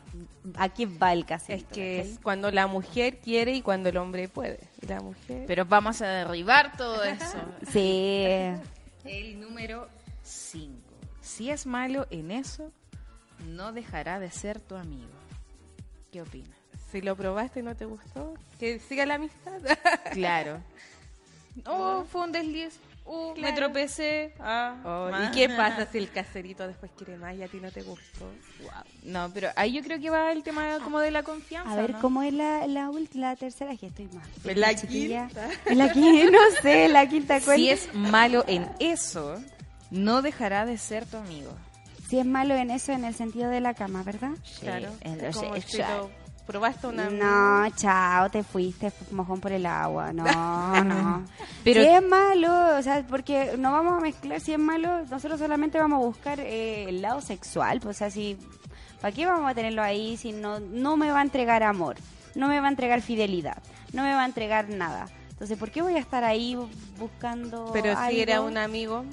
a 0.56 0.68
qué 0.68 0.86
va 0.86 1.12
el 1.12 1.20
Es 1.20 1.26
caserito. 1.26 1.68
que 1.74 2.00
es 2.00 2.18
cuando 2.22 2.50
la 2.50 2.66
mujer 2.66 3.18
quiere 3.18 3.52
y 3.54 3.62
cuando 3.62 3.88
el 3.88 3.96
hombre 3.96 4.28
puede. 4.28 4.60
La 4.86 5.00
mujer... 5.00 5.44
Pero 5.46 5.64
vamos 5.64 6.00
a 6.02 6.08
derribar 6.08 6.76
todo 6.76 7.02
eso. 7.04 7.38
Sí, 7.70 8.24
El 9.04 9.40
número 9.40 9.88
5. 10.22 10.72
Si 11.20 11.50
es 11.50 11.66
malo 11.66 12.06
en 12.10 12.30
eso, 12.30 12.72
no 13.46 13.72
dejará 13.72 14.18
de 14.18 14.30
ser 14.30 14.60
tu 14.60 14.74
amigo. 14.76 15.08
¿Qué 16.12 16.22
opinas? 16.22 16.56
Si 16.90 17.00
lo 17.00 17.14
probaste 17.16 17.60
y 17.60 17.62
no 17.62 17.76
te 17.76 17.84
gustó, 17.84 18.34
que 18.58 18.80
siga 18.80 19.06
la 19.06 19.14
amistad. 19.14 19.60
Claro. 20.12 20.60
Oh, 21.66 22.04
fue 22.10 22.22
un 22.22 22.32
desliz. 22.32 22.78
Oh, 23.12 23.34
me 23.36 23.52
tropecé. 23.52 24.32
Ah, 24.38 24.76
Oh, 24.84 25.10
¿Y 25.10 25.30
qué 25.32 25.48
pasa 25.56 25.84
si 25.90 25.98
el 25.98 26.10
caserito 26.12 26.66
después 26.68 26.92
quiere 26.96 27.16
más 27.16 27.34
y 27.34 27.42
a 27.42 27.48
ti 27.48 27.58
no 27.60 27.72
te 27.72 27.82
gustó? 27.82 28.30
No, 29.02 29.28
pero 29.34 29.48
ahí 29.56 29.72
yo 29.72 29.82
creo 29.82 29.98
que 29.98 30.10
va 30.10 30.30
el 30.30 30.44
tema 30.44 30.78
como 30.84 31.00
de 31.00 31.10
la 31.10 31.24
confianza. 31.24 31.72
A 31.72 31.74
ver, 31.76 31.90
¿no? 31.94 32.00
¿cómo 32.00 32.22
es 32.22 32.32
la, 32.32 32.68
la, 32.68 32.88
la 33.14 33.34
tercera? 33.34 33.76
Que 33.76 33.86
estoy 33.86 34.06
más. 34.14 34.28
¿Es 34.44 34.56
la 34.56 34.74
chiquilla. 34.76 35.26
quinta? 35.26 35.48
La 35.74 35.92
quinta, 35.92 36.30
no 36.30 36.62
sé, 36.62 36.88
la 36.88 37.08
quinta 37.08 37.40
cuenta. 37.40 37.54
Si 37.56 37.68
es 37.70 37.92
malo 37.94 38.44
en 38.46 38.68
eso, 38.78 39.42
no 39.90 40.22
dejará 40.22 40.64
de 40.64 40.78
ser 40.78 41.04
tu 41.04 41.16
amigo. 41.16 41.50
Si 42.08 42.18
es 42.20 42.26
malo 42.26 42.54
en 42.54 42.70
eso, 42.70 42.92
en 42.92 43.04
el 43.04 43.14
sentido 43.14 43.50
de 43.50 43.60
la 43.60 43.74
cama, 43.74 44.04
¿verdad? 44.04 44.32
Claro. 44.60 44.90
en 45.00 45.24
es 45.24 45.34
lo 45.34 45.54
sexual. 45.54 46.08
Probaste 46.50 46.86
una 46.88 47.08
No, 47.10 47.70
chao, 47.76 48.28
te 48.30 48.42
fuiste 48.42 48.92
mojón 49.12 49.40
por 49.40 49.52
el 49.52 49.64
agua. 49.66 50.12
No, 50.12 50.24
no. 50.84 51.24
Pero- 51.64 51.82
si 51.82 51.88
es 51.88 52.02
malo, 52.02 52.76
o 52.78 52.82
sea, 52.82 53.04
porque 53.08 53.54
no 53.58 53.72
vamos 53.72 53.98
a 53.98 54.00
mezclar 54.00 54.40
si 54.40 54.52
es 54.52 54.58
malo, 54.58 55.04
nosotros 55.10 55.38
solamente 55.38 55.78
vamos 55.78 56.02
a 56.02 56.06
buscar 56.06 56.40
eh, 56.40 56.88
el 56.88 57.02
lado 57.02 57.20
sexual. 57.20 57.80
Pues, 57.80 57.96
o 57.96 57.98
sea, 57.98 58.10
si. 58.10 58.36
¿Para 59.00 59.14
qué 59.14 59.24
vamos 59.26 59.50
a 59.50 59.54
tenerlo 59.54 59.82
ahí 59.82 60.16
si 60.18 60.32
no, 60.32 60.60
no 60.60 60.96
me 60.96 61.10
va 61.10 61.20
a 61.20 61.22
entregar 61.22 61.62
amor? 61.62 61.96
No 62.34 62.48
me 62.48 62.60
va 62.60 62.66
a 62.66 62.70
entregar 62.70 63.00
fidelidad. 63.00 63.56
No 63.92 64.02
me 64.02 64.12
va 64.14 64.22
a 64.22 64.26
entregar 64.26 64.68
nada. 64.68 65.08
Entonces, 65.30 65.56
¿por 65.56 65.70
qué 65.70 65.80
voy 65.80 65.94
a 65.94 65.98
estar 66.00 66.22
ahí 66.22 66.54
bu- 66.54 66.68
buscando. 66.98 67.70
Pero 67.72 67.94
si 68.08 68.20
era 68.20 68.42
un 68.42 68.58
amigo, 68.58 69.04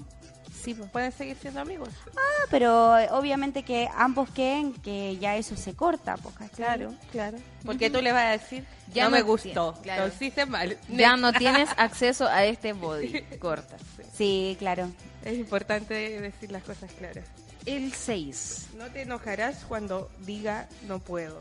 sí, 0.67 0.73
pues, 0.73 0.89
pueden 0.89 1.11
seguir 1.13 1.37
siendo 1.37 1.61
amigos. 1.61 1.89
Ah, 2.17 2.45
pero 2.51 2.95
obviamente 3.17 3.63
que 3.63 3.87
ambos 3.95 4.29
queden 4.31 4.73
que 4.73 5.17
ya 5.17 5.37
eso 5.37 5.55
se 5.55 5.73
corta, 5.73 6.17
pues, 6.17 6.35
¿cachai? 6.35 6.55
Claro, 6.57 6.93
claro. 7.11 7.37
Porque 7.65 7.89
tú 7.89 8.01
le 8.01 8.11
vas 8.11 8.25
a 8.25 8.31
decir, 8.31 8.65
Ya 8.93 9.05
no, 9.05 9.11
no 9.11 9.15
me 9.15 9.21
gustó, 9.21 9.79
claro. 9.81 10.07
lo 10.07 10.13
hiciste 10.13 10.45
mal. 10.45 10.77
Ya 10.89 11.15
no 11.15 11.31
tienes 11.31 11.69
acceso 11.77 12.27
a 12.27 12.43
este 12.43 12.73
body. 12.73 13.21
Corta. 13.39 13.77
Sí, 14.13 14.57
claro. 14.59 14.89
Es 15.23 15.37
importante 15.37 15.93
decir 16.19 16.51
las 16.51 16.63
cosas 16.63 16.91
claras. 16.91 17.23
El 17.65 17.93
6. 17.93 18.67
No 18.77 18.85
te 18.87 19.03
enojarás 19.03 19.63
cuando 19.69 20.09
diga 20.19 20.67
no 20.87 20.99
puedo. 20.99 21.39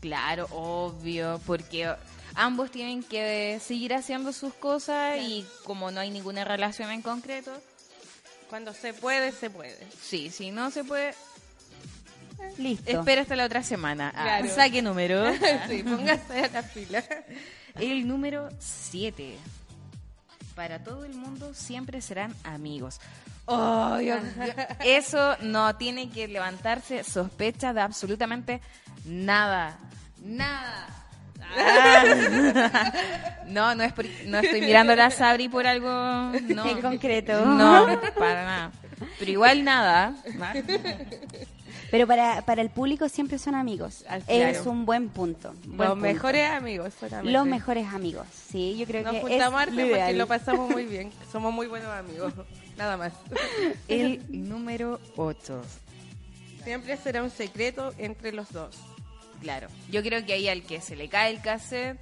Claro, 0.00 0.46
obvio, 0.52 1.40
porque 1.44 1.92
ambos 2.34 2.70
tienen 2.70 3.02
que 3.02 3.60
seguir 3.60 3.94
haciendo 3.94 4.32
sus 4.32 4.54
cosas 4.54 5.18
y 5.20 5.44
como 5.64 5.90
no 5.90 6.00
hay 6.00 6.10
ninguna 6.10 6.44
relación 6.44 6.90
en 6.90 7.02
concreto, 7.02 7.52
Cuando 8.50 8.74
se 8.74 8.92
puede, 8.92 9.32
se 9.32 9.48
puede. 9.48 9.78
sí, 10.02 10.28
si 10.30 10.50
no 10.50 10.70
se 10.70 10.84
puede, 10.84 11.14
Listo. 12.58 12.90
espera 12.90 13.22
hasta 13.22 13.36
la 13.36 13.44
otra 13.46 13.62
semana. 13.62 14.12
Ah, 14.14 14.38
Claro. 14.40 14.48
saque 14.54 14.82
número. 14.82 15.24
sí, 15.68 15.82
póngase 15.82 16.44
a 16.44 16.48
la 16.48 16.62
fila. 16.62 17.02
El 17.76 18.06
número 18.08 18.48
7. 18.58 19.36
Para 20.54 20.82
todo 20.82 21.04
el 21.04 21.14
mundo 21.14 21.54
siempre 21.54 22.02
serán 22.02 22.34
amigos. 22.44 23.00
Oh, 23.46 23.96
Dios 23.98 24.22
mío. 24.36 24.52
Eso 24.84 25.36
no 25.42 25.76
tiene 25.76 26.10
que 26.10 26.28
levantarse 26.28 27.04
sospecha 27.04 27.72
de 27.72 27.80
absolutamente 27.80 28.60
nada. 29.04 29.78
Nada. 30.22 30.88
Ah. 31.58 32.92
No, 33.46 33.74
no 33.74 33.82
es 33.82 33.92
por- 33.92 34.06
no 34.26 34.38
estoy 34.38 34.60
mirando 34.60 34.92
a 34.92 34.96
la 34.96 35.10
Sabri 35.10 35.48
por 35.48 35.66
algo 35.66 35.88
no. 35.90 36.66
En 36.66 36.80
concreto. 36.80 37.44
No, 37.44 37.86
para 38.16 38.44
nada. 38.44 38.72
Pero 39.18 39.30
igual 39.30 39.64
nada. 39.64 40.14
Pero 41.90 42.06
para, 42.06 42.42
para 42.42 42.62
el 42.62 42.70
público 42.70 43.08
siempre 43.08 43.38
son 43.38 43.56
amigos. 43.56 44.04
Ah, 44.08 44.18
Es 44.28 44.64
un 44.66 44.86
buen 44.86 45.08
punto. 45.08 45.52
buen 45.64 45.76
Los 45.78 45.88
punto. 45.88 46.02
mejores 46.02 46.50
amigos 46.50 46.94
solamente. 47.00 47.32
Los 47.32 47.46
mejores 47.46 47.86
amigos. 47.88 48.26
Sí, 48.50 48.76
yo 48.78 48.86
creo 48.86 49.02
Nos 49.02 49.14
que 49.14 49.20
juntamos 49.22 49.60
es 49.62 49.66
porque 49.68 50.12
lo 50.12 50.26
pasamos 50.28 50.70
muy 50.70 50.86
bien. 50.86 51.10
Somos 51.32 51.52
muy 51.52 51.66
buenos 51.66 51.88
amigos. 51.88 52.32
Nada 52.76 52.96
más. 52.96 53.12
El 53.88 54.22
número 54.28 55.00
8. 55.16 55.60
Siempre 56.62 56.96
será 56.96 57.22
un 57.24 57.30
secreto 57.30 57.92
entre 57.98 58.32
los 58.32 58.52
dos. 58.52 58.76
Claro, 59.40 59.68
yo 59.90 60.02
creo 60.02 60.24
que 60.26 60.34
ahí 60.34 60.48
al 60.48 60.62
que 60.62 60.80
se 60.80 60.96
le 60.96 61.08
cae 61.08 61.30
el 61.30 61.40
cassette, 61.40 61.98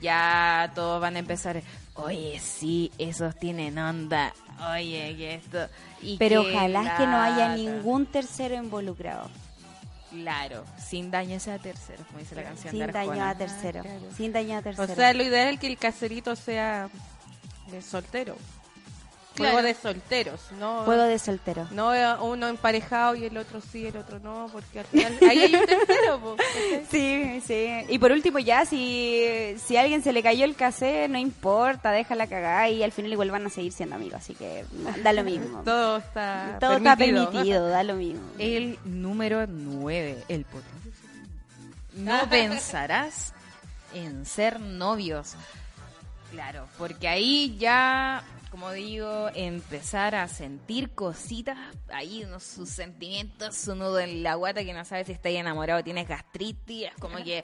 ya 0.00 0.70
todos 0.74 1.00
van 1.00 1.16
a 1.16 1.20
empezar, 1.20 1.62
oye, 1.94 2.38
sí, 2.38 2.92
esos 2.98 3.34
tienen 3.38 3.78
onda, 3.78 4.34
oye, 4.74 5.14
que 5.16 5.34
esto... 5.36 5.68
Y 6.02 6.16
Pero 6.18 6.42
que 6.42 6.50
ojalá 6.50 6.96
que 6.96 7.06
no 7.06 7.16
haya 7.22 7.54
ningún 7.56 8.06
tercero 8.06 8.56
involucrado. 8.56 9.30
Claro, 10.10 10.64
sin 10.78 11.10
daño 11.10 11.36
a 11.36 11.58
tercero, 11.58 12.04
como 12.08 12.18
dice 12.18 12.34
la 12.34 12.42
canción 12.42 12.72
Sin 12.72 12.80
de 12.80 12.92
daño 12.92 13.24
a 13.24 13.34
tercero. 13.34 13.82
claro. 13.82 14.00
Sin 14.14 14.32
daño 14.32 14.56
a 14.56 14.58
O 14.58 14.62
tercero. 14.62 14.94
sea, 14.94 15.14
lo 15.14 15.22
ideal 15.22 15.54
es 15.54 15.60
que 15.60 15.68
el 15.68 15.78
caserito 15.78 16.36
sea 16.36 16.90
de 17.70 17.80
soltero. 17.80 18.36
Claro. 19.34 19.52
Juego 19.52 19.66
de 19.66 19.74
solteros, 19.74 20.40
no, 20.58 20.82
Juego 20.84 21.04
de 21.04 21.18
soltero. 21.18 21.66
no 21.70 21.92
uno 22.24 22.48
emparejado 22.48 23.14
y 23.14 23.24
el 23.24 23.38
otro 23.38 23.62
sí, 23.62 23.86
el 23.86 23.96
otro 23.96 24.18
no, 24.20 24.48
porque 24.52 24.80
al 24.80 24.84
final 24.86 25.18
ahí 25.28 25.38
hay 25.40 25.54
un 25.54 25.64
tercero. 25.66 26.20
po. 26.20 26.36
Sí, 26.90 27.42
sí. 27.46 27.68
Y 27.88 27.98
por 27.98 28.12
último, 28.12 28.38
ya, 28.40 28.66
si, 28.66 29.54
si 29.64 29.76
a 29.76 29.80
alguien 29.80 30.02
se 30.02 30.12
le 30.12 30.22
cayó 30.22 30.44
el 30.44 30.54
cassette, 30.54 31.08
no 31.10 31.18
importa, 31.18 31.92
déjala 31.92 32.26
cagar 32.26 32.70
y 32.70 32.82
al 32.82 32.92
final 32.92 33.10
igual 33.12 33.30
van 33.30 33.46
a 33.46 33.50
seguir 33.50 33.72
siendo 33.72 33.94
amigos. 33.96 34.18
Así 34.20 34.34
que 34.34 34.66
da 35.02 35.12
lo 35.14 35.24
mismo. 35.24 35.62
Todo 35.64 35.96
está 35.96 36.58
Todo 36.60 36.76
está 36.76 36.96
permitido. 36.96 37.30
permitido, 37.30 37.68
da 37.68 37.82
lo 37.84 37.94
mismo. 37.94 38.22
El 38.38 38.78
número 38.84 39.46
9, 39.46 40.24
el 40.28 40.44
potente. 40.44 40.70
Ah. 42.06 42.20
No 42.20 42.20
pensarás 42.30 43.32
en 43.94 44.26
ser 44.26 44.60
novios. 44.60 45.34
Claro, 46.30 46.66
porque 46.78 47.08
ahí 47.08 47.56
ya, 47.58 48.22
como 48.52 48.70
digo, 48.70 49.30
empezar 49.34 50.14
a 50.14 50.28
sentir 50.28 50.94
cositas, 50.94 51.56
ahí 51.90 52.22
unos, 52.22 52.42
sus 52.42 52.68
sentimientos, 52.68 53.56
su 53.56 53.74
nudo 53.74 53.98
en 53.98 54.22
la 54.22 54.34
guata 54.34 54.62
que 54.62 54.74
no 54.74 54.84
sabe 54.84 55.04
si 55.04 55.12
está 55.12 55.30
ahí 55.30 55.38
enamorado 55.38 55.80
o 55.80 55.82
tienes 55.82 56.06
gastritis, 56.06 56.88
es 56.88 56.94
como 57.00 57.16
que 57.24 57.42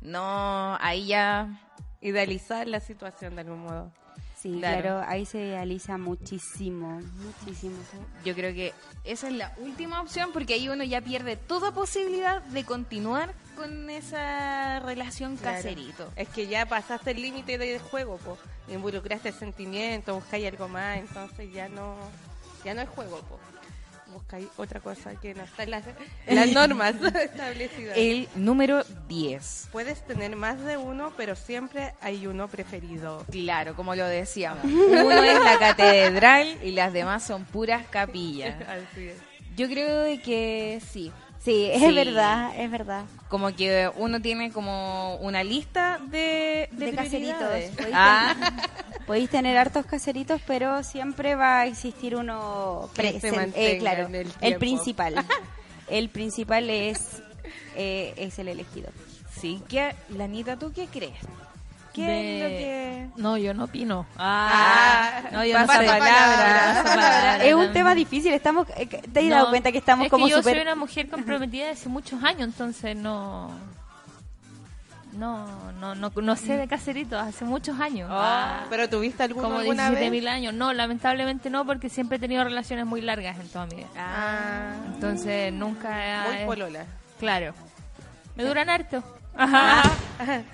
no, 0.00 0.78
ahí 0.80 1.08
ya 1.08 1.60
Idealizar 2.00 2.66
la 2.66 2.80
situación 2.80 3.34
de 3.34 3.42
algún 3.42 3.60
modo. 3.60 3.92
Sí, 4.40 4.56
Claro. 4.58 4.82
claro, 4.82 5.04
ahí 5.06 5.26
se 5.26 5.38
idealiza 5.38 5.98
muchísimo, 5.98 7.00
muchísimo. 7.16 7.76
yo 8.24 8.34
creo 8.34 8.54
que 8.54 8.72
esa 9.04 9.26
es 9.26 9.34
la 9.34 9.52
última 9.58 10.00
opción 10.00 10.30
porque 10.32 10.54
ahí 10.54 10.68
uno 10.68 10.84
ya 10.84 11.00
pierde 11.02 11.36
toda 11.36 11.72
posibilidad 11.74 12.40
de 12.42 12.64
continuar 12.64 13.34
con 13.58 13.90
esa 13.90 14.78
relación 14.80 15.36
Claro. 15.36 15.56
caserito. 15.56 16.10
Es 16.16 16.28
que 16.28 16.46
ya 16.46 16.64
pasaste 16.66 17.10
el 17.10 17.20
límite 17.20 17.58
del 17.58 17.78
juego, 17.80 18.16
po. 18.18 18.38
Involucraste 18.68 19.32
sentimientos, 19.32 20.14
buscáis 20.14 20.46
algo 20.46 20.68
más, 20.68 20.98
entonces 20.98 21.52
ya 21.52 21.68
no, 21.68 21.96
ya 22.64 22.72
no 22.74 22.82
es 22.82 22.88
juego, 22.88 23.18
po. 23.22 23.38
Buscáis 24.12 24.48
otra 24.56 24.80
cosa 24.80 25.14
que 25.20 25.34
no 25.34 25.42
está 25.44 25.64
en 25.64 25.70
las, 25.72 25.84
las 26.26 26.48
normas 26.52 26.94
establecidas. 27.14 27.94
El 27.96 28.26
número 28.36 28.82
10. 29.06 29.68
Puedes 29.70 30.06
tener 30.06 30.34
más 30.34 30.58
de 30.64 30.78
uno, 30.78 31.12
pero 31.16 31.36
siempre 31.36 31.92
hay 32.00 32.26
uno 32.26 32.48
preferido. 32.48 33.24
Claro, 33.30 33.74
como 33.76 33.94
lo 33.94 34.06
decíamos. 34.06 34.64
Uno 34.64 35.22
es 35.22 35.44
la 35.44 35.58
catedral 35.58 36.56
y 36.62 36.70
las 36.70 36.92
demás 36.94 37.22
son 37.22 37.44
puras 37.44 37.86
capillas. 37.90 38.56
Así 38.68 39.08
es. 39.08 39.16
Yo 39.56 39.68
creo 39.68 40.04
que 40.22 40.80
sí. 40.90 41.12
Sí, 41.44 41.70
es 41.72 41.80
Sí. 41.80 41.92
verdad, 41.94 42.50
es 42.58 42.70
verdad. 42.70 43.04
Como 43.28 43.54
que 43.54 43.90
uno 43.96 44.20
tiene 44.20 44.50
como 44.52 45.16
una 45.16 45.42
lista 45.44 45.98
de, 46.10 46.68
de, 46.72 46.86
De 46.86 46.94
caseritos. 46.94 47.38
Podéis, 47.42 47.72
Ah, 47.94 48.34
tener, 48.34 48.70
podéis 49.06 49.30
tener 49.30 49.56
hartos 49.56 49.86
caseritos, 49.86 50.40
pero 50.46 50.82
siempre 50.82 51.34
va 51.36 51.60
a 51.60 51.66
existir 51.66 52.16
uno 52.16 52.90
presente. 52.94 53.76
Eh, 53.76 53.78
claro, 53.78 54.06
en 54.06 54.26
el 54.40 54.56
principal. 54.56 55.14
el 55.88 56.08
principal 56.10 56.68
es, 56.70 57.22
eh, 57.76 58.14
es 58.16 58.38
el 58.38 58.48
elegido. 58.48 58.90
sí. 59.40 59.62
¿Qué, 59.68 59.94
Lanita, 60.10 60.56
¿tú 60.58 60.72
qué 60.74 60.86
crees? 60.86 61.14
¿Qué 61.94 62.02
De- 62.04 62.36
es 62.36 62.42
lo 62.42 62.48
que...? 62.48 63.08
No, 63.22 63.36
yo 63.38 63.54
no 63.54 63.64
opino. 63.64 64.06
Ah, 64.16 64.97
no, 65.38 65.44
yo 65.44 65.58
no 65.58 65.66
palabra. 65.66 67.44
Es 67.44 67.54
un 67.54 67.72
tema 67.72 67.94
difícil, 67.94 68.32
estamos 68.32 68.66
eh, 68.76 68.86
¿te 68.86 69.20
has 69.20 69.24
No, 69.26 69.30
dado 69.36 69.50
cuenta 69.50 69.72
que 69.72 69.78
estamos 69.78 70.06
es 70.06 70.10
como 70.10 70.26
que 70.26 70.30
yo 70.32 70.38
súper 70.38 70.54
soy 70.54 70.62
una 70.62 70.74
mujer 70.74 71.08
comprometida 71.08 71.66
desde 71.66 71.80
hace 71.80 71.88
muchos 71.88 72.22
años, 72.22 72.42
entonces 72.42 72.96
no... 72.96 73.50
No, 75.12 75.72
no, 75.80 75.94
no, 75.96 76.10
no 76.14 76.36
sé 76.36 76.56
de 76.56 76.68
caseritos, 76.68 77.20
hace 77.20 77.44
muchos 77.44 77.80
años. 77.80 78.08
Ah, 78.12 78.66
¿Pero 78.70 78.88
tuviste 78.88 79.22
alguno 79.24 79.42
como 79.48 79.58
alguna 79.58 79.84
17 79.90 80.00
vez? 80.02 80.10
mil 80.12 80.28
años. 80.28 80.54
No, 80.54 80.72
lamentablemente 80.72 81.50
no, 81.50 81.64
porque 81.64 81.88
siempre 81.88 82.18
he 82.18 82.20
tenido 82.20 82.44
relaciones 82.44 82.86
muy 82.86 83.00
largas 83.00 83.36
en 83.40 83.48
toda 83.48 83.66
mi 83.66 83.76
vida. 83.76 83.88
Ah, 83.96 84.74
Entonces 84.94 85.52
nunca... 85.52 86.24
muy 86.28 86.36
he- 86.36 86.46
polola. 86.46 86.84
Claro. 87.18 87.52
Me 88.36 88.44
duran 88.44 88.68
harto. 88.68 89.02
Ajá. 89.36 89.82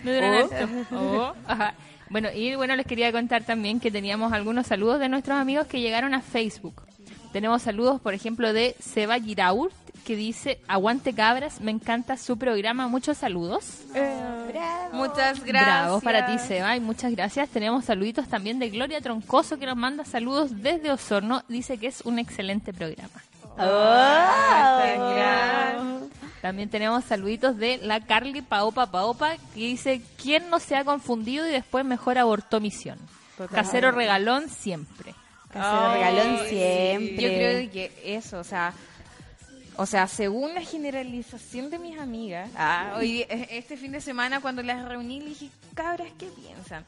Me 0.02 0.14
duran 0.14 0.34
harto. 0.34 0.68
Oh, 0.92 1.32
Ajá. 1.46 1.74
Bueno, 2.10 2.28
y 2.34 2.54
bueno, 2.54 2.76
les 2.76 2.86
quería 2.86 3.10
contar 3.12 3.44
también 3.44 3.80
que 3.80 3.90
teníamos 3.90 4.32
algunos 4.32 4.66
saludos 4.66 5.00
de 5.00 5.08
nuestros 5.08 5.38
amigos 5.38 5.66
que 5.66 5.80
llegaron 5.80 6.14
a 6.14 6.20
Facebook. 6.20 6.82
Tenemos 7.32 7.62
saludos, 7.62 8.00
por 8.00 8.14
ejemplo, 8.14 8.52
de 8.52 8.76
Seba 8.78 9.18
Girault, 9.18 9.72
que 10.04 10.14
dice, 10.14 10.60
aguante 10.68 11.12
cabras, 11.14 11.60
me 11.60 11.70
encanta 11.72 12.16
su 12.16 12.38
programa, 12.38 12.86
muchos 12.86 13.18
saludos. 13.18 13.80
Bravo. 13.92 14.94
Muchas 14.94 15.42
gracias. 15.42 15.50
Bravo 15.50 16.00
para 16.00 16.26
ti, 16.26 16.38
Seba, 16.38 16.76
y 16.76 16.80
muchas 16.80 17.10
gracias. 17.12 17.48
Tenemos 17.48 17.86
saluditos 17.86 18.28
también 18.28 18.58
de 18.58 18.70
Gloria 18.70 19.00
Troncoso, 19.00 19.58
que 19.58 19.66
nos 19.66 19.76
manda 19.76 20.04
saludos 20.04 20.62
desde 20.62 20.92
Osorno. 20.92 21.42
Dice 21.48 21.78
que 21.78 21.88
es 21.88 22.02
un 22.02 22.18
excelente 22.18 22.72
programa. 22.72 23.22
Oh. 23.58 24.34
También 26.44 26.68
tenemos 26.68 27.02
saluditos 27.07 27.57
de 27.57 27.78
la 27.78 28.00
Carly 28.00 28.42
Paopa 28.42 28.90
Paopa 28.90 29.38
que 29.54 29.61
dice, 29.61 30.02
¿quién 30.22 30.50
no 30.50 30.61
se 30.61 30.76
ha 30.76 30.85
confundido 30.85 31.48
y 31.48 31.50
después 31.50 31.87
mejor 31.87 32.18
abortó 32.18 32.61
misión? 32.61 32.98
Casero 33.50 33.92
regalón 33.92 34.50
siempre. 34.50 35.14
Casero 35.50 35.94
regalón 35.94 36.46
siempre. 36.46 37.14
Yo 37.14 37.28
creo 37.30 37.70
que 37.72 37.92
eso, 38.04 38.40
o 38.40 38.44
sea, 38.44 38.74
o 39.76 39.87
sea, 39.87 40.07
según 40.07 40.52
la 40.52 40.61
generalización 40.61 41.70
de 41.70 41.78
mis 41.78 41.98
amigas, 41.98 42.50
ah, 42.59 42.92
hoy 42.98 43.22
eh, 43.22 43.48
este 43.52 43.78
fin 43.78 43.92
de 43.92 44.02
semana 44.02 44.42
cuando 44.42 44.62
las 44.62 44.87
reuní 44.87 45.20
le 45.20 45.30
dije, 45.30 45.48
cabras, 45.72 46.09
¿qué 46.18 46.26
piensan? 46.26 46.85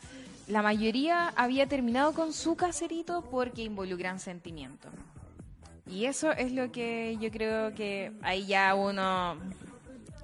La 0.48 0.60
mayoría 0.60 1.32
había 1.34 1.66
terminado 1.66 2.12
con 2.12 2.34
su 2.34 2.56
caserito 2.56 3.22
porque 3.30 3.62
involucran 3.62 4.20
sentimientos. 4.20 4.92
Y 5.88 6.06
eso 6.06 6.32
es 6.32 6.52
lo 6.52 6.72
que 6.72 7.16
yo 7.20 7.30
creo 7.30 7.74
que 7.74 8.12
ahí 8.22 8.46
ya 8.46 8.74
uno 8.74 9.36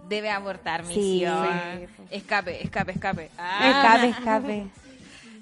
debe 0.08 0.30
abortar 0.30 0.84
misión. 0.84 1.48
Sí. 1.78 2.04
Escape, 2.10 2.62
escape, 2.62 2.92
escape. 2.92 3.30
Ah. 3.38 3.96
Escape, 3.98 4.08
escape. 4.08 4.66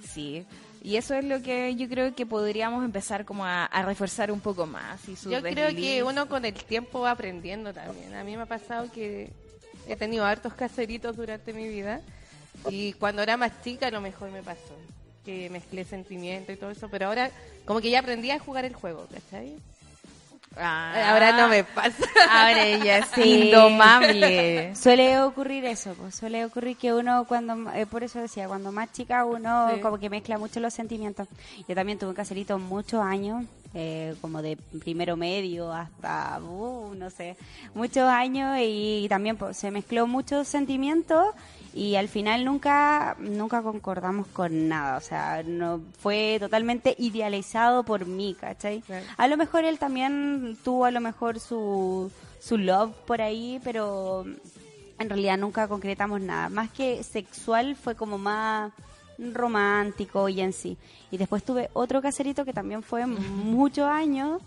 Sí, 0.02 0.44
y 0.82 0.96
eso 0.96 1.14
es 1.14 1.24
lo 1.24 1.40
que 1.40 1.76
yo 1.76 1.88
creo 1.88 2.14
que 2.16 2.26
podríamos 2.26 2.84
empezar 2.84 3.24
como 3.24 3.44
a, 3.44 3.66
a 3.66 3.82
reforzar 3.82 4.32
un 4.32 4.40
poco 4.40 4.66
más. 4.66 5.08
Y 5.08 5.14
su 5.14 5.30
Yo 5.30 5.40
creo 5.40 5.68
que 5.68 6.02
uno 6.02 6.26
con 6.26 6.44
el 6.44 6.54
tiempo 6.54 7.00
va 7.00 7.12
aprendiendo 7.12 7.72
también. 7.72 8.12
A 8.14 8.24
mí 8.24 8.36
me 8.36 8.42
ha 8.42 8.46
pasado 8.46 8.90
que 8.90 9.30
he 9.86 9.94
tenido 9.94 10.24
hartos 10.24 10.54
caseritos 10.54 11.16
durante 11.16 11.52
mi 11.52 11.68
vida 11.68 12.00
y 12.68 12.92
cuando 12.94 13.22
era 13.22 13.36
más 13.36 13.52
chica 13.62 13.86
a 13.86 13.90
lo 13.90 14.00
mejor 14.00 14.30
me 14.30 14.42
pasó 14.42 14.74
que 15.24 15.50
mezclé 15.50 15.84
sentimiento 15.84 16.50
y 16.52 16.56
todo 16.56 16.70
eso, 16.70 16.88
pero 16.88 17.06
ahora 17.06 17.30
como 17.64 17.80
que 17.80 17.90
ya 17.90 18.00
aprendí 18.00 18.30
a 18.30 18.38
jugar 18.38 18.64
el 18.64 18.74
juego, 18.74 19.06
¿cachai? 19.12 19.56
Ah, 20.56 21.10
Ahora 21.12 21.32
no 21.32 21.48
me 21.48 21.62
pasa. 21.64 22.04
Ahora 22.28 22.66
ella 22.66 22.98
es 22.98 23.06
Sí. 23.14 23.44
indomable. 23.44 24.74
Suele 24.74 25.20
ocurrir 25.20 25.64
eso, 25.64 25.94
pues, 25.94 26.14
suele 26.16 26.44
ocurrir 26.44 26.76
que 26.76 26.92
uno 26.92 27.24
cuando, 27.26 27.70
eh, 27.72 27.86
por 27.86 28.02
eso 28.02 28.18
decía, 28.20 28.48
cuando 28.48 28.72
más 28.72 28.92
chica 28.92 29.24
uno 29.24 29.70
Sí. 29.74 29.80
como 29.80 29.98
que 29.98 30.10
mezcla 30.10 30.38
mucho 30.38 30.58
los 30.60 30.74
sentimientos. 30.74 31.28
Yo 31.68 31.74
también 31.74 31.98
tuve 31.98 32.10
un 32.10 32.16
caserito 32.16 32.58
muchos 32.58 33.00
años, 33.00 33.44
eh, 33.74 34.16
como 34.20 34.42
de 34.42 34.56
primero 34.80 35.16
medio 35.16 35.72
hasta, 35.72 36.40
uh, 36.40 36.94
no 36.96 37.10
sé, 37.10 37.36
muchos 37.74 38.08
años 38.08 38.58
y, 38.60 39.06
también 39.08 39.36
pues, 39.36 39.56
se 39.56 39.70
mezcló 39.70 40.08
muchos 40.08 40.48
sentimientos 40.48 41.26
y 41.72 41.94
al 41.96 42.08
final 42.08 42.44
nunca, 42.44 43.16
nunca 43.18 43.62
concordamos 43.62 44.26
con 44.28 44.68
nada, 44.68 44.96
o 44.96 45.00
sea, 45.00 45.42
no 45.44 45.80
fue 45.98 46.38
totalmente 46.40 46.96
idealizado 46.98 47.84
por 47.84 48.06
mí, 48.06 48.36
¿cachai? 48.38 48.82
A 49.16 49.28
lo 49.28 49.36
mejor 49.36 49.64
él 49.64 49.78
también 49.78 50.58
tuvo 50.64 50.86
a 50.86 50.90
lo 50.90 51.00
mejor 51.00 51.38
su, 51.38 52.10
su 52.40 52.58
love 52.58 52.92
por 53.06 53.22
ahí, 53.22 53.60
pero 53.62 54.24
en 54.98 55.08
realidad 55.08 55.38
nunca 55.38 55.68
concretamos 55.68 56.20
nada. 56.20 56.48
Más 56.48 56.70
que 56.70 57.02
sexual 57.04 57.76
fue 57.76 57.94
como 57.94 58.18
más 58.18 58.72
romántico 59.32 60.28
y 60.28 60.40
en 60.40 60.52
sí. 60.52 60.76
Y 61.10 61.18
después 61.18 61.44
tuve 61.44 61.70
otro 61.72 62.02
caserito 62.02 62.44
que 62.44 62.52
también 62.52 62.82
fue 62.82 63.06
muchos 63.06 63.88
años, 63.88 64.42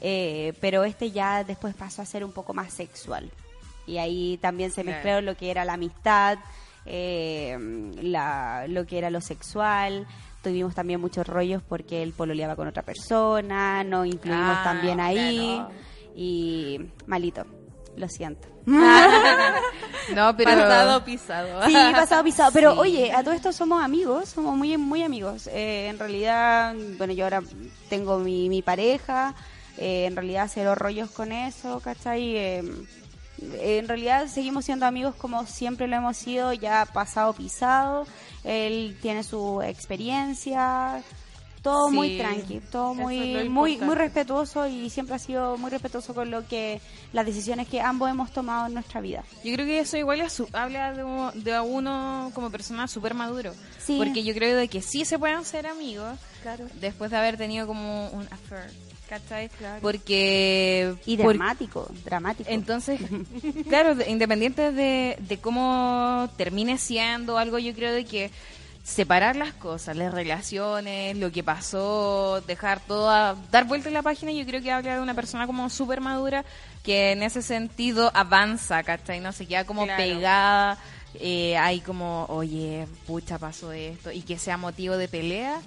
eh, 0.00 0.54
pero 0.60 0.84
este 0.84 1.10
ya 1.10 1.42
después 1.42 1.74
pasó 1.74 2.02
a 2.02 2.06
ser 2.06 2.24
un 2.24 2.32
poco 2.32 2.54
más 2.54 2.72
sexual. 2.72 3.30
Y 3.86 3.98
ahí 3.98 4.38
también 4.40 4.70
se 4.70 4.84
mezcló 4.84 5.20
lo 5.20 5.36
que 5.36 5.50
era 5.50 5.64
la 5.64 5.72
amistad, 5.72 6.38
eh, 6.86 7.56
la, 8.02 8.66
lo 8.68 8.86
que 8.86 8.98
era 8.98 9.10
lo 9.10 9.20
sexual. 9.20 10.06
Tuvimos 10.42 10.74
también 10.74 11.00
muchos 11.00 11.26
rollos 11.26 11.62
porque 11.62 12.02
él 12.02 12.12
pololeaba 12.12 12.56
con 12.56 12.66
otra 12.66 12.82
persona, 12.82 13.84
nos 13.84 14.06
incluimos 14.06 14.56
Ah, 14.58 14.62
también 14.64 14.98
ahí. 15.00 15.54
claro. 15.56 15.70
Y 16.16 16.80
malito, 17.06 17.44
lo 17.96 18.08
siento. 18.08 18.48
No, 20.14 20.36
pero... 20.36 20.50
Pasado 20.50 21.04
pisado. 21.04 21.62
Sí, 21.66 21.74
pasado 21.92 22.24
pisado. 22.24 22.50
Pero 22.52 22.72
Sí. 22.72 22.78
oye, 22.80 23.12
a 23.12 23.22
todo 23.22 23.32
esto 23.32 23.52
somos 23.52 23.82
amigos, 23.82 24.28
somos 24.30 24.56
muy 24.56 24.76
muy 24.76 25.02
amigos. 25.04 25.46
Eh, 25.52 25.86
en 25.88 25.98
realidad, 26.00 26.74
bueno, 26.98 27.12
yo 27.12 27.24
ahora 27.24 27.42
tengo 27.88 28.18
mi, 28.18 28.48
mi 28.48 28.60
pareja, 28.62 29.34
eh, 29.78 30.06
en 30.06 30.16
realidad 30.16 30.50
cero 30.52 30.74
rollos 30.74 31.10
con 31.10 31.30
eso, 31.30 31.80
¿cachai? 31.80 32.36
En 33.60 33.88
realidad 33.88 34.26
seguimos 34.28 34.64
siendo 34.64 34.86
amigos 34.86 35.14
como 35.16 35.46
siempre 35.46 35.86
lo 35.86 35.96
hemos 35.96 36.16
sido, 36.16 36.52
ya 36.52 36.86
pasado 36.92 37.32
pisado. 37.32 38.06
Él 38.44 38.96
tiene 39.00 39.22
su 39.24 39.62
experiencia, 39.62 41.02
todo 41.62 41.88
Sí, 41.90 41.94
muy 41.94 42.18
tranqui, 42.18 42.60
todo 42.60 42.94
muy 42.94 43.48
muy 43.48 43.76
muy 43.78 43.94
respetuoso 43.94 44.66
y 44.66 44.88
siempre 44.90 45.14
ha 45.14 45.18
sido 45.18 45.56
muy 45.58 45.70
respetuoso 45.70 46.14
con 46.14 46.30
lo 46.30 46.46
que 46.48 46.80
las 47.12 47.26
decisiones 47.26 47.68
que 47.68 47.80
ambos 47.82 48.08
hemos 48.10 48.30
tomado 48.32 48.66
en 48.66 48.74
nuestra 48.74 49.00
vida. 49.00 49.24
Yo 49.44 49.52
creo 49.54 49.66
que 49.66 49.80
eso 49.80 49.96
igual 49.98 50.20
es 50.22 50.32
su- 50.32 50.48
habla 50.52 50.92
de, 50.94 51.04
uno- 51.04 51.32
de 51.34 51.60
uno 51.60 52.30
como 52.34 52.50
persona 52.50 52.88
súper 52.88 53.12
maduro. 53.14 53.52
Sí. 53.78 53.96
Porque 53.98 54.22
yo 54.24 54.32
creo 54.34 54.56
de 54.56 54.68
que 54.68 54.80
sí 54.82 55.04
se 55.04 55.18
pueden 55.18 55.44
ser 55.44 55.66
amigos 55.66 56.18
Claro. 56.42 56.66
después 56.80 57.10
de 57.10 57.16
haber 57.18 57.36
tenido 57.36 57.66
como 57.66 58.08
un 58.10 58.24
affair. 58.30 58.70
¿Cachai? 59.10 59.48
Claro. 59.50 59.80
Porque... 59.82 60.94
Y 61.04 61.16
por- 61.18 61.36
dramático, 61.36 61.86
dramático. 62.04 62.48
Entonces, 62.50 63.00
claro, 63.68 63.94
de- 63.96 64.08
independiente 64.08 64.70
de, 64.72 65.16
de 65.18 65.38
cómo 65.38 66.30
termine 66.36 66.78
siendo 66.78 67.36
algo, 67.36 67.58
yo 67.58 67.74
creo 67.74 67.92
de 67.92 68.04
que 68.04 68.30
separar 68.84 69.36
las 69.36 69.52
cosas, 69.52 69.96
las 69.96 70.14
relaciones, 70.14 71.16
lo 71.16 71.30
que 71.32 71.42
pasó, 71.42 72.40
dejar 72.46 72.80
todo, 72.80 73.10
a- 73.10 73.36
dar 73.50 73.64
vuelta 73.64 73.88
en 73.88 73.94
la 73.94 74.02
página, 74.02 74.32
yo 74.32 74.46
creo 74.46 74.62
que 74.62 74.70
habla 74.72 74.94
de 74.96 75.02
una 75.02 75.14
persona 75.14 75.46
como 75.46 75.68
súper 75.70 76.00
madura 76.00 76.44
que 76.84 77.12
en 77.12 77.22
ese 77.22 77.42
sentido 77.42 78.10
avanza, 78.14 78.82
¿cachai? 78.84 79.20
No 79.20 79.32
se 79.32 79.44
queda 79.46 79.64
como 79.64 79.84
Claro. 79.84 80.02
pegada, 80.02 80.78
eh, 81.14 81.56
hay 81.58 81.80
como, 81.80 82.24
oye, 82.30 82.86
pucha, 83.06 83.38
pasó 83.38 83.72
esto, 83.72 84.12
y 84.12 84.22
que 84.22 84.38
sea 84.38 84.56
motivo 84.56 84.96
de 84.96 85.08
pelea. 85.08 85.60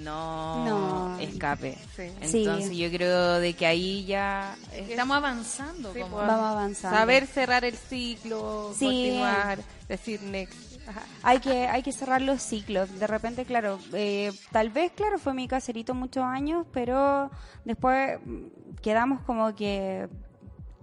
No, 0.00 0.64
No. 0.64 1.18
escape. 1.20 1.76
Sí. 1.96 2.10
Sí. 2.22 2.38
Entonces 2.44 2.76
yo 2.76 2.90
creo 2.90 3.34
de 3.40 3.54
que 3.54 3.66
ahí 3.66 4.04
ya 4.04 4.56
estamos 4.72 5.16
avanzando. 5.16 5.92
Sí, 5.92 6.00
como- 6.00 6.16
pues, 6.16 6.26
Vamos 6.28 6.46
avanzando. 6.50 6.98
Saber 6.98 7.26
cerrar 7.26 7.64
el 7.64 7.76
ciclo, 7.76 8.72
Sí. 8.76 8.84
continuar, 8.86 9.58
decir 9.88 10.22
next. 10.22 10.76
Ajá. 10.88 11.02
hay 11.24 11.40
que 11.40 11.66
hay 11.66 11.82
que 11.82 11.90
cerrar 11.90 12.22
los 12.22 12.40
ciclos 12.40 12.96
de 13.00 13.08
repente 13.08 13.44
claro 13.44 13.80
eh, 13.92 14.30
tal 14.52 14.70
vez 14.70 14.92
claro 14.92 15.18
fue 15.18 15.34
mi 15.34 15.48
caserito 15.48 15.94
muchos 15.94 16.22
años 16.22 16.64
pero 16.72 17.28
después 17.64 18.20
mm, 18.24 18.76
quedamos 18.82 19.20
como 19.22 19.52
que 19.56 20.08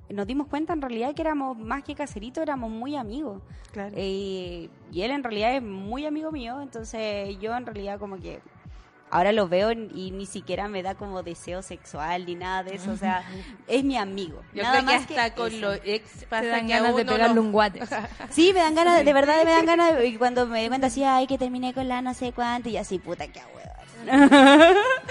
nos 0.10 0.28
dimos 0.28 0.48
cuenta 0.48 0.74
en 0.74 0.82
realidad 0.82 1.16
que 1.16 1.22
éramos 1.22 1.58
más 1.58 1.84
que 1.86 1.96
caserito 1.96 2.42
éramos 2.42 2.70
muy 2.70 2.98
amigos 2.98 3.42
Claro. 3.72 3.94
Eh, 3.96 4.70
y 4.92 5.02
él 5.04 5.12
en 5.12 5.24
realidad 5.24 5.56
es 5.56 5.64
muy 5.64 6.06
amigo 6.06 6.34
mío 6.34 6.60
entonces 6.60 7.40
yo 7.40 7.56
en 7.56 7.66
realidad 7.66 7.98
como 7.98 8.18
que 8.18 8.42
ahora 9.14 9.32
lo 9.32 9.48
veo 9.48 9.72
y 9.72 10.12
ni 10.12 10.26
siquiera 10.26 10.68
me 10.68 10.82
da 10.84 10.96
como 10.96 11.22
deseo 11.24 11.62
sexual 11.62 12.26
ni 12.26 12.36
nada 12.36 12.64
de 12.64 12.76
eso, 12.76 12.92
o 12.92 12.98
sea, 12.98 13.24
es 13.68 13.84
mi 13.84 13.96
amigo. 13.98 14.42
Yo 14.54 14.64
nada 14.64 14.80
creo 14.80 14.88
que 14.88 14.94
más 14.94 15.02
hasta 15.10 15.36
con 15.36 15.48
eso. 15.52 15.62
los 15.62 15.80
ex 15.86 16.12
Te 16.20 16.26
pasa 16.28 16.48
dan 16.48 16.68
que 16.68 16.74
a 16.74 16.78
ganas 16.80 16.96
de 16.96 17.02
uno 17.04 17.12
pegarle 17.12 17.36
lo- 17.36 17.42
un 17.42 17.52
guate. 17.52 17.80
Sí, 18.32 18.52
me 18.54 18.60
dan 18.60 18.76
ganas, 18.76 19.06
de 19.06 19.14
verdad 19.14 19.44
me 19.46 19.52
dan 19.52 19.66
ganas, 19.74 20.04
y 20.04 20.16
cuando 20.18 20.48
me 20.48 20.60
doy 20.62 20.68
cuenta 20.70 20.88
así, 20.88 21.04
ay, 21.04 21.28
que 21.28 21.38
terminé 21.38 21.74
con 21.74 21.88
la 21.88 22.02
no 22.02 22.14
sé 22.14 22.32
cuánto, 22.34 22.70
y 22.70 22.78
así, 22.78 22.98
puta, 23.00 23.28
qué 23.28 23.40
huevo. 23.40 23.70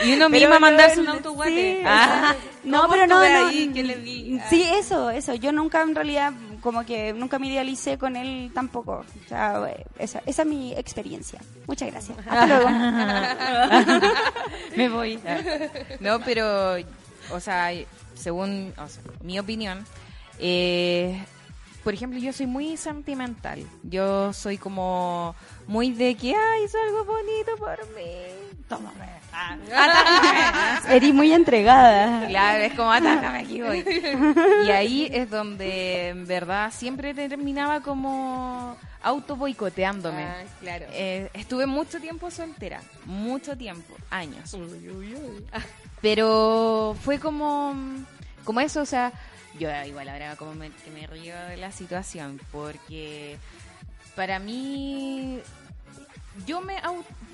Y 0.05 0.13
uno 0.15 0.27
Pero 0.29 0.29
misma 0.31 0.55
no, 0.57 0.61
mandarse 0.61 1.01
un 1.01 1.07
sí, 1.07 1.13
autoguate. 1.13 1.83
Ah. 1.87 2.35
No, 2.65 2.83
¿Cómo 2.83 2.93
pero 2.93 3.07
no, 3.07 3.21
no. 3.21 3.47
ahí? 3.49 3.71
¿Qué 3.73 3.83
le 3.85 3.97
di? 3.97 4.39
Ah. 4.39 4.47
Sí, 4.51 4.63
eso, 4.75 5.09
eso. 5.11 5.35
Yo 5.35 5.51
nunca 5.53 5.81
en 5.83 5.95
realidad, 5.95 6.33
como 6.63 6.87
que 6.87 7.13
nunca 7.13 7.39
me 7.39 7.49
idealicé 7.49 7.99
con 7.99 8.17
él 8.17 8.51
tampoco. 8.55 9.05
O 9.25 9.29
sea, 9.29 9.71
esa, 9.99 10.23
esa 10.25 10.43
es 10.43 10.49
mi 10.49 10.73
experiencia. 10.73 11.41
Muchas 11.67 11.91
gracias. 11.91 12.17
Hasta 12.27 12.47
luego. 12.47 12.71
Me 14.77 14.89
voy. 14.89 15.21
No, 16.01 16.21
pero, 16.21 16.77
o 17.31 17.41
sea, 17.41 17.71
según 18.15 18.73
o 18.79 18.89
sea, 18.89 19.03
mi 19.23 19.39
opinión, 19.39 19.85
eh, 20.39 21.23
por 21.83 21.95
ejemplo, 21.95 22.19
yo 22.21 22.33
soy 22.33 22.47
muy 22.47 22.77
sentimental. 22.77 23.67
Yo 23.83 24.33
soy 24.33 24.57
como 24.57 25.35
muy 25.67 25.93
de 25.93 26.15
que, 26.15 26.37
ay, 26.37 26.65
es 26.65 26.75
algo 26.75 27.05
bonito 27.05 27.57
por 27.59 27.79
mí. 27.97 28.42
Tómame. 28.77 29.07
Ah, 29.33 29.57
atácame. 29.75 30.95
Eres 30.97 31.15
muy 31.15 31.33
entregada. 31.33 32.27
Claro, 32.27 32.65
es 32.65 32.73
como 32.75 32.91
atácame 32.91 33.39
aquí 33.41 33.61
voy. 33.61 33.85
Y 34.67 34.71
ahí 34.71 35.09
es 35.13 35.29
donde, 35.29 36.09
en 36.09 36.27
verdad, 36.27 36.73
siempre 36.73 37.13
terminaba 37.13 37.81
como 37.81 38.77
auto 39.03 39.37
boicoteándome. 39.37 40.25
Ah, 40.25 40.43
claro. 40.61 40.87
Eh, 40.91 41.31
estuve 41.35 41.67
mucho 41.67 42.01
tiempo 42.01 42.31
soltera, 42.31 42.81
mucho 43.05 43.57
tiempo, 43.57 43.95
años. 44.11 44.57
Pero 46.01 46.97
fue 47.03 47.19
como, 47.19 47.75
como 48.45 48.61
eso, 48.61 48.81
o 48.81 48.87
sea, 48.87 49.13
yo 49.59 49.69
igual 49.87 50.09
ahora 50.09 50.37
como 50.37 50.55
me, 50.55 50.71
que 50.71 50.91
me 50.91 51.07
río 51.07 51.37
de 51.49 51.59
la 51.59 51.73
situación, 51.73 52.41
porque 52.51 53.37
para 54.17 54.39
mí 54.39 55.41
yo 56.47 56.61
me 56.61 56.77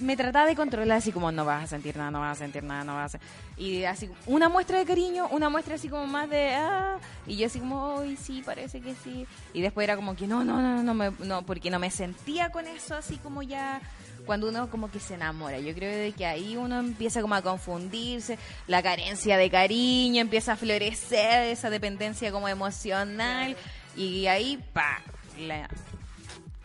me 0.00 0.16
trataba 0.16 0.46
de 0.46 0.54
controlar 0.54 0.98
así 0.98 1.12
como 1.12 1.32
no 1.32 1.44
vas 1.44 1.64
a 1.64 1.66
sentir 1.66 1.96
nada, 1.96 2.10
no 2.10 2.20
vas 2.20 2.36
a 2.36 2.44
sentir 2.44 2.62
nada, 2.62 2.84
no 2.84 2.94
vas 2.94 3.16
a 3.16 3.20
y 3.56 3.84
así 3.84 4.08
una 4.26 4.48
muestra 4.48 4.78
de 4.78 4.84
cariño, 4.84 5.28
una 5.30 5.48
muestra 5.48 5.74
así 5.74 5.88
como 5.88 6.06
más 6.06 6.28
de 6.30 6.54
ah 6.54 6.98
y 7.26 7.36
yo 7.36 7.46
así 7.46 7.58
como 7.60 8.00
ay 8.00 8.16
sí, 8.16 8.42
parece 8.44 8.80
que 8.80 8.94
sí 8.94 9.26
y 9.52 9.60
después 9.60 9.84
era 9.84 9.96
como 9.96 10.14
que 10.14 10.26
no, 10.26 10.44
no, 10.44 10.60
no, 10.60 10.82
no 10.82 10.94
me 10.94 11.12
no 11.20 11.42
porque 11.42 11.70
no 11.70 11.78
me 11.78 11.90
sentía 11.90 12.50
con 12.50 12.66
eso 12.66 12.94
así 12.94 13.16
como 13.16 13.42
ya 13.42 13.80
cuando 14.26 14.48
uno 14.48 14.68
como 14.68 14.90
que 14.90 15.00
se 15.00 15.14
enamora, 15.14 15.58
yo 15.58 15.74
creo 15.74 15.90
de 15.90 16.12
que 16.12 16.26
ahí 16.26 16.56
uno 16.56 16.78
empieza 16.78 17.22
como 17.22 17.34
a 17.34 17.42
confundirse, 17.42 18.38
la 18.66 18.82
carencia 18.82 19.38
de 19.38 19.48
cariño 19.48 20.20
empieza 20.20 20.52
a 20.52 20.56
florecer, 20.56 21.44
esa 21.44 21.70
dependencia 21.70 22.30
como 22.30 22.46
emocional 22.48 23.56
y 23.96 24.26
ahí 24.26 24.62
pa 24.72 25.00
la 25.38 25.68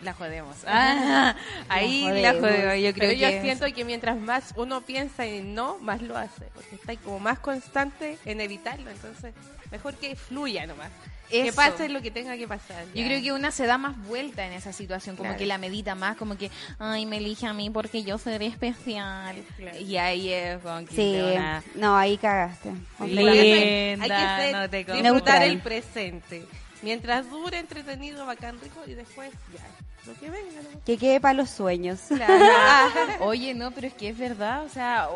la 0.03 0.13
jodemos. 0.13 0.55
Ah, 0.67 1.35
ahí 1.69 2.01
la 2.21 2.33
jodemos. 2.33 2.41
jodemos. 2.41 2.75
Yo 2.83 2.93
creo 2.93 3.09
Pero 3.09 3.13
yo 3.13 3.27
que 3.29 3.41
siento 3.41 3.65
que 3.73 3.85
mientras 3.85 4.17
más 4.19 4.53
uno 4.55 4.81
piensa 4.81 5.25
en 5.25 5.53
no, 5.55 5.77
más 5.79 6.01
lo 6.01 6.17
hace. 6.17 6.45
Porque 6.53 6.75
está 6.75 6.95
como 6.97 7.19
más 7.19 7.39
constante 7.39 8.17
en 8.25 8.41
evitarlo. 8.41 8.89
Entonces, 8.89 9.33
mejor 9.71 9.95
que 9.95 10.15
fluya 10.15 10.65
nomás. 10.67 10.89
Que 11.29 11.47
Eso. 11.47 11.55
pase 11.55 11.89
lo 11.89 12.01
que 12.01 12.11
tenga 12.11 12.37
que 12.37 12.47
pasar. 12.47 12.85
Yo 12.93 13.03
creo 13.05 13.19
que 13.21 13.31
una 13.31 13.49
se 13.49 13.65
da 13.65 13.79
más 13.79 13.97
vuelta 14.05 14.45
en 14.45 14.53
esa 14.53 14.71
situación, 14.71 15.15
como 15.15 15.29
Claro. 15.29 15.39
que 15.39 15.47
la 15.47 15.57
medita 15.57 15.95
más, 15.95 16.15
como 16.15 16.37
que, 16.37 16.51
ay, 16.77 17.07
me 17.07 17.17
elige 17.17 17.47
a 17.47 17.53
mí 17.53 17.71
porque 17.71 18.03
yo 18.03 18.19
seré 18.19 18.45
especial. 18.47 19.35
Claro. 19.57 19.79
Y 19.79 19.97
ahí 19.97 20.29
es 20.31 20.59
que 20.89 20.95
Sí, 20.95 21.19
una- 21.33 21.63
no, 21.75 21.97
ahí 21.97 22.17
cagaste. 22.17 22.69
Eso 22.69 23.03
hay 23.03 23.15
Linda, 23.15 23.31
que 23.31 23.41
ser- 23.41 24.53
no 24.53 24.69
te 24.69 24.83
disfrutar 24.83 25.43
el 25.43 25.59
presente. 25.59 26.45
Mientras 26.83 27.27
dure, 27.29 27.57
entretenido, 27.57 28.25
bacán, 28.27 28.59
rico. 28.61 28.81
Y 28.85 28.93
después, 28.93 29.31
ya, 29.53 29.63
lo 30.05 30.13
que 30.15 30.29
venga. 30.29 30.61
¿no? 30.61 30.83
Que 30.85 30.97
quede 30.97 31.19
para 31.19 31.33
los 31.33 31.49
sueños. 31.49 31.99
Oye, 33.19 33.53
no, 33.53 33.71
pero 33.71 33.87
es 33.87 33.93
que 33.93 34.09
es 34.09 34.17
verdad, 34.17 34.63
o 34.65 34.69
sea, 34.69 35.07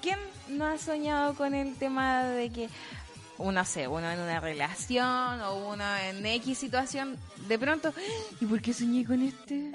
¿quién 0.00 0.18
no 0.48 0.66
ha 0.66 0.78
soñado 0.78 1.34
con 1.34 1.54
el 1.54 1.74
tema 1.76 2.24
de 2.24 2.50
que 2.50 2.68
uno 3.38 3.64
sé, 3.64 3.88
uno 3.88 4.10
en 4.10 4.20
una 4.20 4.40
relación 4.40 5.40
o 5.42 5.72
uno 5.72 5.84
en 6.08 6.24
X 6.24 6.56
situación, 6.56 7.18
de 7.48 7.58
pronto, 7.58 7.92
¿y 8.40 8.46
por 8.46 8.60
qué 8.60 8.72
soñé 8.72 9.04
con 9.04 9.22
este? 9.22 9.72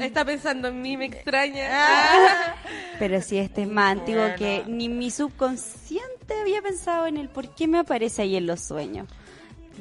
Está 0.00 0.24
pensando 0.24 0.68
en 0.68 0.82
mí, 0.82 0.96
me 0.96 1.06
extraña. 1.06 1.68
Pero 2.98 3.22
sí, 3.22 3.38
este 3.38 3.62
es 3.62 3.68
más 3.68 3.92
antiguo 3.92 4.24
que 4.36 4.64
ni 4.66 4.88
mi 4.88 5.10
subconsciente 5.10 6.40
había 6.40 6.60
pensado 6.60 7.06
en 7.06 7.16
el 7.16 7.28
por 7.28 7.54
qué 7.54 7.66
me 7.66 7.78
aparece 7.78 8.22
ahí 8.22 8.36
en 8.36 8.46
los 8.46 8.60
sueños. 8.60 9.08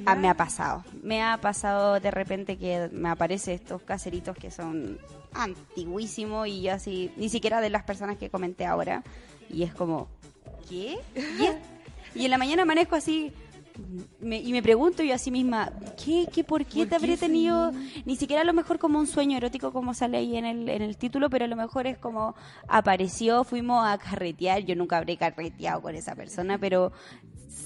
Ah, 0.05 0.15
me 0.15 0.29
ha 0.29 0.35
pasado. 0.35 0.83
Me 1.03 1.21
ha 1.23 1.37
pasado 1.37 1.99
de 1.99 2.11
repente 2.11 2.57
que 2.57 2.89
me 2.91 3.09
aparece 3.09 3.53
estos 3.53 3.81
caseritos 3.81 4.37
que 4.37 4.51
son 4.51 4.99
antiguísimos 5.33 6.47
y 6.47 6.61
yo 6.61 6.73
así, 6.73 7.11
ni 7.17 7.29
siquiera 7.29 7.61
de 7.61 7.69
las 7.69 7.83
personas 7.83 8.17
que 8.17 8.29
comenté 8.29 8.65
ahora. 8.65 9.03
Y 9.49 9.63
es 9.63 9.73
como, 9.73 10.07
¿qué? 10.69 10.97
Y, 11.15 11.45
es- 11.45 11.55
y 12.15 12.25
en 12.25 12.31
la 12.31 12.37
mañana 12.37 12.63
amanezco 12.63 12.95
así 12.95 13.31
me- 14.19 14.39
y 14.39 14.51
me 14.51 14.61
pregunto 14.63 15.03
yo 15.03 15.13
a 15.13 15.17
sí 15.17 15.31
misma, 15.31 15.71
¿qué, 16.03 16.27
qué, 16.33 16.43
por 16.43 16.65
qué 16.65 16.85
te 16.85 16.95
habré 16.95 17.17
tenido? 17.17 17.71
Ni 18.05 18.15
siquiera 18.15 18.41
a 18.41 18.45
lo 18.45 18.53
mejor 18.53 18.79
como 18.79 18.99
un 18.99 19.07
sueño 19.07 19.37
erótico 19.37 19.71
como 19.71 19.93
sale 19.93 20.17
ahí 20.17 20.35
en 20.37 20.45
el, 20.45 20.69
en 20.69 20.81
el 20.81 20.97
título, 20.97 21.29
pero 21.29 21.45
a 21.45 21.47
lo 21.47 21.55
mejor 21.55 21.87
es 21.87 21.97
como 21.97 22.35
apareció, 22.67 23.43
fuimos 23.43 23.85
a 23.85 23.97
carretear, 23.97 24.63
yo 24.63 24.75
nunca 24.75 24.97
habré 24.97 25.17
carreteado 25.17 25.81
con 25.81 25.95
esa 25.95 26.15
persona, 26.15 26.57
pero 26.57 26.91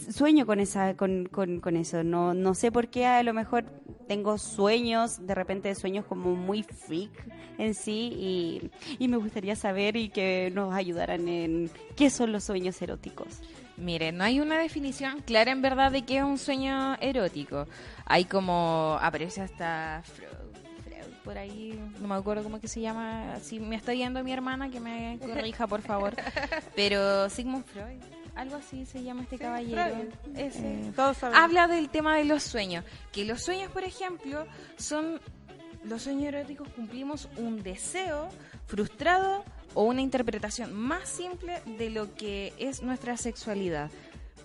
sueño 0.09 0.45
con 0.45 0.59
esa 0.59 0.95
con, 0.95 1.25
con, 1.25 1.59
con 1.59 1.77
eso. 1.77 2.03
No 2.03 2.33
no 2.33 2.53
sé 2.53 2.71
por 2.71 2.87
qué 2.89 3.05
a 3.05 3.23
lo 3.23 3.33
mejor 3.33 3.65
tengo 4.07 4.37
sueños 4.37 5.25
de 5.25 5.35
repente 5.35 5.73
sueños 5.75 6.05
como 6.05 6.35
muy 6.35 6.63
freak 6.63 7.11
en 7.57 7.73
sí 7.75 8.11
y, 8.17 8.71
y 9.03 9.07
me 9.07 9.17
gustaría 9.17 9.55
saber 9.55 9.95
y 9.95 10.09
que 10.09 10.51
nos 10.53 10.73
ayudaran 10.73 11.27
en 11.27 11.69
qué 11.95 12.09
son 12.09 12.31
los 12.31 12.43
sueños 12.43 12.81
eróticos 12.81 13.41
Mire, 13.81 14.11
no 14.11 14.23
hay 14.23 14.39
una 14.39 14.59
definición 14.59 15.21
clara 15.21 15.51
en 15.51 15.61
verdad 15.61 15.91
de 15.91 16.03
qué 16.03 16.19
es 16.19 16.23
un 16.23 16.37
sueño 16.37 16.95
erótico. 17.01 17.67
Hay 18.05 18.25
como, 18.25 18.97
aparece 19.01 19.41
hasta 19.41 20.03
Freud, 20.05 20.29
Freud 20.83 21.15
por 21.23 21.37
ahí, 21.37 21.79
no 21.99 22.07
me 22.07 22.15
acuerdo 22.15 22.43
cómo 22.43 22.59
que 22.59 22.67
se 22.67 22.79
llama, 22.79 23.39
si 23.41 23.59
me 23.59 23.75
está 23.75 23.93
viendo 23.93 24.23
mi 24.23 24.31
hermana 24.31 24.69
que 24.69 24.79
me 24.79 25.17
corrija 25.25 25.65
por 25.65 25.81
favor, 25.81 26.15
pero 26.75 27.27
Sigmund 27.29 27.65
Freud, 27.65 27.99
algo 28.35 28.57
así 28.57 28.85
se 28.85 29.03
llama 29.03 29.23
este 29.23 29.39
caballero. 29.39 29.83
Freud. 29.83 30.37
Ese. 30.37 30.91
Todos 30.95 31.17
sabemos. 31.17 31.43
Habla 31.43 31.67
del 31.67 31.89
tema 31.89 32.17
de 32.17 32.25
los 32.25 32.43
sueños, 32.43 32.85
que 33.11 33.25
los 33.25 33.41
sueños, 33.41 33.71
por 33.71 33.83
ejemplo, 33.83 34.45
son 34.77 35.19
los 35.83 36.03
sueños 36.03 36.25
eróticos 36.25 36.67
cumplimos 36.69 37.27
un 37.37 37.63
deseo 37.63 38.29
frustrado 38.67 39.43
o 39.73 39.83
una 39.83 40.01
interpretación 40.01 40.73
más 40.73 41.07
simple 41.09 41.61
de 41.65 41.89
lo 41.89 42.13
que 42.15 42.53
es 42.57 42.81
nuestra 42.81 43.17
sexualidad. 43.17 43.89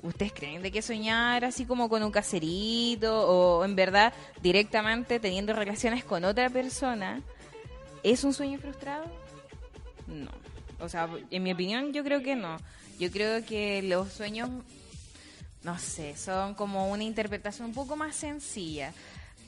¿Ustedes 0.02 0.32
creen 0.32 0.62
de 0.62 0.70
que 0.70 0.82
soñar 0.82 1.44
así 1.44 1.64
como 1.64 1.88
con 1.88 2.02
un 2.02 2.10
caserito 2.10 3.26
o 3.28 3.64
en 3.64 3.74
verdad 3.74 4.12
directamente 4.42 5.18
teniendo 5.18 5.52
relaciones 5.52 6.04
con 6.04 6.24
otra 6.24 6.48
persona 6.50 7.22
es 8.02 8.22
un 8.22 8.32
sueño 8.32 8.58
frustrado? 8.58 9.06
No. 10.06 10.30
O 10.78 10.88
sea, 10.88 11.08
en 11.30 11.42
mi 11.42 11.52
opinión 11.52 11.92
yo 11.92 12.04
creo 12.04 12.22
que 12.22 12.36
no. 12.36 12.58
Yo 12.98 13.10
creo 13.10 13.44
que 13.44 13.82
los 13.82 14.12
sueños, 14.12 14.48
no 15.62 15.78
sé, 15.78 16.16
son 16.16 16.54
como 16.54 16.90
una 16.90 17.04
interpretación 17.04 17.68
un 17.68 17.74
poco 17.74 17.96
más 17.96 18.14
sencilla. 18.14 18.92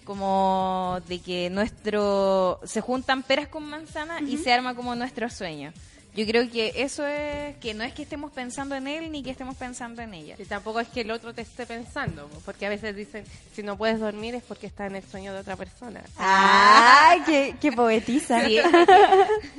Como 0.08 1.02
de 1.06 1.18
que 1.18 1.50
nuestro... 1.50 2.60
Se 2.64 2.80
juntan 2.80 3.22
peras 3.22 3.48
con 3.48 3.62
manzanas 3.64 4.22
y 4.22 4.38
se 4.38 4.50
arma 4.50 4.74
como 4.74 4.94
nuestro 4.94 5.28
sueño. 5.28 5.70
Yo 6.16 6.26
creo 6.26 6.50
que 6.50 6.72
eso 6.76 7.06
es 7.06 7.56
que 7.58 7.74
no 7.74 7.84
es 7.84 7.92
que 7.92 8.04
estemos 8.04 8.32
pensando 8.32 8.74
en 8.74 8.88
él 8.88 9.12
ni 9.12 9.22
que 9.22 9.28
estemos 9.28 9.54
pensando 9.58 10.00
en 10.00 10.14
ella. 10.14 10.36
Y 10.38 10.46
tampoco 10.46 10.80
es 10.80 10.88
que 10.88 11.02
el 11.02 11.10
otro 11.10 11.34
te 11.34 11.42
esté 11.42 11.66
pensando, 11.66 12.30
porque 12.46 12.64
a 12.64 12.70
veces 12.70 12.96
dicen, 12.96 13.22
si 13.52 13.62
no 13.62 13.76
puedes 13.76 14.00
dormir 14.00 14.34
es 14.34 14.42
porque 14.42 14.66
está 14.66 14.86
en 14.86 14.96
el 14.96 15.04
sueño 15.04 15.34
de 15.34 15.40
otra 15.40 15.56
persona. 15.56 16.02
¡Ay, 16.16 17.20
qué, 17.26 17.56
qué 17.60 17.70
poetiza! 17.70 18.46
Sí, 18.46 18.58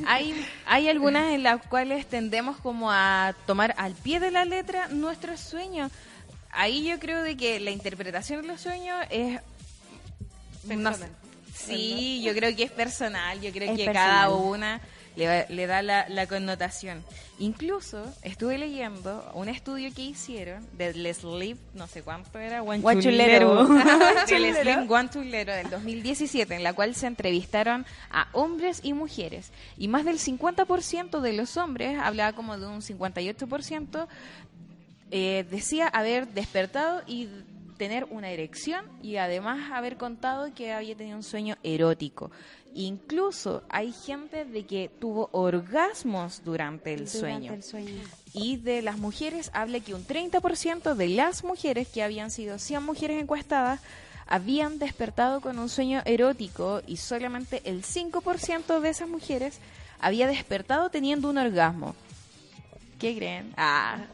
hay, 0.08 0.44
hay 0.66 0.90
algunas 0.90 1.32
en 1.32 1.44
las 1.44 1.62
cuales 1.68 2.08
tendemos 2.08 2.58
como 2.58 2.92
a 2.92 3.36
tomar 3.46 3.76
al 3.78 3.94
pie 3.94 4.20
de 4.20 4.32
la 4.32 4.46
letra 4.46 4.88
nuestros 4.88 5.40
sueños. 5.40 5.92
Ahí 6.50 6.84
yo 6.84 6.98
creo 6.98 7.22
de 7.22 7.38
que 7.38 7.60
la 7.60 7.70
interpretación 7.70 8.42
de 8.42 8.48
los 8.48 8.62
sueños 8.62 8.98
es... 9.12 9.40
no 10.63 10.93
sé. 10.93 11.00
Personal. 11.00 11.10
sí, 11.54 12.22
yo 12.24 12.34
creo 12.34 12.56
que 12.56 12.63
es 12.63 12.72
personal, 12.72 13.39
yo 13.41 13.52
creo 13.52 13.72
Es 13.72 13.78
que 13.78 13.86
personal. 13.86 14.10
cada 14.10 14.30
una... 14.34 14.82
le, 15.15 15.45
le 15.50 15.67
da 15.67 15.82
la, 15.82 16.08
la 16.08 16.28
connotación. 16.28 17.04
Incluso 17.39 18.06
estuve 18.22 18.58
leyendo 18.58 19.30
un 19.34 19.50
estudio 19.50 19.93
que 19.93 20.02
hicieron 20.02 20.65
del 20.78 21.13
Sleep, 21.13 21.58
no 21.74 21.88
sé 21.88 22.04
cuánto 22.04 22.39
era, 22.39 22.62
Guanchulero. 22.62 23.67
del 24.30 24.56
Slim 24.56 24.88
Guanchulero 24.88 25.54
del 25.54 25.69
2017, 25.69 26.56
en 26.56 26.63
la 26.63 26.74
cual 26.74 26.95
se 26.95 27.08
entrevistaron 27.08 27.86
a 28.12 28.28
hombres 28.34 28.80
y 28.84 28.93
mujeres. 28.93 29.52
Y 29.78 29.88
más 29.89 30.06
del 30.06 30.19
50% 30.19 31.19
de 31.19 31.34
los 31.34 31.58
hombres, 31.58 31.98
hablaba 32.00 32.34
como 32.34 32.58
de 32.58 32.67
un 32.67 32.82
58%, 32.82 34.08
eh, 35.12 35.45
decía 35.50 35.88
haber 35.88 36.28
despertado 36.30 37.02
y 37.08 37.28
tener 37.80 38.04
una 38.12 38.30
erección 38.30 38.86
y 39.02 39.15
además 39.15 39.72
haber 39.72 39.98
contado 39.98 40.54
que 40.54 40.74
había 40.74 40.96
tenido 40.96 41.18
un 41.18 41.24
sueño 41.24 41.56
erótico. 41.63 42.30
Incluso 42.76 43.63
hay 43.70 43.92
gente 43.92 44.46
de 44.46 44.65
que 44.68 44.92
tuvo 45.00 45.30
orgasmos 45.32 46.44
durante 46.46 46.94
el 46.94 47.06
Durante 47.06 47.20
sueño. 47.20 47.54
el 47.54 47.63
sueño. 47.63 48.04
Y 48.34 48.58
de 48.58 48.84
las 48.84 49.00
mujeres 49.00 49.50
habla 49.54 49.80
que 49.80 49.96
un 49.96 50.06
30% 50.06 50.94
de 50.94 51.08
las 51.10 51.44
mujeres 51.44 51.88
que 51.88 52.04
habían 52.04 52.30
sido 52.30 52.60
100 52.60 52.84
mujeres 52.84 53.20
encuestadas 53.20 53.80
habían 54.28 54.78
despertado 54.78 55.42
con 55.42 55.58
un 55.58 55.70
sueño 55.70 56.04
erótico 56.06 56.84
y 56.86 56.98
solamente 56.98 57.62
el 57.63 57.82
5% 57.84 58.80
de 58.82 58.89
esas 58.89 59.10
mujeres 59.10 59.58
había 60.00 60.28
despertado 60.28 60.89
teniendo 60.92 61.30
un 61.30 61.39
orgasmo. 61.39 61.96
¿Qué 63.00 63.15
creen? 63.15 63.54
Ah, 63.58 64.06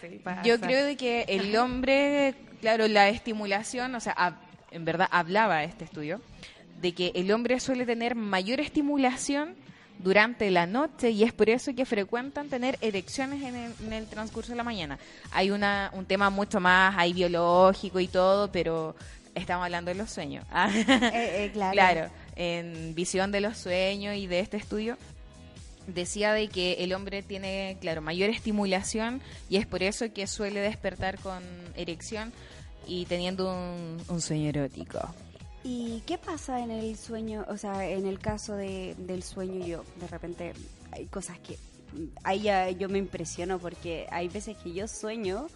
Sí, 0.00 0.20
yo 0.44 0.60
creo 0.60 0.86
de 0.86 0.96
que 0.96 1.22
el 1.28 1.56
hombre, 1.56 2.32
claro, 2.60 2.86
la 2.88 3.08
estimulación, 3.08 3.94
o 3.94 4.00
sea, 4.00 4.14
hab- 4.16 4.38
en 4.70 4.84
verdad 4.84 5.08
hablaba 5.10 5.64
este 5.64 5.84
estudio, 5.84 6.20
de 6.80 6.92
que 6.94 7.12
el 7.14 7.30
hombre 7.32 7.58
suele 7.60 7.86
tener 7.86 8.14
mayor 8.14 8.60
estimulación 8.60 9.56
durante 9.98 10.48
la 10.52 10.66
noche 10.66 11.10
y 11.10 11.24
es 11.24 11.32
por 11.32 11.50
eso 11.50 11.74
que 11.74 11.84
frecuentan 11.84 12.48
tener 12.48 12.78
erecciones 12.80 13.42
en 13.42 13.56
el, 13.56 13.72
en 13.84 13.92
el 13.92 14.06
transcurso 14.06 14.50
de 14.52 14.56
la 14.56 14.62
mañana. 14.62 14.96
Hay 15.32 15.50
una, 15.50 15.90
un 15.92 16.04
tema 16.06 16.30
mucho 16.30 16.60
más 16.60 16.94
ahí 16.96 17.12
biológico 17.12 17.98
y 17.98 18.06
todo, 18.06 18.52
pero 18.52 18.94
estamos 19.34 19.64
hablando 19.64 19.90
de 19.90 19.96
los 19.96 20.10
sueños. 20.10 20.44
Ah. 20.52 20.70
Eh, 20.72 20.84
eh, 21.46 21.50
claro. 21.52 21.72
Claro, 21.74 22.10
en 22.36 22.94
visión 22.94 23.32
de 23.32 23.40
los 23.40 23.58
sueños 23.58 24.14
y 24.14 24.28
de 24.28 24.38
este 24.38 24.56
estudio 24.56 24.96
decía 25.88 26.32
de 26.32 26.48
que 26.48 26.74
el 26.84 26.92
hombre 26.92 27.22
tiene, 27.22 27.76
claro, 27.80 28.00
mayor 28.00 28.30
estimulación 28.30 29.20
y 29.50 29.56
es 29.56 29.66
por 29.66 29.82
eso 29.82 30.12
que 30.12 30.26
suele 30.26 30.60
despertar 30.60 31.18
con 31.18 31.42
erección 31.74 32.32
y 32.86 33.06
teniendo 33.06 33.52
un, 33.52 33.98
un 34.08 34.20
sueño 34.20 34.48
erótico. 34.50 35.00
¿Y 35.64 36.02
qué 36.06 36.18
pasa 36.18 36.60
en 36.62 36.70
el 36.70 36.96
sueño? 36.96 37.44
O 37.48 37.56
sea, 37.56 37.88
en 37.88 38.06
el 38.06 38.18
caso 38.18 38.54
de, 38.54 38.94
del 38.96 39.22
sueño, 39.22 39.66
yo 39.66 39.84
de 40.00 40.06
repente 40.06 40.52
hay 40.92 41.06
cosas 41.06 41.38
que 41.40 41.58
ahí 42.22 42.48
yo 42.78 42.88
me 42.88 42.98
impresiono 42.98 43.58
porque 43.58 44.06
hay 44.10 44.28
veces 44.28 44.56
que 44.58 44.72
yo 44.72 44.86
sueño 44.86 45.48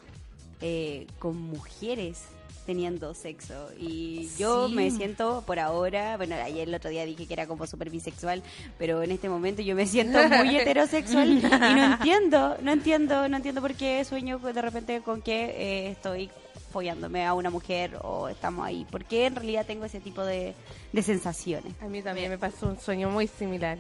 eh, 0.61 1.07
con 1.19 1.37
mujeres 1.37 2.25
teniendo 2.67 3.15
sexo 3.15 3.69
y 3.79 4.29
yo 4.39 4.69
Sí. 4.69 4.75
me 4.75 4.91
siento 4.91 5.43
por 5.47 5.59
ahora, 5.59 6.17
bueno, 6.17 6.37
ayer 6.37 6.69
el 6.69 6.75
otro 6.75 6.91
día 6.91 7.05
dije 7.05 7.27
que 7.27 7.33
era 7.35 7.47
como 7.47 7.67
súper 7.67 7.91
bisexual, 7.91 8.43
pero 8.79 9.03
en 9.03 9.11
este 9.11 9.29
momento 9.29 9.63
yo 9.63 9.75
me 9.75 9.87
siento 9.87 10.19
muy 10.29 10.57
heterosexual 10.59 11.31
y 11.31 11.41
no 11.43 11.85
entiendo, 11.95 12.57
no 12.63 12.73
entiendo, 12.73 13.29
no 13.29 13.37
entiendo 13.37 13.61
por 13.61 13.75
qué 13.75 14.05
sueño 14.05 14.39
de 14.39 14.63
repente 14.63 15.01
con 15.01 15.23
que 15.23 15.45
eh, 15.45 15.91
estoy 15.91 16.31
follándome 16.73 17.27
a 17.27 17.35
una 17.35 17.51
mujer 17.51 17.99
o 18.03 18.29
estamos 18.29 18.65
ahí, 18.67 18.87
porque 18.91 19.27
en 19.27 19.35
realidad 19.37 19.67
tengo 19.67 19.85
ese 19.85 20.01
tipo 20.01 20.25
de, 20.25 20.55
de 20.93 21.03
sensaciones. 21.03 21.75
A 21.83 21.87
mí 21.87 22.01
también 22.03 22.31
me 22.31 22.39
pasó 22.39 22.67
un 22.69 22.81
sueño 22.81 23.11
muy 23.11 23.27
similar. 23.27 23.77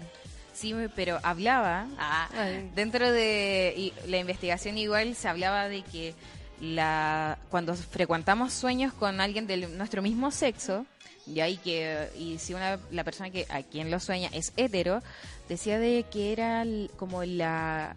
Sí, 0.52 0.74
pero 0.94 1.18
hablaba, 1.22 1.86
ah, 1.98 2.28
dentro 2.74 3.10
de 3.10 3.72
y 3.74 3.92
la 4.10 4.18
investigación 4.18 4.76
igual 4.76 5.14
se 5.14 5.26
hablaba 5.28 5.68
de 5.68 5.80
que 5.82 6.14
la 6.62 7.38
cuando 7.50 7.74
frecuentamos 7.74 8.52
sueños 8.52 8.94
con 8.94 9.20
alguien 9.20 9.46
de 9.48 9.66
nuestro 9.66 10.00
mismo 10.00 10.30
sexo, 10.30 10.86
y 11.26 11.40
ahí 11.40 11.56
que 11.56 12.08
y 12.16 12.38
si 12.38 12.54
una 12.54 12.78
la 12.90 13.04
persona 13.04 13.30
que 13.30 13.46
a 13.50 13.62
quien 13.62 13.90
lo 13.90 13.98
sueña 13.98 14.30
es 14.32 14.52
hetero, 14.56 15.02
decía 15.48 15.78
de 15.78 16.04
que 16.04 16.32
era 16.32 16.64
como 16.96 17.24
la 17.24 17.96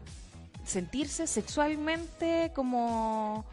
sentirse 0.66 1.28
sexualmente 1.28 2.52
como 2.56 3.46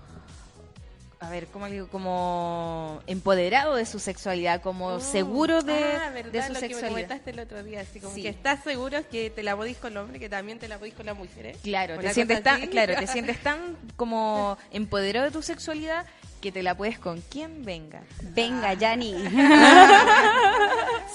a 1.23 1.31
ver, 1.31 1.47
¿cómo 1.47 1.67
le 1.69 1.75
digo? 1.75 1.89
Como 1.89 3.01
empoderado 3.07 3.77
de 3.77 3.87
su 3.87 3.99
sexualidad, 4.01 4.61
como 4.61 4.99
seguro 5.01 5.63
de, 5.63 5.75
ah, 5.75 6.11
¿verdad? 6.13 6.33
de 6.33 6.43
su 6.43 6.53
lo 6.53 6.55
que 6.61 6.67
me 6.67 6.69
sexualidad. 6.69 6.91
comentaste 6.91 7.31
el 7.31 7.39
otro 7.39 7.63
día, 7.63 7.81
así 7.83 8.01
como 8.01 8.15
Sí. 8.15 8.23
que 8.23 8.29
estás 8.29 8.63
seguro 8.65 8.99
que 9.09 9.31
te 9.31 9.43
la 9.45 9.57
podís 9.57 9.77
con 9.77 9.93
el 9.93 9.99
hombre, 9.99 10.19
que 10.19 10.29
también 10.29 10.59
te 10.59 10.67
la 10.67 10.79
podís 10.79 10.95
con 10.95 11.07
la 11.07 11.15
mujer. 11.15 11.47
¿eh? 11.47 11.57
Claro, 11.63 11.95
Una 11.95 12.03
te 12.09 12.15
sientes 12.15 12.43
tan, 12.43 12.67
claro, 12.67 12.95
te 12.97 13.07
sientes 13.07 13.39
tan 13.43 13.77
como 13.97 14.59
empoderado 14.73 15.27
de 15.27 15.31
tu 15.33 15.43
sexualidad 15.43 16.07
que 16.41 16.51
te 16.51 16.65
la 16.65 16.77
puedes 16.77 16.99
con 16.99 17.21
quien 17.21 17.65
venga. 17.65 18.03
Venga, 18.35 18.75
Yanni. 18.75 19.15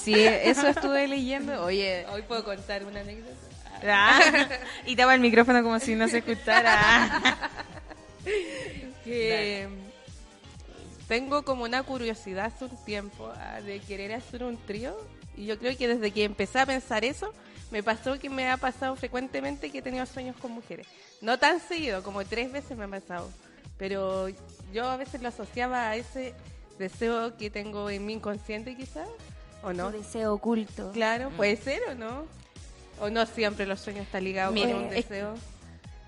Sí, 0.01 0.13
eso 0.23 0.67
estuve 0.69 1.05
leyendo. 1.07 1.63
Oye, 1.65 2.05
Hoy 2.13 2.21
puedo 2.21 2.45
contar 2.45 2.85
una 2.85 3.01
anécdota. 3.01 3.35
ah, 3.85 4.19
y 4.85 4.95
tapa 4.95 5.13
el 5.15 5.19
micrófono 5.19 5.61
como 5.63 5.79
si 5.79 5.95
no 5.95 6.07
se 6.07 6.19
escuchara. 6.19 7.37
que 9.03 9.67
tengo 11.07 11.43
como 11.43 11.63
una 11.63 11.83
curiosidad 11.83 12.45
hace 12.45 12.65
un 12.65 12.85
tiempo 12.85 13.31
ah, 13.37 13.61
de 13.61 13.79
querer 13.79 14.13
hacer 14.13 14.43
un 14.43 14.57
trío 14.57 14.95
y 15.35 15.45
yo 15.45 15.57
creo 15.57 15.77
que 15.77 15.87
desde 15.87 16.11
que 16.11 16.23
empecé 16.23 16.59
a 16.59 16.65
pensar 16.65 17.05
eso 17.05 17.33
me 17.71 17.83
pasó 17.83 18.17
que 18.19 18.29
me 18.29 18.49
ha 18.49 18.57
pasado 18.57 18.95
frecuentemente 18.95 19.69
que 19.71 19.79
he 19.79 19.81
tenido 19.81 20.05
sueños 20.05 20.35
con 20.37 20.51
mujeres. 20.51 20.87
No 21.21 21.37
tan 21.37 21.59
seguido 21.59 22.01
como 22.03 22.23
tres 22.25 22.51
veces 22.51 22.77
me 22.77 22.85
ha 22.85 22.87
pasado 22.89 23.29
pero 23.77 24.27
yo 24.73 24.85
a 24.89 24.97
veces 24.97 25.21
lo 25.21 25.27
asociaba 25.29 25.89
a 25.89 25.95
ese 25.95 26.33
deseo 26.79 27.37
que 27.37 27.49
tengo 27.49 27.89
en 27.89 28.05
mi 28.05 28.13
inconsciente 28.13 28.75
quizás 28.75 29.07
o 29.63 29.71
no 29.73 29.91
Tu 29.91 29.97
deseo 29.99 30.33
oculto. 30.33 30.91
claro 30.91 31.29
puede 31.31 31.55
ser 31.57 31.81
o 31.89 31.95
no 31.95 32.25
o 32.99 33.09
no 33.09 33.25
siempre 33.27 33.65
los 33.67 33.79
sueños 33.79 34.05
están 34.07 34.23
ligados 34.23 34.53
Mira, 34.53 34.71
con 34.71 34.83
un 34.85 34.93
es- 34.93 35.07
deseo 35.09 35.35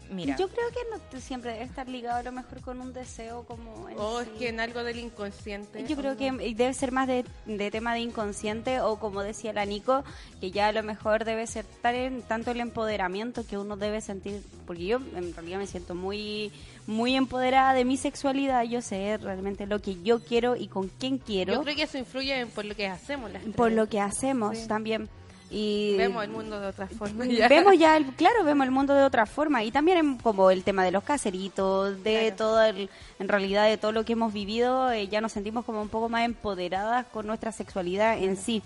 Mira, 0.09 0.35
Yo 0.37 0.47
creo 0.47 0.67
que 0.69 0.79
no 1.13 1.21
siempre 1.21 1.51
debe 1.53 1.65
estar 1.65 1.87
ligado 1.87 2.17
a 2.17 2.23
lo 2.23 2.31
mejor 2.31 2.61
con 2.61 2.81
un 2.81 2.93
deseo 2.93 3.43
como... 3.45 3.85
o 3.95 4.21
es 4.21 4.27
sí. 4.27 4.33
que 4.39 4.49
en 4.49 4.59
algo 4.59 4.83
del 4.83 4.97
inconsciente 4.99 5.85
Yo 5.87 5.95
¿o 5.95 5.99
creo 5.99 6.11
no? 6.13 6.17
que 6.17 6.53
debe 6.55 6.73
ser 6.73 6.91
más 6.91 7.07
de, 7.07 7.25
de 7.45 7.69
tema 7.71 7.93
de 7.93 7.99
inconsciente 7.99 8.81
o 8.81 8.99
como 8.99 9.21
decía 9.21 9.53
la 9.53 9.65
Nico, 9.65 10.03
que 10.41 10.49
ya 10.51 10.67
a 10.67 10.71
lo 10.71 10.81
mejor 10.83 11.25
debe 11.25 11.45
ser 11.47 11.65
tal 11.81 11.93
en- 11.95 12.21
tanto 12.23 12.51
el 12.51 12.59
empoderamiento 12.59 13.45
que 13.45 13.57
uno 13.57 13.77
debe 13.77 14.01
sentir, 14.01 14.41
porque 14.65 14.85
yo 14.85 14.97
en 15.15 15.33
realidad 15.35 15.59
me 15.59 15.67
siento 15.67 15.93
muy 15.95 16.51
muy 16.87 17.15
empoderada 17.15 17.73
de 17.75 17.85
mi 17.85 17.97
sexualidad, 17.97 18.63
yo 18.63 18.81
sé 18.81 19.17
realmente 19.17 19.67
lo 19.67 19.79
que 19.79 20.01
yo 20.01 20.23
quiero 20.23 20.55
y 20.55 20.67
con 20.67 20.87
quién 20.87 21.19
quiero, 21.19 21.53
Yo 21.53 21.61
creo 21.61 21.75
que 21.75 21.83
eso 21.83 21.99
influye 21.99 22.39
en 22.39 22.49
por 22.49 22.65
lo 22.65 22.75
que 22.75 22.87
hacemos 22.87 23.31
las 23.31 23.43
por 23.55 23.71
lo 23.71 23.87
que 23.87 23.99
hacemos 23.99 24.57
Sí. 24.57 24.67
también. 24.67 25.07
Y 25.51 25.95
Vemos 25.97 26.23
el 26.23 26.29
mundo 26.29 26.59
de 26.59 26.67
otra 26.67 26.87
forma. 26.87 27.25
vemos 27.25 27.77
ya, 27.77 27.97
el, 27.97 28.05
claro, 28.13 28.43
vemos 28.43 28.65
el 28.65 28.71
mundo 28.71 28.93
de 28.93 29.03
otra 29.03 29.25
forma 29.25 29.63
y 29.63 29.71
también 29.71 30.17
como 30.17 30.51
el 30.51 30.63
tema 30.63 30.83
de 30.83 30.91
los 30.91 31.03
caseritos, 31.03 32.03
de 32.03 32.19
Claro. 32.19 32.35
todo 32.35 32.61
el, 32.63 32.89
en 33.19 33.27
realidad 33.27 33.65
de 33.67 33.77
todo 33.77 33.91
lo 33.91 34.05
que 34.05 34.13
hemos 34.13 34.31
vivido, 34.31 34.91
eh, 34.91 35.07
ya 35.07 35.21
nos 35.21 35.31
sentimos 35.31 35.65
como 35.65 35.81
un 35.81 35.89
poco 35.89 36.07
más 36.07 36.23
empoderadas 36.25 37.07
con 37.07 37.25
nuestra 37.25 37.51
sexualidad 37.51 38.17
en 38.19 38.37
sí. 38.37 38.61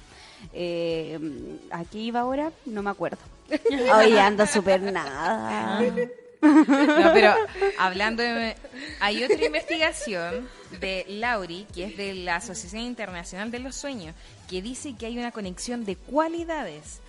Eh, 0.52 1.18
¿A 1.72 1.86
qué 1.86 2.00
iba 2.00 2.20
ahora? 2.20 2.52
No 2.66 2.84
me 2.84 2.90
acuerdo. 2.90 3.20
Hoy 3.96 4.18
ando 4.18 4.46
súper 4.46 4.82
nada. 4.82 5.80
No, 6.42 7.12
pero 7.14 7.34
hablando 7.80 8.22
de... 8.24 8.58
Hay 9.00 9.24
otra 9.24 9.46
investigación 9.46 10.50
de 10.80 11.06
Lauri, 11.08 11.66
que 11.74 11.86
es 11.86 11.98
de 11.98 12.14
la 12.16 12.38
Asociación 12.38 12.84
Internacional 12.84 13.52
de 13.52 13.60
los 13.60 13.76
Sueños, 13.76 14.16
que 14.50 14.62
dice 14.62 14.96
que 14.96 15.06
hay 15.06 15.18
una 15.18 15.32
conexión 15.32 15.86
de 15.86 15.96
cualidades 15.96 17.00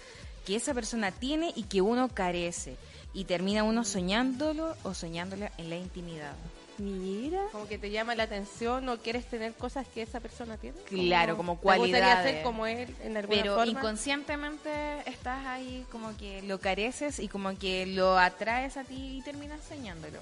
que 0.47 0.57
esa 0.57 0.75
persona 0.75 1.11
tiene 1.13 1.53
y 1.57 1.65
que 1.65 1.81
uno 1.81 2.09
carece. 2.09 2.77
Y 3.13 3.25
termina 3.25 3.63
uno 3.63 3.85
soñándolo 3.85 4.75
o 4.83 4.93
soñándola 4.93 5.53
en 5.59 5.71
la 5.71 5.77
intimidad. 5.77 6.35
Mira. 6.79 7.41
Como 7.53 7.69
que 7.69 7.79
te 7.79 7.91
llama 7.93 8.17
la 8.17 8.25
atención 8.25 8.89
o 8.89 8.99
quieres 8.99 9.25
tener 9.27 9.55
cosas 9.55 9.87
que 9.87 10.03
esa 10.03 10.19
persona 10.19 10.57
tiene. 10.57 10.77
Claro, 10.89 11.37
como 11.37 11.53
¿Te 11.53 11.63
gustaría 11.63 11.79
cualidades. 11.93 12.33
ser 12.33 12.43
como 12.43 12.67
él 12.67 12.93
en 13.05 13.17
alguna 13.17 13.41
Pero 13.43 13.55
forma? 13.55 13.71
inconscientemente 13.71 14.71
estás 15.07 15.47
ahí 15.47 15.87
como 15.93 16.17
que 16.17 16.43
lo 16.43 16.59
careces 16.59 17.21
y 17.21 17.29
como 17.29 17.57
que 17.57 17.87
lo 17.87 18.19
atraes 18.19 18.77
a 18.77 18.83
ti 18.83 19.19
y 19.19 19.23
terminas 19.23 19.61
soñándolo. 19.69 20.19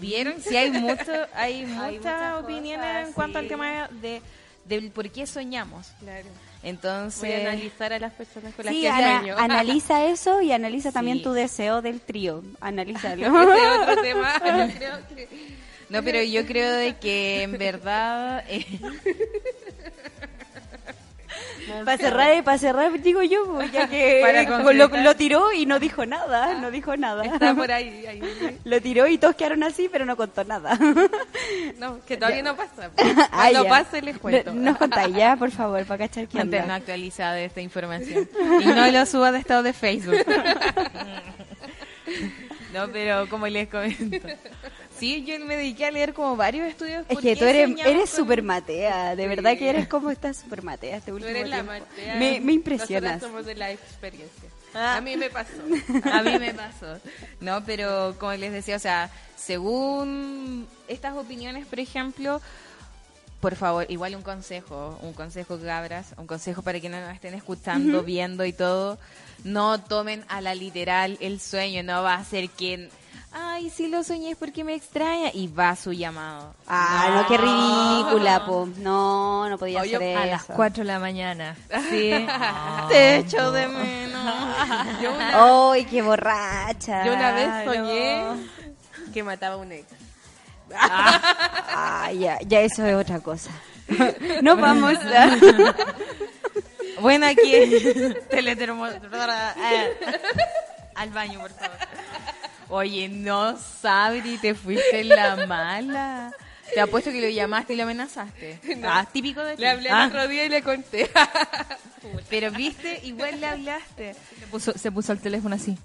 ¿Vieron? 0.00 0.34
Sí, 0.40 0.56
hay 0.56 0.70
mucho, 0.70 1.12
hay 1.34 1.64
muchas 1.66 1.92
muchas 1.92 2.42
opiniones 2.44 2.86
cosas, 2.86 3.06
en 3.08 3.12
cuanto 3.14 3.38
al 3.38 3.48
tema 3.48 3.88
de 4.00 4.22
del 4.64 4.90
por 4.90 5.08
qué 5.10 5.26
soñamos. 5.26 5.92
Claro. 6.00 6.26
Entonces, 6.62 7.20
Voy 7.20 7.32
a 7.32 7.40
analizar 7.50 7.92
a 7.92 7.98
las 8.00 8.12
personas 8.14 8.52
con 8.54 8.64
las 8.64 8.74
Sí, 8.74 8.80
que 8.80 8.88
ana- 8.88 9.36
analiza 9.38 10.04
eso 10.06 10.42
y 10.42 10.50
analiza 10.50 10.90
también 10.90 11.22
tu 11.22 11.32
deseo 11.32 11.82
del 11.82 12.00
trío. 12.00 12.42
Analízalo. 12.60 13.28
Otro 13.82 14.02
tema. 14.02 14.34
Yo 14.68 14.74
creo 14.76 14.98
que... 15.08 15.28
no, 15.88 16.02
pero 16.02 16.20
yo 16.22 16.44
creo 16.46 16.72
de 16.72 16.96
que 16.96 17.42
en 17.42 17.52
verdad 17.56 18.44
eh, 18.48 18.66
Para 21.84 21.96
cerrar, 21.98 22.44
para 22.44 22.58
cerrar, 22.58 23.00
digo 23.00 23.22
yo, 23.22 23.44
pues, 23.54 23.72
ya 23.72 23.88
que 23.88 24.20
Para 24.22 24.62
lo, 25.02 25.16
tiró 25.16 25.52
y 25.52 25.66
no 25.66 25.78
dijo 25.78 26.06
nada, 26.06 26.54
no 26.60 26.70
dijo 26.70 26.96
nada. 26.96 27.24
Está 27.24 27.54
por 27.54 27.70
ahí. 27.72 28.06
ahí. 28.06 28.58
Lo 28.64 28.80
tiró 28.80 29.06
y 29.06 29.18
todos 29.18 29.34
quedaron 29.36 29.62
así, 29.62 29.88
pero 29.90 30.04
no 30.06 30.16
contó 30.16 30.44
nada. 30.44 30.78
No, 31.78 31.98
que 32.06 32.16
todavía 32.16 32.42
no 32.42 32.56
pasa. 32.56 32.90
Ah, 32.96 33.28
Cuando 33.50 33.64
ya. 33.64 33.68
pase 33.70 34.02
les 34.02 34.18
cuento. 34.18 34.52
No- 34.52 34.60
Nos 34.70 34.78
contáis 34.78 35.14
ya, 35.14 35.36
por 35.36 35.50
favor, 35.50 35.84
para 35.84 36.06
cachar 36.06 36.28
Manténnos 36.32 36.64
onda. 36.64 36.74
actualizada 36.76 37.38
esta 37.40 37.60
información. 37.60 38.28
Y 38.60 38.64
no 38.66 38.86
lo 38.90 39.06
subas 39.06 39.32
de 39.32 39.38
estado 39.40 39.62
de 39.62 39.72
Facebook. 39.72 40.24
No, 42.72 42.88
pero 42.92 43.28
como 43.28 43.46
les 43.48 43.68
comento. 43.68 44.28
Sí, 44.98 45.24
yo 45.24 45.38
me 45.44 45.56
dediqué 45.56 45.86
a 45.86 45.90
leer 45.90 46.14
como 46.14 46.36
varios 46.36 46.66
estudios. 46.68 47.04
Es 47.08 47.14
¿por 47.14 47.22
que 47.22 47.36
tú 47.36 47.44
eres, 47.44 47.70
eres 47.84 48.10
con- 48.10 48.18
súper 48.18 48.42
matea, 48.42 49.14
de 49.16 49.22
Sí. 49.24 49.28
verdad 49.28 49.56
que 49.58 49.68
eres 49.68 49.88
como 49.88 50.10
estás 50.10 50.38
súper 50.38 50.62
matea 50.62 50.96
este 50.98 51.10
Tú 51.10 51.16
último 51.16 51.30
eres 51.36 51.48
la 51.48 51.56
tiempo. 51.62 51.72
matea. 51.72 52.14
Me, 52.16 52.40
me 52.40 52.52
impresionas. 52.52 53.12
Nosotras 53.14 53.30
somos 53.30 53.46
de 53.46 53.54
la 53.56 53.70
experiencia. 53.72 54.48
Ah. 54.74 54.96
A 54.96 55.00
mí 55.00 55.16
me 55.16 55.30
pasó. 55.30 55.52
A 56.12 56.22
mí 56.22 56.38
me 56.38 56.52
pasó. 56.54 56.98
No, 57.40 57.64
pero 57.64 58.14
como 58.18 58.32
les 58.34 58.52
decía, 58.52 58.76
o 58.76 58.80
sea, 58.80 59.10
según 59.36 60.66
estas 60.88 61.14
opiniones, 61.16 61.66
por 61.66 61.80
ejemplo, 61.80 62.40
por 63.40 63.54
favor, 63.56 63.86
igual 63.90 64.14
un 64.14 64.22
consejo, 64.22 64.98
un 65.02 65.12
consejo 65.12 65.58
cabras, 65.58 66.08
un 66.16 66.26
consejo 66.26 66.62
para 66.62 66.80
que 66.80 66.88
no 66.88 67.00
nos 67.00 67.14
estén 67.14 67.34
escuchando, 67.34 68.02
viendo 68.02 68.44
y 68.44 68.52
todo, 68.52 68.98
no 69.44 69.80
tomen 69.82 70.24
a 70.28 70.40
la 70.40 70.54
literal 70.54 71.16
el 71.20 71.40
sueño, 71.40 71.82
no 71.82 72.02
va 72.02 72.14
a 72.14 72.24
ser 72.24 72.48
quien, 72.48 72.88
ay, 73.38 73.70
si 73.70 73.88
lo 73.88 74.02
soñé 74.02 74.30
es 74.30 74.36
porque 74.36 74.64
me 74.64 74.74
extraña 74.74 75.30
y 75.32 75.48
va 75.48 75.76
su 75.76 75.92
llamado. 75.92 76.54
Ah, 76.66 77.10
no, 77.14 77.26
qué 77.28 77.36
ridícula, 77.36 78.46
po. 78.46 78.66
No, 78.78 79.48
no 79.48 79.58
podía 79.58 79.82
Oye, 79.82 79.96
hacer 79.96 80.16
A 80.16 80.22
eso. 80.22 80.30
las 80.32 80.44
4 80.44 80.82
de 80.84 80.84
la 80.92 80.98
mañana. 80.98 81.54
Sí, 81.90 82.10
te 82.88 83.16
echo 83.18 83.52
de 83.52 83.68
menos. 83.68 84.22
¡Ay, 85.34 85.84
qué 85.84 86.02
borracha! 86.02 87.04
yo 87.04 87.12
una 87.14 87.32
vez 87.32 87.48
No. 87.66 87.72
soñé 87.74 88.24
que 89.12 89.22
mataba 89.22 89.54
a 89.54 89.58
un 89.58 89.72
ex. 89.72 89.86
Ah, 90.74 92.10
ya, 92.12 92.38
ya 92.46 92.60
eso 92.60 92.84
es 92.86 92.94
otra 92.94 93.20
cosa. 93.20 93.50
No 94.42 94.56
vamos 94.58 94.94
a... 94.98 95.36
Bueno, 96.98 97.26
aquí 97.26 97.52
teletermometro. 98.30 99.10
eh, 99.12 99.98
al 100.94 101.10
baño, 101.10 101.40
por 101.40 101.50
favor. 101.50 101.76
Oye, 102.68 103.08
no, 103.08 103.56
Sabri, 103.80 104.38
te 104.38 104.54
fuiste 104.54 105.00
en 105.00 105.08
la 105.10 105.46
mala. 105.46 106.32
Te 106.74 106.80
apuesto 106.80 107.12
que 107.12 107.20
lo 107.20 107.28
llamaste 107.28 107.74
y 107.74 107.76
lo 107.76 107.84
amenazaste. 107.84 108.58
Ah, 108.84 109.06
típico 109.12 109.40
de 109.42 109.54
ti. 109.54 109.60
Le 109.62 109.68
hablé 109.68 109.88
Ah, 109.90 110.04
el 110.04 110.08
otro 110.10 110.26
día 110.28 110.44
y 110.44 110.48
le 110.48 110.62
conté. 110.62 111.08
Pero 112.30 112.50
viste, 112.50 113.00
igual 113.04 113.40
le 113.40 113.46
hablaste. 113.46 114.14
Se 114.40 114.46
puso, 114.48 114.72
se 114.76 114.90
puso 114.92 115.12
el 115.12 115.20
teléfono 115.20 115.54
así. 115.54 115.76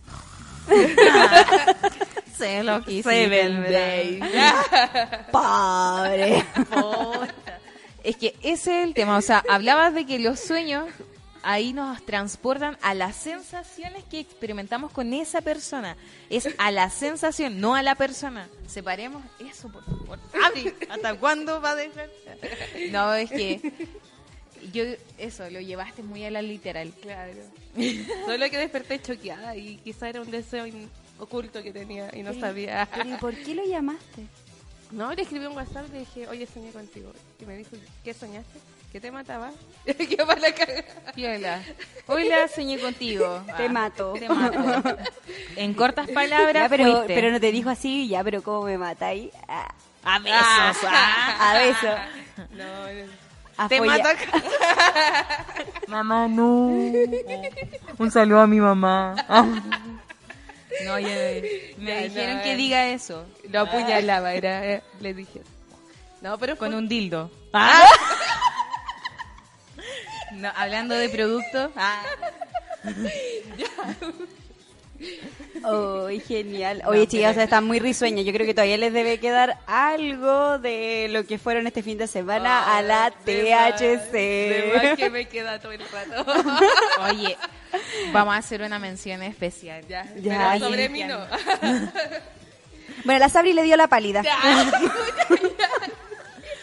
Sé 2.37 2.63
lo 2.63 2.83
que 2.83 3.03
Seven 3.03 3.63
Days. 3.63 4.23
Pobre. 5.31 6.45
Es 8.03 8.15
que 8.17 8.35
ese 8.41 8.81
es 8.81 8.87
el 8.87 8.93
tema. 8.93 9.17
O 9.17 9.21
sea, 9.21 9.43
hablabas 9.49 9.93
de 9.93 10.05
que 10.05 10.17
los 10.19 10.39
sueños 10.39 10.85
ahí 11.43 11.73
nos 11.73 12.05
transportan 12.05 12.77
a 12.81 12.93
las 12.93 13.15
sensaciones 13.15 14.03
que 14.05 14.19
experimentamos 14.19 14.91
con 14.91 15.13
esa 15.13 15.41
persona. 15.41 15.97
Es 16.29 16.47
a 16.57 16.71
la 16.71 16.89
sensación, 16.89 17.59
no 17.59 17.75
a 17.75 17.81
la 17.83 17.95
persona. 17.95 18.47
Separemos 18.67 19.23
eso, 19.39 19.69
por 19.71 19.83
favor. 19.83 20.19
¿hasta 20.89 21.15
cuándo 21.15 21.61
va 21.61 21.71
a 21.71 21.75
dejar? 21.75 22.09
No, 22.91 23.13
es 23.13 23.29
que 23.29 23.61
yo 24.71 24.83
eso 25.17 25.49
lo 25.49 25.59
llevaste 25.59 26.03
muy 26.03 26.23
a 26.25 26.31
la 26.31 26.41
literal. 26.41 26.93
Claro. 27.01 27.39
Solo 28.25 28.49
que 28.49 28.57
desperté 28.57 29.01
choqueada 29.01 29.55
y 29.55 29.77
quizá 29.77 30.09
era 30.09 30.21
un 30.21 30.29
deseo 30.31 30.65
in- 30.67 30.89
oculto 31.19 31.61
que 31.63 31.71
tenía 31.71 32.09
y 32.15 32.23
no 32.23 32.33
sabía. 32.39 32.87
Pero 32.95 33.09
¿y 33.09 33.13
por 33.17 33.35
qué 33.35 33.55
lo 33.55 33.63
llamaste? 33.65 34.25
No, 34.91 35.13
le 35.13 35.21
escribí 35.21 35.45
un 35.45 35.55
WhatsApp 35.55 35.85
y 35.89 35.93
le 35.93 35.99
dije, 35.99 36.27
oye, 36.27 36.45
soñé 36.45 36.71
contigo. 36.71 37.13
Y 37.39 37.45
me 37.45 37.55
dijo, 37.55 37.71
¿qué 38.03 38.13
soñaste? 38.13 38.59
¿Que 38.91 38.99
te 38.99 39.09
mataba? 39.11 39.51
que 39.85 40.17
para 40.17 40.39
la 40.41 40.51
cagada. 40.53 40.83
Piola. 41.15 41.61
Hola, 42.07 42.47
soñé 42.53 42.77
contigo. 42.79 43.41
Te 43.57 43.65
Ah, 43.65 43.69
mato. 43.69 44.13
Te 44.13 44.27
mato. 44.27 44.97
En 45.55 45.73
cortas 45.73 46.09
palabras, 46.09 46.63
Ya, 46.63 46.69
pero, 46.69 46.83
fuiste. 46.83 47.15
pero 47.15 47.31
no 47.31 47.39
te 47.39 47.51
dijo 47.51 47.69
así, 47.69 48.07
ya, 48.07 48.23
pero 48.23 48.41
¿cómo 48.41 48.63
me 48.63 48.77
matáis? 48.77 49.31
Ah, 49.47 49.73
A 50.03 50.19
besos. 50.19 50.89
ah. 50.89 51.51
a 51.51 51.57
beso. 51.57 51.87
No, 52.51 52.65
no. 53.05 53.11
A 53.57 53.67
Te 53.69 53.77
folla- 53.77 53.97
mato. 54.03 54.09
mamá, 55.87 56.27
no. 56.27 56.67
Un 57.97 58.11
saludo 58.11 58.39
a 58.41 58.47
mi 58.47 58.59
mamá. 58.59 59.15
No, 60.85 60.97
ya- 60.99 61.07
me 61.77 61.87
Ya, 61.87 62.01
dijeron 62.01 62.37
no, 62.37 62.43
que 62.43 62.53
eh. 62.53 62.55
diga 62.55 62.87
eso. 62.89 63.25
Lo 63.49 63.61
apuñalaba, 63.61 64.33
era, 64.33 64.65
eh, 64.65 64.81
le 64.99 65.13
dije. 65.13 65.41
No, 66.21 66.37
pero 66.37 66.57
Con 66.57 66.69
fue- 66.69 66.77
un 66.77 66.87
dildo. 66.87 67.29
No, 70.33 70.49
hablando 70.55 70.95
de 70.95 71.09
producto. 71.09 71.71
Ah. 71.75 72.01
Oh, 75.63 76.07
genial. 76.27 76.81
Oye, 76.85 77.07
chicas, 77.07 77.35
están 77.37 77.65
muy 77.65 77.79
risueñas. 77.79 78.23
Yo 78.25 78.31
creo 78.33 78.45
que 78.45 78.53
todavía 78.53 78.77
les 78.77 78.93
debe 78.93 79.19
quedar 79.19 79.57
algo 79.67 80.59
de 80.59 81.07
lo 81.09 81.25
que 81.25 81.37
fueron 81.39 81.65
este 81.67 81.81
fin 81.83 81.97
de 81.97 82.05
semana 82.07 82.77
a 82.77 82.81
la 82.83 83.11
de 83.25 83.43
más- 83.51 83.75
THC. 83.77 84.11
de 84.13 84.73
más 84.75 84.97
que 84.97 85.09
me 85.09 85.27
queda 85.27 85.59
todo 85.59 85.71
el 85.71 85.81
rato. 85.89 86.25
Oye, 87.09 87.35
vamos 88.13 88.33
a 88.35 88.37
hacer 88.37 88.61
una 88.61 88.77
mención 88.79 89.21
especial. 89.23 89.83
ya, 89.87 90.05
Ya, 90.21 90.51
pero 90.53 90.65
sobre 90.65 90.89
mí 90.89 90.99
ya. 90.99 91.07
no. 91.07 91.19
Bueno, 93.03 93.19
la 93.19 93.29
Sabri 93.29 93.53
le 93.53 93.63
dio 93.63 93.77
la 93.77 93.87
pálida. 93.87 94.21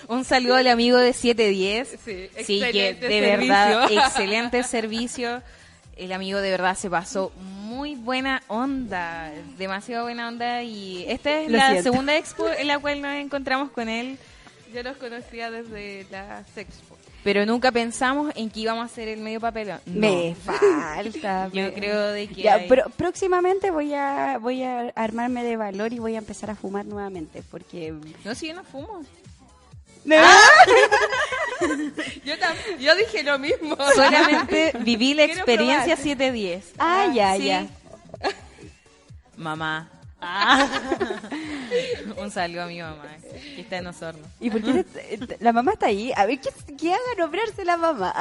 Un 0.09 0.24
saludo 0.24 0.54
al 0.56 0.66
amigo 0.68 0.96
de 0.98 1.12
710. 1.12 1.88
Sí, 2.44 2.61
que 2.61 2.88
excelente 2.90 3.09
de 3.09 3.20
verdad, 3.20 3.80
servicio. 3.80 4.00
excelente 4.06 4.62
servicio. 4.62 5.42
El 5.96 6.12
amigo 6.12 6.40
de 6.40 6.50
verdad 6.50 6.76
se 6.76 6.88
pasó 6.88 7.32
muy 7.40 7.94
buena 7.96 8.42
onda, 8.48 9.30
demasiado 9.59 10.04
buena 10.04 10.28
onda 10.28 10.62
y 10.62 11.04
esta 11.09 11.40
es 11.40 11.50
Lo 11.50 11.59
la 11.59 11.70
siento. 11.72 11.90
segunda 11.90 12.16
expo 12.16 12.48
en 12.48 12.66
la 12.68 12.78
cual 12.78 13.02
nos 13.02 13.14
encontramos 13.16 13.70
con 13.70 13.88
él, 13.88 14.16
Yo 14.72 14.82
los 14.82 14.96
conocía 14.96 15.50
desde 15.50 16.06
la 16.11 16.44
Sexpo. 16.54 16.96
pero 17.24 17.44
nunca 17.44 17.70
pensamos 17.72 18.32
en 18.36 18.48
que 18.48 18.61
íbamos 18.61 18.82
a 18.82 18.86
hacer 18.86 19.09
el 19.09 19.20
medio 19.20 19.40
papelón. 19.40 19.80
No. 19.86 20.00
Me 20.00 20.34
falta. 20.36 21.48
Yo 21.52 21.74
creo 21.74 22.12
de 22.12 22.28
que 22.28 22.42
Ya, 22.42 22.54
hay- 22.54 22.68
pero 22.68 22.88
próximamente 22.96 23.70
voy 23.72 23.92
a 23.92 24.38
voy 24.40 24.62
a 24.62 24.92
armarme 24.94 25.42
de 25.44 25.56
valor 25.56 25.92
y 25.92 25.98
voy 25.98 26.14
a 26.14 26.18
empezar 26.18 26.48
a 26.50 26.54
fumar 26.54 26.86
nuevamente 26.86 27.42
porque 27.50 27.92
No, 28.24 28.34
si 28.36 28.46
yo 28.48 28.54
no 28.54 28.64
fumo. 28.64 29.04
Yo, 32.24 32.38
tam- 32.38 32.78
yo 32.78 32.94
dije 32.94 33.22
lo 33.24 33.38
mismo. 33.38 33.76
Solamente 33.94 34.72
viví 34.80 35.14
la 35.14 35.24
Quiero 35.24 35.38
experiencia 35.40 35.96
probar. 35.96 36.05
710. 36.05 36.64
Ah, 36.78 37.07
ya, 37.12 37.36
Sí. 37.36 37.44
ya. 37.46 37.66
Mamá. 39.36 39.90
Un 42.16 42.30
saludo 42.30 42.62
a 42.62 42.66
mi 42.66 42.80
mamá, 42.80 43.05
que 43.55 43.61
está 43.61 43.78
en 43.78 43.86
Osorno. 43.86 44.26
¿Y 44.40 44.51
por 44.51 44.62
qué 44.62 44.84
la 45.38 45.53
mamá 45.53 45.72
está 45.72 45.86
ahí? 45.86 46.12
A 46.16 46.26
ver, 46.26 46.40
¿qué, 46.40 46.51
qué 46.76 46.92
haga 46.92 47.03
nombrarse 47.18 47.64
la 47.64 47.76
mamá? 47.76 48.12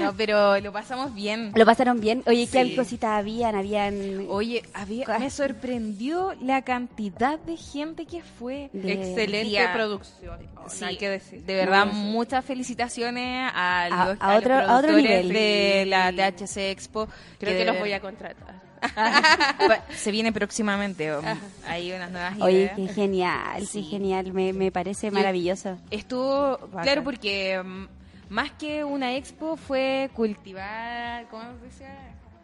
No, 0.00 0.12
pero 0.16 0.58
lo 0.60 0.72
pasamos 0.72 1.14
bien. 1.14 1.52
¿Lo 1.54 1.64
pasaron 1.64 2.00
bien? 2.00 2.22
Oye, 2.26 2.48
¿qué 2.50 2.64
Sí. 2.64 2.74
cositas 2.76 3.10
habían? 3.18 3.54
Habían... 3.54 4.26
Oye, 4.28 4.62
había, 4.74 5.06
me 5.18 5.30
sorprendió 5.30 6.32
la 6.40 6.62
cantidad 6.62 7.38
de 7.38 7.56
gente 7.56 8.06
que 8.06 8.22
fue. 8.22 8.70
De- 8.72 8.92
Excelente 8.92 9.44
Día- 9.48 9.72
producción. 9.72 10.38
Oh, 10.56 10.68
Sí, 10.68 10.80
no 10.80 10.86
hay 10.88 10.96
que 10.96 11.08
decir. 11.08 11.42
De 11.44 11.54
verdad, 11.54 11.86
No, 11.86 11.92
muchas 11.92 12.44
felicitaciones 12.44 13.50
a, 13.54 13.82
A- 13.84 13.88
los, 14.08 14.16
a 14.20 14.36
otro- 14.36 14.60
los 14.60 14.68
a 14.68 14.76
otro 14.76 14.88
productores 14.88 15.24
nivel. 15.26 15.32
de 15.32 15.84
la 15.86 16.12
THC 16.12 16.70
Expo. 16.70 17.08
Creo 17.38 17.56
que, 17.58 17.64
los 17.64 17.78
voy 17.78 17.92
a 17.92 18.00
contratar. 18.00 18.62
Pa- 18.80 19.82
Se 19.94 20.10
viene 20.10 20.32
próximamente. 20.32 21.16
um, 21.16 21.24
Hay 21.68 21.92
unas 21.92 22.10
nuevas 22.10 22.40
Oye, 22.40 22.56
ideas. 22.62 22.72
qué 22.76 22.88
genial, 22.88 23.60
sí, 23.66 23.82
Sí. 23.82 23.84
genial, 23.84 24.32
me, 24.32 24.52
me 24.52 24.72
parece 24.72 25.10
maravilloso. 25.12 25.78
Estuvo, 25.90 26.58
Bacán. 26.58 26.82
claro, 26.82 27.04
porque 27.04 27.60
um, 27.60 27.86
más 28.28 28.50
que 28.52 28.84
una 28.84 29.14
expo 29.14 29.56
fue 29.56 30.10
cultivar, 30.14 31.26
¿cómo 31.28 31.44
se 31.60 31.66
dice? 31.66 31.86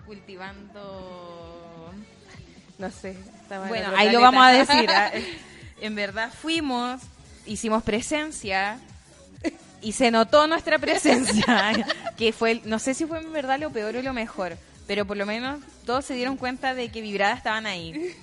Cultivando... 0.06 1.92
No 2.78 2.90
sé. 2.90 3.16
Bueno, 3.68 3.88
ahí 3.96 4.12
lo 4.12 4.20
vamos 4.20 4.44
a 4.44 4.50
decir. 4.50 4.88
¿ah? 4.94 5.10
En 5.80 5.94
verdad 5.94 6.32
fuimos, 6.32 7.00
hicimos 7.46 7.82
presencia 7.82 8.78
y 9.80 9.92
se 9.92 10.10
notó 10.10 10.46
nuestra 10.46 10.78
presencia, 10.78 11.86
que 12.16 12.32
fue, 12.32 12.60
no 12.64 12.78
sé 12.78 12.94
si 12.94 13.06
fue 13.06 13.20
en 13.20 13.32
verdad 13.32 13.58
lo 13.58 13.70
peor 13.70 13.96
o 13.96 14.02
lo 14.02 14.12
mejor, 14.12 14.56
pero 14.86 15.06
por 15.06 15.16
lo 15.16 15.26
menos 15.26 15.60
todos 15.86 16.04
se 16.04 16.14
dieron 16.14 16.36
cuenta 16.36 16.74
de 16.74 16.88
que 16.90 17.00
vibradas 17.00 17.38
estaban 17.38 17.66
ahí. 17.66 18.14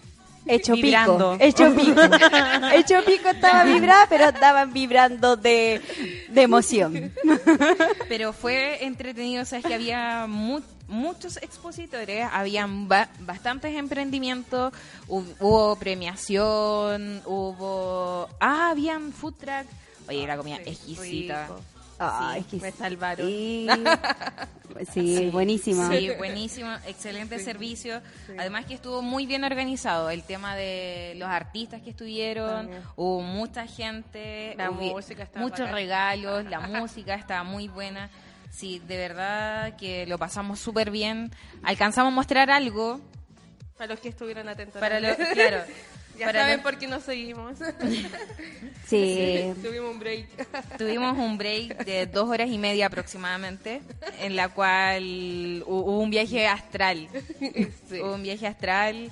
Hecho 0.47 0.73
Vibrando. 0.73 1.33
pico. 1.33 1.43
Hecho 1.43 1.75
pico. 1.75 2.01
Hecho 2.73 3.03
pico 3.05 3.29
estaba 3.29 3.63
vibrada, 3.63 4.05
pero 4.07 4.25
estaban 4.29 4.71
vibrando 4.73 5.35
de, 5.35 5.81
de 6.29 6.41
emoción. 6.41 7.11
Pero 8.09 8.31
fue 8.33 8.85
entretenido, 8.85 9.41
o 9.43 9.45
sea, 9.45 9.59
es 9.59 9.65
que 9.65 9.73
había 9.73 10.27
mu- 10.27 10.61
muchos 10.87 11.37
expositores, 11.37 12.27
habían 12.31 12.87
ba- 12.87 13.09
bastantes 13.19 13.75
emprendimientos, 13.75 14.71
hu- 15.07 15.25
hubo 15.39 15.75
premiación, 15.77 17.21
hubo... 17.25 18.29
Ah, 18.39 18.69
habían 18.69 19.11
food 19.13 19.33
truck. 19.39 19.65
Oye, 20.07 20.27
la 20.27 20.37
comida 20.37 20.57
exquisita. 20.65 21.47
Rico. 21.47 21.61
Ay, 21.99 22.45
Sí, 22.49 22.57
que 22.59 22.65
me 22.65 22.71
salvaron. 22.71 23.27
Sí, 24.91 25.15
sí, 25.17 25.29
buenísimo. 25.29 25.89
Sí, 25.89 26.09
buenísimo, 26.17 26.69
excelente 26.85 27.39
servicio. 27.39 28.01
Además 28.37 28.65
que 28.65 28.73
estuvo 28.73 29.01
muy 29.01 29.25
bien 29.25 29.45
organizado 29.45 30.09
el 30.09 30.23
tema 30.23 30.57
de 30.57 31.13
los 31.15 31.29
artistas 31.29 31.81
que 31.81 31.91
estuvieron, 31.91 32.65
También. 32.67 32.81
hubo 32.97 33.21
mucha 33.21 33.67
gente, 33.67 34.53
La 34.57 34.69
hubi- 34.71 34.91
música 34.91 35.23
estaba 35.23 35.41
muchos 35.45 35.59
bacán. 35.61 35.75
regalos, 35.75 36.43
la 36.45 36.59
música 36.67 37.15
estaba 37.15 37.43
muy 37.43 37.69
buena. 37.69 38.09
Sí, 38.51 38.79
de 38.85 38.97
verdad 38.97 39.77
que 39.77 40.05
lo 40.07 40.17
pasamos 40.17 40.59
súper 40.59 40.91
bien. 40.91 41.31
Alcanzamos 41.63 42.11
a 42.11 42.15
mostrar 42.15 42.49
algo 42.49 42.99
Para 43.77 43.91
los 43.93 44.01
que 44.01 44.09
estuvieron 44.09 44.49
atentos. 44.49 44.81
para 44.81 44.99
¿no? 44.99 45.07
lo, 45.07 45.15
claro, 45.15 45.63
Ya 46.17 46.25
para 46.27 46.41
saben 46.41 46.61
por 46.61 46.77
qué 46.77 46.87
nos 46.87 47.03
seguimos. 47.03 47.57
Sí, 48.87 49.53
Tuvimos 49.63 49.91
un 49.91 49.99
break. 49.99 50.27
Tuvimos 50.77 51.17
un 51.17 51.37
break 51.37 51.85
de 51.85 52.05
dos 52.05 52.29
horas 52.29 52.49
y 52.49 52.57
media 52.57 52.85
aproximadamente, 52.87 53.81
en 54.19 54.35
la 54.35 54.49
cual 54.49 55.63
hu- 55.63 55.65
hubo 55.67 55.99
un 55.99 56.09
viaje 56.11 56.47
astral. 56.47 57.07
Hubo 57.91 58.13
un 58.13 58.23
viaje 58.23 58.45
astral 58.47 59.09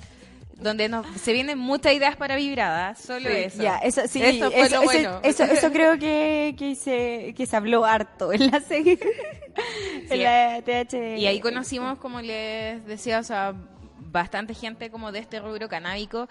donde 0.56 0.88
nos, 0.88 1.06
se 1.20 1.34
vienen 1.34 1.58
muchas 1.58 1.94
ideas 1.94 2.16
para 2.16 2.36
vibrada, 2.36 2.96
solo 2.96 3.30
Sí, 3.30 3.36
eso. 3.36 3.64
Ya, 3.64 3.78
eso 3.80 4.02
sí, 4.08 4.22
Eso 4.24 4.52
fue 4.52 4.62
eso, 4.62 4.76
lo 4.76 4.82
eso- 4.82 4.84
bueno. 4.84 5.20
eso, 5.24 5.44
eso 5.44 5.72
creo 5.72 5.98
que, 5.98 6.56
que, 6.58 6.76
se, 6.76 7.34
que 7.36 7.46
se 7.48 7.56
habló 7.58 7.84
harto 7.84 8.32
en 8.32 8.52
la 8.52 8.62
serie. 8.62 8.98
Sí. 8.98 10.14
en 10.14 10.24
la 10.24 10.62
TH. 10.64 11.18
Y 11.18 11.26
ahí 11.26 11.40
conocimos, 11.40 11.98
como 11.98 12.22
les 12.22 12.86
decía, 12.86 13.20
o 13.20 13.24
sea, 13.24 13.54
bastante 14.00 14.54
gente 14.54 14.90
como 14.92 15.12
de 15.12 15.20
este 15.20 15.40
rubro 15.40 15.68
canábico, 15.68 16.30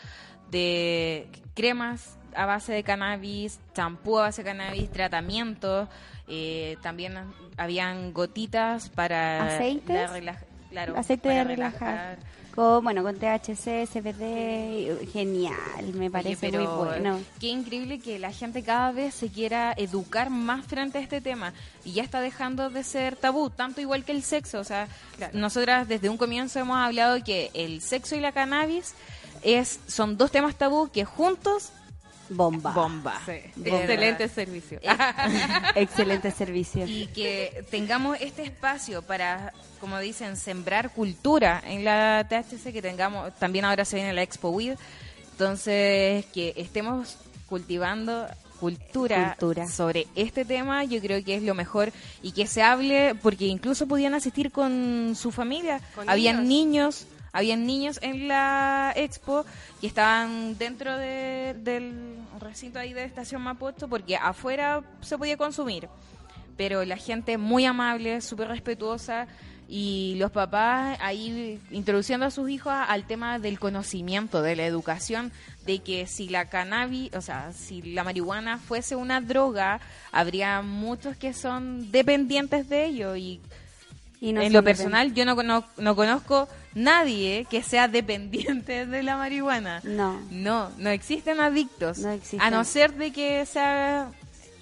de 0.50 1.28
cremas 1.54 2.16
a 2.34 2.46
base 2.46 2.72
de 2.72 2.82
cannabis, 2.82 3.60
champú 3.74 4.18
a 4.18 4.22
base 4.22 4.42
de 4.42 4.50
cannabis, 4.50 4.90
tratamientos, 4.90 5.88
eh, 6.28 6.76
también 6.82 7.14
habían 7.56 8.12
gotitas 8.12 8.88
para 8.90 9.56
¿Aceites? 9.56 10.08
claro, 10.70 10.96
Aceite 10.96 11.28
para 11.28 11.34
de 11.38 11.44
relajar. 11.44 12.18
Con, 12.54 12.84
bueno, 12.84 13.02
con 13.02 13.16
THC, 13.16 13.86
CBD, 13.90 15.08
genial, 15.10 15.54
me 15.94 16.00
Oye, 16.00 16.10
parece 16.10 16.50
pero 16.50 16.58
muy 16.58 16.84
bueno. 16.84 17.20
Qué 17.40 17.46
increíble 17.46 17.98
que 17.98 18.18
la 18.18 18.30
gente 18.30 18.62
cada 18.62 18.92
vez 18.92 19.14
se 19.14 19.28
quiera 19.28 19.72
educar 19.74 20.28
más 20.28 20.66
frente 20.66 20.98
a 20.98 21.00
este 21.00 21.22
tema 21.22 21.54
y 21.82 21.92
ya 21.92 22.02
está 22.02 22.20
dejando 22.20 22.68
de 22.68 22.84
ser 22.84 23.16
tabú, 23.16 23.48
tanto 23.48 23.80
igual 23.80 24.04
que 24.04 24.12
el 24.12 24.22
sexo. 24.22 24.60
O 24.60 24.64
sea, 24.64 24.86
nosotras 25.32 25.88
desde 25.88 26.10
un 26.10 26.18
comienzo 26.18 26.58
hemos 26.58 26.76
hablado 26.76 27.24
que 27.24 27.50
el 27.54 27.80
sexo 27.80 28.16
y 28.16 28.20
la 28.20 28.32
cannabis 28.32 28.94
es 29.42 29.80
son 29.86 30.16
dos 30.16 30.30
temas 30.30 30.54
tabú 30.56 30.90
que 30.90 31.04
juntos 31.04 31.70
Bomba. 32.28 32.72
bomba. 32.72 33.20
Bomba. 33.26 33.78
Excelente 33.78 34.28
servicio. 34.28 34.80
Excelente 35.74 36.30
servicio. 36.30 36.86
y 36.86 37.06
que 37.08 37.64
tengamos 37.70 38.16
este 38.20 38.42
espacio 38.42 39.02
para, 39.02 39.52
como 39.80 39.98
dicen, 39.98 40.36
sembrar 40.38 40.92
cultura 40.94 41.62
en 41.66 41.84
la 41.84 42.26
THC, 42.28 42.72
que 42.72 42.80
tengamos, 42.80 43.34
también 43.38 43.64
ahora 43.66 43.84
se 43.84 43.96
viene 43.96 44.12
la 44.14 44.22
Expo 44.22 44.48
WID, 44.50 44.74
entonces 45.32 46.24
que 46.26 46.54
estemos 46.56 47.16
cultivando 47.48 48.26
cultura, 48.60 49.34
Cultura. 49.38 49.66
sobre 49.68 50.06
este 50.14 50.44
tema, 50.44 50.84
yo 50.84 51.00
creo 51.00 51.22
que 51.24 51.34
es 51.34 51.42
lo 51.42 51.52
mejor 51.54 51.92
y 52.22 52.30
que 52.32 52.46
se 52.46 52.62
hable, 52.62 53.14
porque 53.16 53.46
incluso 53.46 53.88
podían 53.88 54.14
asistir 54.14 54.52
con 54.52 55.14
su 55.16 55.32
familia, 55.32 55.80
Con 55.96 56.08
habían 56.08 56.46
niños. 56.48 56.48
niños, 56.48 57.06
habían 57.32 57.66
niños 57.66 57.98
en 58.02 58.28
la 58.28 58.92
expo 58.96 59.44
que 59.80 59.86
estaban 59.86 60.56
dentro 60.58 60.96
de- 60.98 61.54
del 61.58 62.16
recinto 62.40 62.78
ahí 62.78 62.92
de 62.92 63.04
Estación 63.04 63.42
Mapocho 63.42 63.88
porque 63.88 64.16
afuera 64.16 64.82
se 65.00 65.16
podía 65.18 65.36
consumir. 65.36 65.88
Pero 66.56 66.84
la 66.84 66.96
gente 66.96 67.38
muy 67.38 67.64
amable, 67.64 68.20
súper 68.20 68.48
respetuosa 68.48 69.26
y 69.68 70.16
los 70.18 70.30
papás 70.30 70.98
ahí 71.00 71.58
introduciendo 71.70 72.26
a 72.26 72.30
sus 72.30 72.50
hijos 72.50 72.74
al 72.74 73.06
tema 73.06 73.38
del 73.38 73.58
conocimiento, 73.58 74.42
de 74.42 74.54
la 74.54 74.66
educación, 74.66 75.32
de 75.64 75.78
que 75.78 76.06
si 76.06 76.28
la 76.28 76.50
cannabis, 76.50 77.14
o 77.14 77.22
sea, 77.22 77.52
si 77.52 77.80
la 77.80 78.04
marihuana 78.04 78.58
fuese 78.58 78.96
una 78.96 79.22
droga, 79.22 79.80
habría 80.10 80.60
muchos 80.60 81.16
que 81.16 81.32
son 81.32 81.90
dependientes 81.90 82.68
de 82.68 82.84
ello 82.84 83.16
y 83.16 83.40
Y 84.20 84.32
no 84.34 84.42
en 84.42 84.52
lo 84.52 84.62
personal, 84.62 85.14
yo 85.14 85.24
no, 85.24 85.34
cono- 85.36 85.64
no 85.78 85.96
conozco 85.96 86.48
nadie 86.74 87.46
que 87.50 87.62
sea 87.62 87.88
dependiente 87.88 88.86
de 88.86 89.02
la 89.02 89.16
marihuana. 89.16 89.80
No. 89.84 90.20
No, 90.30 90.70
no 90.78 90.90
existen 90.90 91.40
adictos. 91.40 91.98
No 91.98 92.10
existen. 92.10 92.40
A 92.42 92.50
no 92.50 92.64
ser 92.64 92.94
de 92.94 93.12
que 93.12 93.44
sea 93.46 94.10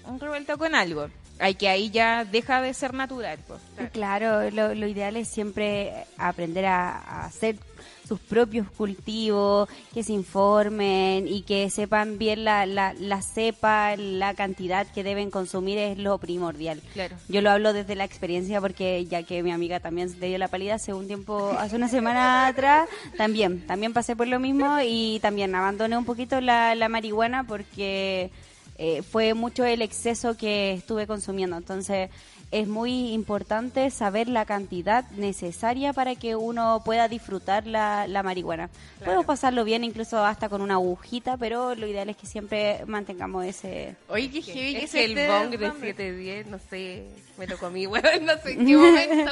un 0.05 0.19
revuelto 0.19 0.57
con 0.57 0.75
algo. 0.75 1.07
Hay 1.39 1.55
que 1.55 1.67
ahí 1.69 1.89
ya 1.89 2.23
deja 2.23 2.61
de 2.61 2.73
ser 2.73 2.93
natural. 2.93 3.39
pues. 3.47 3.59
Claro, 3.91 4.51
lo, 4.51 4.75
lo 4.75 4.87
ideal 4.87 5.15
es 5.17 5.27
siempre 5.27 5.91
aprender 6.17 6.65
a, 6.67 6.97
a 6.99 7.25
hacer 7.25 7.55
sus 8.11 8.19
propios 8.19 8.69
cultivos, 8.69 9.69
que 9.93 10.03
se 10.03 10.11
informen 10.11 11.29
y 11.29 11.43
que 11.43 11.69
sepan 11.69 12.17
bien 12.17 12.43
la, 12.43 12.65
la, 12.65 12.93
la 12.99 13.21
cepa, 13.21 13.95
la 13.95 14.33
cantidad 14.33 14.85
que 14.85 15.01
deben 15.01 15.31
consumir 15.31 15.77
es 15.77 15.97
lo 15.97 16.17
primordial. 16.17 16.81
Claro. 16.91 17.15
Yo 17.29 17.39
lo 17.39 17.51
hablo 17.51 17.71
desde 17.71 17.95
la 17.95 18.03
experiencia 18.03 18.59
porque 18.59 19.05
ya 19.05 19.23
que 19.23 19.43
mi 19.43 19.51
amiga 19.53 19.79
también 19.79 20.13
le 20.19 20.27
dio 20.27 20.37
la 20.37 20.49
palida 20.49 20.75
hace 20.75 20.93
un 20.93 21.07
tiempo, 21.07 21.53
hace 21.57 21.77
una 21.77 21.87
semana 21.87 22.47
atrás, 22.47 22.89
también, 23.15 23.65
también 23.65 23.93
pasé 23.93 24.17
por 24.17 24.27
lo 24.27 24.41
mismo 24.41 24.79
y 24.85 25.19
también 25.21 25.55
abandoné 25.55 25.97
un 25.97 26.03
poquito 26.03 26.41
la, 26.41 26.75
la 26.75 26.89
marihuana 26.89 27.45
porque 27.45 28.29
eh, 28.77 29.03
fue 29.03 29.35
mucho 29.35 29.63
el 29.63 29.81
exceso 29.81 30.35
que 30.35 30.73
estuve 30.73 31.07
consumiendo. 31.07 31.55
Entonces 31.55 32.09
es 32.51 32.67
muy 32.67 33.13
importante 33.13 33.89
saber 33.91 34.27
la 34.27 34.45
cantidad 34.45 35.09
necesaria 35.11 35.93
para 35.93 36.15
que 36.15 36.35
uno 36.35 36.81
pueda 36.83 37.07
disfrutar 37.07 37.65
la, 37.65 38.07
la 38.07 38.23
marihuana. 38.23 38.69
Podemos 39.03 39.25
pasarlo 39.25 39.63
bien 39.63 39.83
incluso 39.83 40.23
hasta 40.25 40.49
con 40.49 40.61
una 40.61 40.73
agujita, 40.75 41.37
pero 41.37 41.75
lo 41.75 41.87
ideal 41.87 42.09
es 42.09 42.17
que 42.17 42.27
siempre 42.27 42.81
mantengamos 42.87 43.45
ese... 43.45 43.95
Oye, 44.09 44.29
qué 44.29 44.41
heavy 44.41 44.73
que 44.75 44.83
Es 44.83 44.95
el 44.95 45.15
bong 45.15 45.49
de 45.51 45.57
dando. 45.57 45.79
710, 45.79 46.47
no 46.47 46.59
sé, 46.69 47.05
me 47.37 47.47
tocó 47.47 47.67
a 47.67 47.69
mí, 47.69 47.85
bueno, 47.87 48.09
no 48.21 48.33
sé 48.41 48.51
en 48.51 48.65
qué 48.65 48.75
momento. 48.77 49.31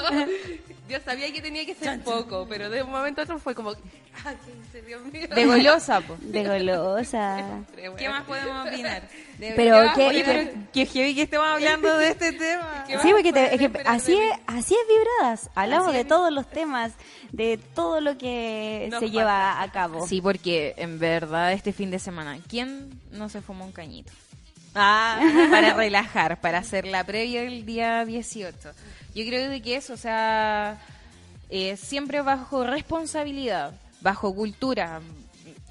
Yo 0.89 0.97
sabía 1.05 1.31
que 1.31 1.41
tenía 1.41 1.65
que 1.67 1.75
ser 1.75 2.01
poco, 2.01 2.47
pero 2.49 2.69
de 2.69 2.81
un 2.81 2.89
momento 2.89 3.21
a 3.21 3.23
otro 3.25 3.37
fue 3.37 3.53
como, 3.53 3.71
ah, 4.25 4.33
¿qué 4.71 4.81
Dios 4.81 5.01
mío? 5.13 5.27
De 5.35 5.45
golosa, 5.45 6.01
po. 6.01 6.17
de 6.19 6.43
golosa. 6.47 7.59
¿Qué 7.97 8.09
más 8.09 8.23
podemos 8.23 8.67
opinar? 8.67 9.03
De- 9.37 9.53
Pero 9.55 9.81
¿qué 9.95 10.01
qué- 10.01 10.07
Oye, 10.07 10.23
qué- 10.23 10.25
pero 10.25 10.61
qué 10.73 10.85
heavy 10.87 11.15
que 11.15 11.21
estemos 11.23 11.47
hablando 11.47 11.95
de 11.97 12.07
este 12.09 12.31
tema. 12.33 12.83
¿Qué 12.87 12.97
Sí, 13.09 13.13
más 13.13 13.21
porque 13.23 13.33
te- 13.33 13.39
pueden 13.39 13.53
es 13.53 13.59
que 13.59 13.65
esperar 13.65 13.95
así 13.95 14.13
es, 14.17 14.33
así 14.47 14.73
es 14.75 14.87
vibradas. 14.87 15.49
Hablamos 15.55 15.87
Así 15.87 15.95
de 15.95 16.01
es. 16.01 16.07
todos 16.07 16.31
los 16.31 16.49
temas, 16.49 16.91
de 17.31 17.57
todo 17.75 18.01
lo 18.01 18.17
que 18.17 18.87
Nos 18.91 18.99
se 18.99 19.09
lleva 19.11 19.61
a 19.61 19.71
cabo. 19.71 20.07
Sí, 20.07 20.21
porque 20.21 20.73
en 20.77 20.99
verdad 20.99 21.53
este 21.53 21.73
fin 21.73 21.91
de 21.91 21.99
semana, 21.99 22.39
¿quién 22.47 22.89
no 23.11 23.29
se 23.29 23.41
fumó 23.41 23.65
un 23.65 23.71
cañito? 23.71 24.11
Ah, 24.75 25.19
para 25.51 25.73
relajar, 25.73 26.39
para 26.39 26.59
hacer 26.59 26.85
la 26.85 27.03
previa 27.03 27.41
del 27.41 27.65
día 27.65 28.05
18. 28.05 28.55
Yo 29.15 29.25
creo 29.25 29.49
de 29.49 29.61
que 29.61 29.75
eso, 29.75 29.93
o 29.93 29.97
sea, 29.97 30.77
eh, 31.49 31.75
siempre 31.75 32.21
bajo 32.21 32.63
responsabilidad, 32.63 33.73
bajo 34.01 34.33
cultura 34.35 35.01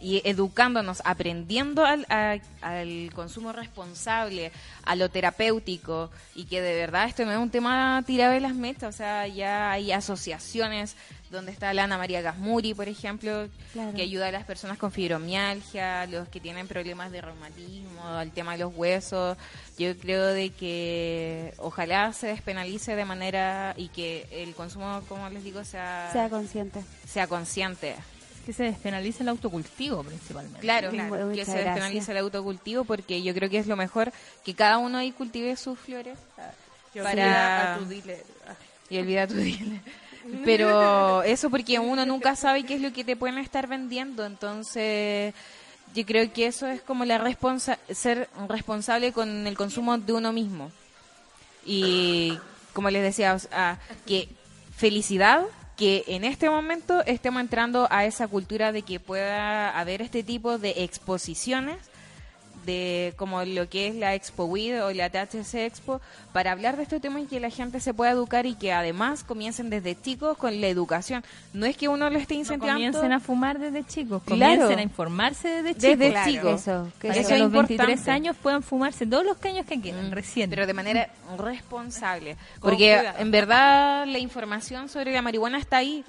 y 0.00 0.22
educándonos, 0.24 1.02
aprendiendo 1.04 1.84
al, 1.84 2.06
a- 2.08 2.38
al 2.62 3.10
consumo 3.14 3.52
responsable, 3.52 4.52
a 4.84 4.94
lo 4.96 5.08
terapéutico 5.10 6.10
y 6.34 6.44
que 6.44 6.60
de 6.60 6.74
verdad 6.74 7.06
esto 7.08 7.24
no 7.24 7.32
es 7.32 7.38
un 7.38 7.50
tema 7.50 8.02
tirado 8.06 8.32
de 8.32 8.40
las 8.40 8.54
metas, 8.54 8.94
o 8.94 8.96
sea, 8.96 9.26
ya 9.26 9.70
hay 9.72 9.92
asociaciones 9.92 10.96
donde 11.30 11.52
está 11.52 11.74
la 11.74 11.84
Ana 11.84 11.98
María 11.98 12.22
Gasmuri, 12.22 12.72
por 12.72 12.88
ejemplo, 12.88 13.48
Claro. 13.74 13.92
que 13.94 14.00
ayuda 14.02 14.28
a 14.28 14.32
las 14.32 14.44
personas 14.44 14.78
con 14.78 14.90
fibromialgia, 14.92 16.06
los 16.06 16.26
que 16.28 16.40
tienen 16.40 16.66
problemas 16.66 17.12
de 17.12 17.20
reumatismo, 17.20 18.02
al 18.02 18.30
tema 18.32 18.52
de 18.52 18.58
los 18.64 18.72
huesos. 18.74 19.36
Yo 19.78 19.94
creo 19.98 20.26
de 20.28 20.50
que 20.50 21.52
ojalá 21.58 22.12
se 22.14 22.28
despenalice 22.28 22.96
de 22.96 23.04
manera 23.04 23.74
y 23.76 23.88
que 23.88 24.26
el 24.30 24.54
consumo, 24.54 25.02
como 25.06 25.28
les 25.28 25.44
digo, 25.44 25.64
sea, 25.64 26.08
Sea 26.12 26.30
consciente. 26.30 26.82
sea 27.06 27.26
consciente. 27.26 27.94
Que 28.48 28.54
se 28.54 28.62
despenalice 28.62 29.22
el 29.22 29.28
autocultivo 29.28 30.02
principalmente. 30.02 30.60
Claro, 30.60 30.90
que 30.90 30.96
gracias. 30.96 31.48
se 31.48 31.58
despenalice 31.64 32.12
el 32.12 32.16
autocultivo 32.16 32.84
porque 32.84 33.22
yo 33.22 33.34
creo 33.34 33.50
que 33.50 33.58
es 33.58 33.66
lo 33.66 33.76
mejor 33.76 34.10
que 34.42 34.54
cada 34.54 34.78
uno 34.78 34.96
ahí 34.96 35.12
cultive 35.12 35.54
sus 35.54 35.78
flores 35.78 36.16
Yo 36.94 37.02
para- 37.02 37.74
a 37.74 37.78
tu 37.78 37.84
dealer. 37.84 38.24
Ah, 38.46 38.54
y 38.88 38.96
olvida 39.00 39.26
tu 39.26 39.34
dealer. 39.34 39.80
Pero 40.46 41.22
eso 41.24 41.50
porque 41.50 41.78
uno 41.78 42.06
nunca 42.06 42.36
sabe 42.36 42.64
qué 42.64 42.76
es 42.76 42.80
lo 42.80 42.90
que 42.90 43.04
te 43.04 43.16
pueden 43.16 43.36
estar 43.36 43.66
vendiendo, 43.66 44.24
entonces 44.24 45.34
yo 45.94 46.06
creo 46.06 46.32
que 46.32 46.46
eso 46.46 46.66
es 46.68 46.80
como 46.80 47.04
la 47.04 47.18
responsa 47.18 47.78
ser 47.90 48.30
responsable 48.48 49.12
con 49.12 49.46
el 49.46 49.58
consumo 49.58 49.98
de 49.98 50.14
uno 50.14 50.32
mismo. 50.32 50.72
Y 51.66 52.38
como 52.72 52.88
les 52.88 53.02
decía, 53.02 53.34
o 53.34 53.38
sea, 53.38 53.78
que 54.06 54.26
felicidad 54.74 55.42
que 55.78 56.02
en 56.08 56.24
este 56.24 56.50
momento 56.50 57.04
estemos 57.06 57.40
entrando 57.40 57.86
a 57.90 58.04
esa 58.04 58.26
cultura 58.26 58.72
de 58.72 58.82
que 58.82 58.98
pueda 58.98 59.70
haber 59.78 60.02
este 60.02 60.24
tipo 60.24 60.58
de 60.58 60.82
exposiciones 60.82 61.76
de 62.68 63.14
como 63.16 63.42
lo 63.44 63.68
que 63.68 63.88
es 63.88 63.94
la 63.94 64.14
Expo 64.14 64.44
WID 64.44 64.84
o 64.84 64.92
la 64.92 65.08
THC 65.10 65.54
Expo 65.66 66.00
para 66.32 66.52
hablar 66.52 66.76
de 66.76 66.82
este 66.82 67.00
tema 67.00 67.18
y 67.20 67.24
que 67.26 67.40
la 67.40 67.48
gente 67.50 67.80
se 67.80 67.94
pueda 67.94 68.10
educar 68.10 68.44
y 68.46 68.54
que 68.54 68.72
además 68.72 69.24
comiencen 69.24 69.70
desde 69.70 70.00
chicos 70.00 70.36
con 70.36 70.60
la 70.60 70.66
educación. 70.68 71.24
No 71.54 71.64
es 71.66 71.76
que 71.76 71.88
uno 71.88 72.10
lo 72.10 72.18
esté 72.18 72.34
No 72.34 72.40
incentivando. 72.40 72.74
comiencen 72.74 73.12
a 73.12 73.20
fumar 73.20 73.58
desde 73.58 73.84
chicos, 73.84 74.22
Claro. 74.24 74.52
comiencen 74.60 74.78
a 74.78 74.82
informarse 74.82 75.48
desde 75.48 75.70
chicos. 75.74 75.82
Desde 75.98 76.10
Claro, 76.10 76.30
chicos. 76.30 76.60
eso, 76.60 76.92
que 77.00 77.08
Para 77.08 77.20
eso 77.20 77.28
que 77.30 77.38
los 77.38 77.50
23 77.50 77.88
importante. 77.88 78.10
años 78.10 78.36
puedan 78.42 78.62
fumarse 78.62 79.06
todos 79.06 79.24
los 79.24 79.38
caños 79.38 79.64
que 79.66 79.80
quieran, 79.80 80.10
recién. 80.12 80.50
Pero 80.50 80.66
de 80.66 80.74
manera 80.74 81.08
responsable. 81.38 82.36
Porque 82.60 82.96
cuidado. 82.98 83.18
en 83.18 83.30
verdad 83.30 84.06
la 84.06 84.18
información 84.18 84.88
sobre 84.88 85.12
la 85.12 85.22
marihuana 85.22 85.58
está 85.58 85.78
ahí. 85.78 86.04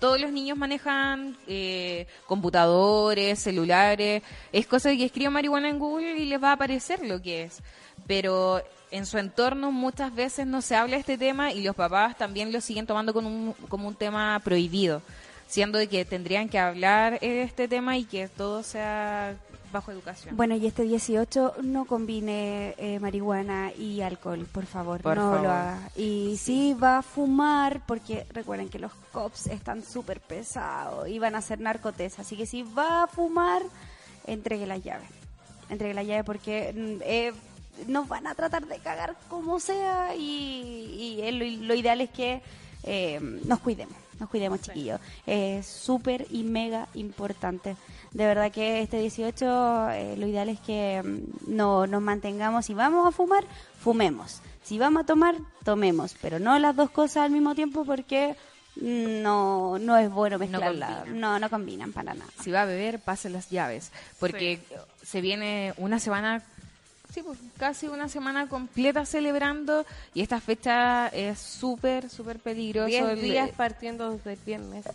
Todos 0.00 0.20
los 0.20 0.30
niños 0.32 0.56
manejan 0.58 1.36
eh, 1.46 2.06
computadores, 2.26 3.38
celulares. 3.38 4.22
Es 4.52 4.66
cosa 4.66 4.88
de 4.90 4.98
que 4.98 5.04
escriban 5.06 5.32
marihuana 5.32 5.68
en 5.68 5.78
Google 5.78 6.18
y 6.18 6.26
les 6.26 6.42
va 6.42 6.50
a 6.50 6.52
aparecer 6.52 7.04
lo 7.06 7.20
que 7.22 7.44
es. 7.44 7.60
Pero 8.06 8.62
en 8.90 9.06
su 9.06 9.18
entorno 9.18 9.72
muchas 9.72 10.14
veces 10.14 10.46
no 10.46 10.62
se 10.62 10.76
habla 10.76 10.94
de 10.96 11.00
este 11.00 11.18
tema 11.18 11.52
y 11.52 11.62
los 11.62 11.74
papás 11.74 12.16
también 12.16 12.52
lo 12.52 12.60
siguen 12.60 12.86
tomando 12.86 13.12
un- 13.18 13.54
como 13.68 13.88
un 13.88 13.94
tema 13.94 14.40
prohibido. 14.44 15.02
Siendo 15.48 15.78
de 15.78 15.86
que 15.88 16.04
tendrían 16.04 16.48
que 16.48 16.58
hablar 16.58 17.18
de 17.20 17.42
este 17.42 17.68
tema 17.68 17.96
y 17.96 18.04
que 18.04 18.28
todo 18.28 18.62
sea 18.62 19.36
bajo 19.72 19.90
educación. 19.92 20.36
Bueno, 20.36 20.54
y 20.56 20.66
este 20.66 20.82
18 20.84 21.54
no 21.62 21.84
combine 21.84 22.74
eh, 22.78 22.98
marihuana 23.00 23.72
y 23.72 24.00
alcohol, 24.00 24.46
por 24.50 24.66
favor, 24.66 25.00
Por 25.02 25.16
no 25.16 25.22
favor. 25.30 25.42
lo 25.42 25.50
haga. 25.50 25.90
Y 25.96 26.36
sí. 26.38 26.74
va 26.74 26.98
a 26.98 27.02
fumar, 27.02 27.82
porque 27.86 28.26
recuerden 28.30 28.68
que 28.68 28.78
los 28.78 28.92
cops 29.12 29.46
están 29.48 29.82
súper 29.82 30.20
pesados 30.20 31.08
y 31.08 31.18
van 31.18 31.34
a 31.34 31.38
hacer 31.38 31.60
narcotes, 31.60 32.18
así 32.18 32.36
que 32.36 32.46
si 32.46 32.62
va 32.62 33.04
a 33.04 33.06
fumar, 33.06 33.62
entregue 34.26 34.66
la 34.66 34.78
llave. 34.78 35.04
Entregue 35.68 35.94
la 35.94 36.02
llave 36.02 36.24
porque 36.24 36.72
mm, 36.74 37.02
eh, 37.02 37.32
nos 37.88 38.08
van 38.08 38.26
a 38.26 38.34
tratar 38.34 38.66
de 38.66 38.78
cagar 38.78 39.16
como 39.28 39.60
sea 39.60 40.14
y, 40.16 41.18
y 41.18 41.20
eh, 41.22 41.32
lo, 41.32 41.66
lo 41.66 41.74
ideal 41.74 42.00
es 42.00 42.10
que 42.10 42.40
eh, 42.84 43.18
nos 43.44 43.58
cuidemos, 43.60 43.96
nos 44.18 44.28
cuidemos 44.28 44.60
chiquillos. 44.60 45.00
Es 45.26 45.66
súper 45.66 46.26
y 46.30 46.42
mega 46.42 46.88
importante. 46.94 47.76
De 48.12 48.26
verdad 48.26 48.50
que 48.50 48.80
este 48.80 48.98
18 48.98 49.90
eh, 49.90 50.16
lo 50.16 50.26
ideal 50.26 50.48
es 50.48 50.60
que 50.60 51.02
mm, 51.04 51.54
no 51.54 51.86
nos 51.86 52.02
mantengamos, 52.02 52.66
si 52.66 52.74
vamos 52.74 53.06
a 53.06 53.12
fumar, 53.12 53.44
fumemos. 53.78 54.40
Si 54.62 54.78
vamos 54.78 55.02
a 55.02 55.06
tomar, 55.06 55.36
tomemos, 55.64 56.16
pero 56.20 56.38
no 56.38 56.58
las 56.58 56.74
dos 56.74 56.90
cosas 56.90 57.18
al 57.18 57.30
mismo 57.30 57.54
tiempo 57.54 57.84
porque 57.84 58.34
mm, 58.76 59.22
no, 59.22 59.78
no 59.78 59.96
es 59.96 60.10
bueno 60.10 60.38
mezclarlas. 60.38 61.00
combinan. 61.00 61.20
No, 61.20 61.38
no 61.38 61.50
combinan 61.50 61.92
para 61.92 62.14
nada. 62.14 62.30
si 62.42 62.50
va 62.50 62.62
a 62.62 62.64
beber, 62.64 62.98
pase 63.00 63.30
las 63.30 63.50
llaves. 63.50 63.92
Porque 64.18 64.60
se 65.02 65.20
viene 65.20 65.72
una 65.76 66.00
semana, 66.00 66.42
sí, 67.16 67.22
pues, 67.22 67.38
casi 67.58 67.88
una 67.88 68.08
semana 68.10 68.46
completa 68.46 69.06
celebrando 69.06 69.86
y 70.12 70.20
esta 70.20 70.38
fecha 70.38 71.08
es 71.08 71.38
súper, 71.38 72.10
súper 72.10 72.38
peligroso. 72.38 72.88
Diez 72.88 73.04
El- 73.08 73.20
días 73.22 73.50
partiendo 73.56 74.12
desde 74.12 74.34
el 74.34 74.38
viernes. 74.44 74.84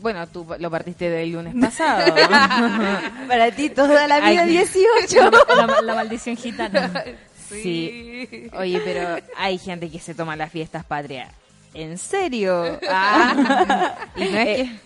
Bueno, 0.00 0.28
tú 0.28 0.46
lo 0.60 0.70
partiste 0.70 1.10
del 1.10 1.32
lunes 1.32 1.56
pasado. 1.60 2.14
para 3.28 3.50
ti 3.50 3.68
toda 3.68 4.06
la 4.06 4.20
vida 4.30 4.42
Ay. 4.42 4.50
18. 4.50 5.30
la, 5.56 5.66
la- 5.66 5.82
la 5.82 5.94
maldición 5.96 6.36
gitana. 6.36 7.02
sí. 7.50 8.48
Oye, 8.56 8.80
pero 8.84 9.16
hay 9.36 9.58
gente 9.58 9.90
que 9.90 9.98
se 9.98 10.14
toma 10.14 10.36
las 10.36 10.52
fiestas 10.52 10.84
patrias. 10.84 11.32
¿En 11.74 11.98
serio? 11.98 12.78
Ah. 12.88 13.96
Y 14.14 14.20
no 14.20 14.38
es 14.38 14.44
que... 14.56 14.76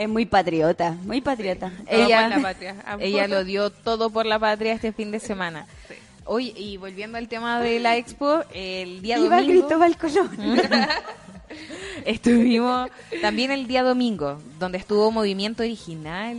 Es 0.00 0.08
muy 0.08 0.24
patriota, 0.24 0.92
muy 1.04 1.20
patriota. 1.20 1.70
ella, 1.86 2.22
por 2.22 2.30
la 2.38 2.42
patria. 2.42 2.76
Amo. 2.86 3.02
ella 3.04 3.28
lo 3.28 3.44
dio 3.44 3.68
todo 3.68 4.08
por 4.08 4.24
la 4.24 4.38
patria 4.38 4.72
este 4.72 4.92
fin 4.92 5.10
de 5.10 5.20
semana. 5.20 5.66
Oye, 6.24 6.54
y 6.56 6.78
volviendo 6.78 7.18
al 7.18 7.28
tema 7.28 7.60
de 7.60 7.80
la 7.80 7.98
expo, 7.98 8.40
el 8.54 9.02
día 9.02 9.18
Viva 9.18 9.36
domingo 9.42 9.66
Cristóbal 9.68 9.98
Colón. 9.98 10.30
estuvimos 12.06 12.88
también 13.20 13.50
el 13.50 13.66
día 13.66 13.82
domingo, 13.82 14.40
donde 14.58 14.78
estuvo 14.78 15.10
Movimiento 15.10 15.62
Original. 15.62 16.36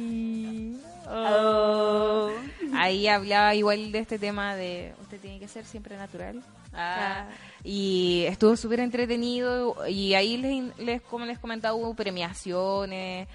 Oh. 1.07 2.29
Ahí 2.73 3.07
hablaba 3.07 3.53
igual 3.53 3.91
de 3.91 3.99
este 3.99 4.17
tema 4.17 4.55
de 4.55 4.93
usted 5.03 5.19
tiene 5.19 5.37
que 5.39 5.47
ser 5.47 5.65
siempre 5.65 5.97
natural. 5.97 6.41
Ah, 6.73 7.25
y 7.65 8.23
estuvo 8.27 8.55
súper 8.55 8.79
entretenido 8.79 9.75
y 9.89 10.13
ahí 10.13 10.37
les, 10.37 10.77
les- 10.79 11.01
como 11.01 11.25
les 11.25 11.37
comentaba 11.37 11.75
hubo 11.75 11.93
premiaciones 11.93 13.27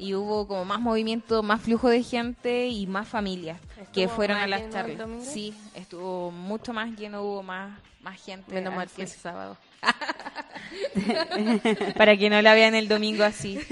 y 0.00 0.14
hubo 0.14 0.48
como 0.48 0.64
más 0.64 0.80
movimiento, 0.80 1.42
más 1.42 1.60
flujo 1.60 1.88
de 1.88 2.02
gente 2.02 2.68
y 2.68 2.86
más 2.86 3.06
familias 3.06 3.60
que 3.92 4.04
¿Estuvo 4.04 4.16
fueron 4.16 4.38
a 4.38 4.46
las 4.46 4.62
el 4.62 4.70
charlas. 4.70 5.08
Sí, 5.22 5.54
estuvo 5.74 6.30
mucho 6.30 6.72
más 6.72 6.90
lleno, 6.98 7.22
hubo 7.22 7.42
más 7.42 7.78
más 8.02 8.20
gente. 8.20 8.54
Menos 8.54 8.74
mal 8.74 8.88
que 8.88 9.02
es 9.02 9.12
sábado. 9.12 9.56
Para 11.96 12.16
que 12.16 12.30
no 12.30 12.40
la 12.42 12.54
vean 12.54 12.74
el 12.74 12.88
domingo 12.88 13.24
así. 13.24 13.58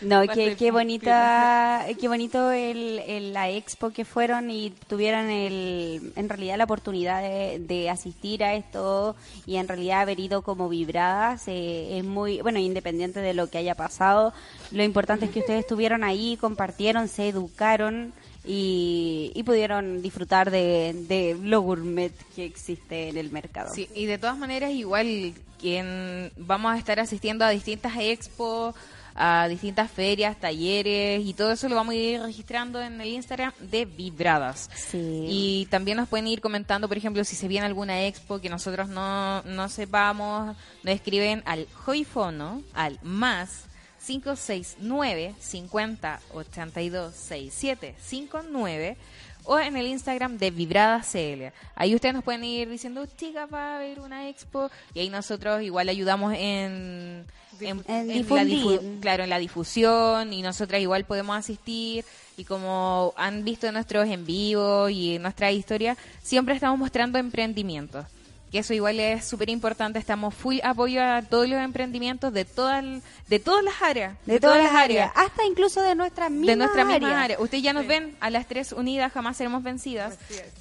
No, 0.00 0.22
qué, 0.28 0.34
ser 0.44 0.56
qué 0.56 0.70
bonita, 0.70 1.84
qué 2.00 2.06
bonito 2.08 2.52
el, 2.52 3.00
el- 3.00 3.32
la 3.32 3.50
expo 3.50 3.90
que 3.90 4.04
fueron 4.04 4.48
y 4.50 4.70
tuvieron 4.86 5.28
el, 5.28 6.12
en 6.16 6.28
realidad 6.28 6.56
la 6.56 6.64
oportunidad 6.64 7.20
de, 7.22 7.58
de 7.58 7.90
asistir 7.90 8.44
a 8.44 8.54
esto 8.54 9.16
y 9.44 9.56
en 9.56 9.66
realidad 9.66 10.02
haber 10.02 10.20
ido 10.20 10.42
como 10.42 10.68
vibradas. 10.68 11.48
eh, 11.48 11.98
es 11.98 12.04
muy, 12.04 12.40
bueno, 12.42 12.58
independiente 12.60 13.20
de 13.20 13.34
lo 13.34 13.50
que 13.50 13.58
haya 13.58 13.74
pasado, 13.74 14.32
lo 14.70 14.82
importante 14.84 15.24
es 15.26 15.32
que 15.32 15.40
ustedes 15.40 15.60
estuvieron 15.60 16.04
ahí, 16.04 16.36
compartieron, 16.40 17.08
se 17.08 17.28
educaron 17.28 18.12
y, 18.44 19.32
y 19.34 19.42
pudieron 19.42 20.02
disfrutar 20.02 20.50
de, 20.50 20.94
de 21.08 21.36
lo 21.42 21.60
gourmet 21.60 22.12
que 22.34 22.44
existe 22.44 23.08
en 23.08 23.16
el 23.16 23.30
mercado. 23.30 23.74
Sí, 23.74 23.88
y 23.94 24.06
de 24.06 24.18
todas 24.18 24.38
maneras, 24.38 24.72
igual 24.72 25.34
quien 25.58 26.32
vamos 26.36 26.72
a 26.72 26.78
estar 26.78 27.00
asistiendo 27.00 27.44
a 27.44 27.50
distintas 27.50 27.92
expos, 27.98 28.74
a 29.18 29.48
distintas 29.48 29.90
ferias, 29.90 30.38
talleres 30.38 31.26
y 31.26 31.34
todo 31.34 31.50
eso 31.50 31.68
lo 31.68 31.74
vamos 31.74 31.92
a 31.92 31.96
ir 31.96 32.20
registrando 32.20 32.80
en 32.80 33.00
el 33.00 33.08
Instagram 33.08 33.52
de 33.60 33.84
Vibradas. 33.84 34.70
Sí. 34.74 35.24
Y 35.28 35.66
también 35.70 35.96
nos 35.96 36.08
pueden 36.08 36.28
ir 36.28 36.40
comentando, 36.40 36.86
por 36.86 36.96
ejemplo, 36.96 37.24
si 37.24 37.34
se 37.34 37.48
viene 37.48 37.66
alguna 37.66 38.06
expo 38.06 38.40
que 38.40 38.48
nosotros 38.48 38.88
no, 38.88 39.42
no 39.42 39.68
sepamos, 39.68 40.56
nos 40.84 40.94
escriben 40.94 41.42
al 41.46 41.66
Joifono, 41.74 42.62
al 42.74 43.00
más 43.02 43.64
569 44.04 45.34
50 45.38 46.20
82 46.32 47.14
67 47.14 47.94
59 47.98 48.96
o 49.44 49.58
en 49.58 49.76
el 49.76 49.86
Instagram 49.86 50.36
de 50.36 50.50
Vibrada 50.50 51.00
CL. 51.00 51.52
Ahí 51.74 51.94
ustedes 51.94 52.14
nos 52.14 52.22
pueden 52.22 52.44
ir 52.44 52.68
diciendo, 52.68 53.06
chicas, 53.16 53.48
va 53.52 53.72
a 53.72 53.76
haber 53.76 54.00
una 54.00 54.28
expo 54.28 54.70
y 54.92 55.00
ahí 55.00 55.08
nosotros 55.08 55.62
igual 55.62 55.88
ayudamos 55.88 56.34
en, 56.34 57.24
en, 57.60 57.82
la 58.28 58.80
claro, 59.00 59.24
en 59.24 59.30
la 59.30 59.38
difusión 59.38 60.32
y 60.34 60.42
nosotras 60.42 60.82
igual 60.82 61.04
podemos 61.04 61.36
asistir 61.36 62.04
y 62.36 62.44
como 62.44 63.14
han 63.16 63.42
visto 63.42 63.72
nuestros 63.72 64.06
en 64.06 64.26
vivo 64.26 64.88
y 64.90 65.16
en 65.16 65.22
nuestra 65.22 65.50
historia, 65.50 65.96
siempre 66.22 66.54
estamos 66.54 66.78
mostrando 66.78 67.18
emprendimientos. 67.18 68.04
Que 68.50 68.60
eso 68.60 68.72
igual 68.72 68.98
es 68.98 69.24
súper 69.24 69.50
importante, 69.50 69.98
estamos 69.98 70.34
full 70.34 70.58
apoyo 70.62 71.02
a 71.02 71.22
todos 71.22 71.48
los 71.48 71.60
emprendimientos 71.60 72.32
de 72.32 72.44
todas 72.44 72.84
de 73.28 73.38
todas 73.38 73.62
las 73.62 73.82
áreas. 73.82 74.16
de, 74.24 74.40
todas 74.40 74.62
las 74.62 74.72
áreas, 74.72 75.12
hasta 75.14 75.44
incluso 75.44 75.82
de 75.82 75.94
nuestras 75.94 76.30
mismas 76.30 76.46
de 76.46 76.56
nuestra 76.56 76.84
misma 76.84 77.08
áreas. 77.08 77.22
área. 77.22 77.40
Ustedes 77.40 77.62
ya 77.62 77.72
nos 77.72 77.86
ven 77.86 78.16
a 78.20 78.30
las 78.30 78.46
tres 78.46 78.72
unidas, 78.72 79.12
jamás 79.12 79.36
seremos 79.36 79.62
vencidas, 79.62 80.18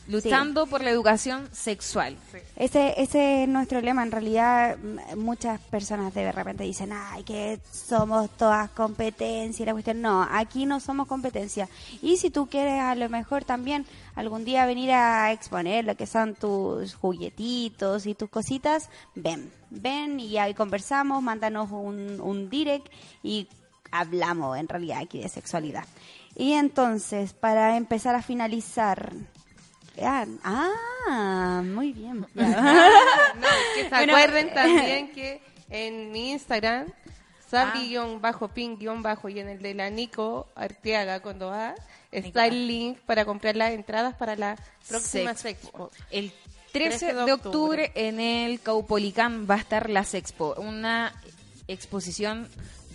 luchando 0.08 0.68
por 0.68 0.84
la 0.84 0.90
educación 0.90 1.48
sexual. 1.54 2.18
Ese, 2.56 2.94
ese 2.98 3.44
es 3.44 3.50
nuestro 3.50 3.82
lema. 3.82 4.04
En 4.04 4.12
realidad, 4.12 4.78
muchas 5.16 5.60
personas 5.62 6.14
de 6.14 6.32
repente 6.32 6.64
dicen, 6.64 6.92
ay, 6.94 7.24
que 7.24 7.60
somos 7.72 8.30
todas 8.32 8.70
competencia 8.72 9.64
y 9.64 9.66
la 9.66 9.74
cuestión. 9.74 10.02
No, 10.02 10.28
aquí 10.30 10.66
no 10.66 10.80
somos 10.80 11.08
competencia. 11.08 11.70
Y 12.02 12.18
si 12.18 12.30
tú 12.30 12.48
quieres 12.48 12.82
a 12.82 12.96
lo 12.96 13.10
mejor 13.10 13.46
también 13.46 13.86
algún 14.18 14.44
día 14.44 14.66
venir 14.66 14.92
a 14.92 15.32
exponer 15.32 15.86
lo 15.86 15.96
que 15.96 16.06
son 16.08 16.36
tus 16.36 16.96
juguetitos 16.96 18.06
y 18.06 18.16
tus 18.16 18.30
cositas, 18.30 18.90
ven, 19.16 19.50
ven 19.70 20.20
y 20.20 20.38
ahí 20.38 20.54
conversamos, 20.54 21.24
mándanos 21.24 21.72
un, 21.72 22.20
un 22.20 22.50
direct 22.50 22.92
y 23.24 23.48
hablamos 23.92 24.58
en 24.58 24.68
realidad 24.68 25.00
aquí 25.04 25.22
de 25.22 25.30
sexualidad. 25.30 25.86
Y 26.36 26.54
entonces, 26.54 27.34
para 27.34 27.78
empezar 27.78 28.16
a 28.16 28.22
finalizar, 28.22 29.14
ah, 30.04 30.26
ah, 30.44 31.62
muy 31.66 31.94
bien. 31.94 32.20
No, 32.36 33.48
que 33.76 33.84
se 33.84 33.90
Bueno, 33.90 34.14
acuerden 34.16 34.54
también 34.54 35.12
que 35.12 35.42
En 35.70 36.12
mi 36.12 36.32
Instagram, 36.32 36.88
sabri-pin- 37.52 38.78
y 39.34 39.40
en 39.40 39.50
el 39.50 39.62
de 39.62 39.74
la 39.74 39.90
Nico 39.90 40.48
Arteaga 40.56 41.22
con 41.22 41.40
dos 41.40 41.54
A, 41.54 41.76
está 42.12 42.48
el 42.48 42.68
link 42.68 42.98
para 43.06 43.26
comprar 43.26 43.56
las 43.56 43.72
entradas 43.72 44.16
para 44.16 44.36
la 44.36 44.56
próxima 44.88 45.34
Sexpo. 45.36 45.90
Sexpo. 45.90 45.92
El 46.12 46.32
13 46.72 47.14
de 47.14 47.34
octubre 47.34 47.92
en 47.96 48.20
el 48.20 48.60
Caupolicán 48.60 49.48
va 49.50 49.56
a 49.56 49.60
estar 49.60 49.90
la 49.90 50.04
Sexpo, 50.04 50.54
una 50.58 51.14
exposición 51.68 52.48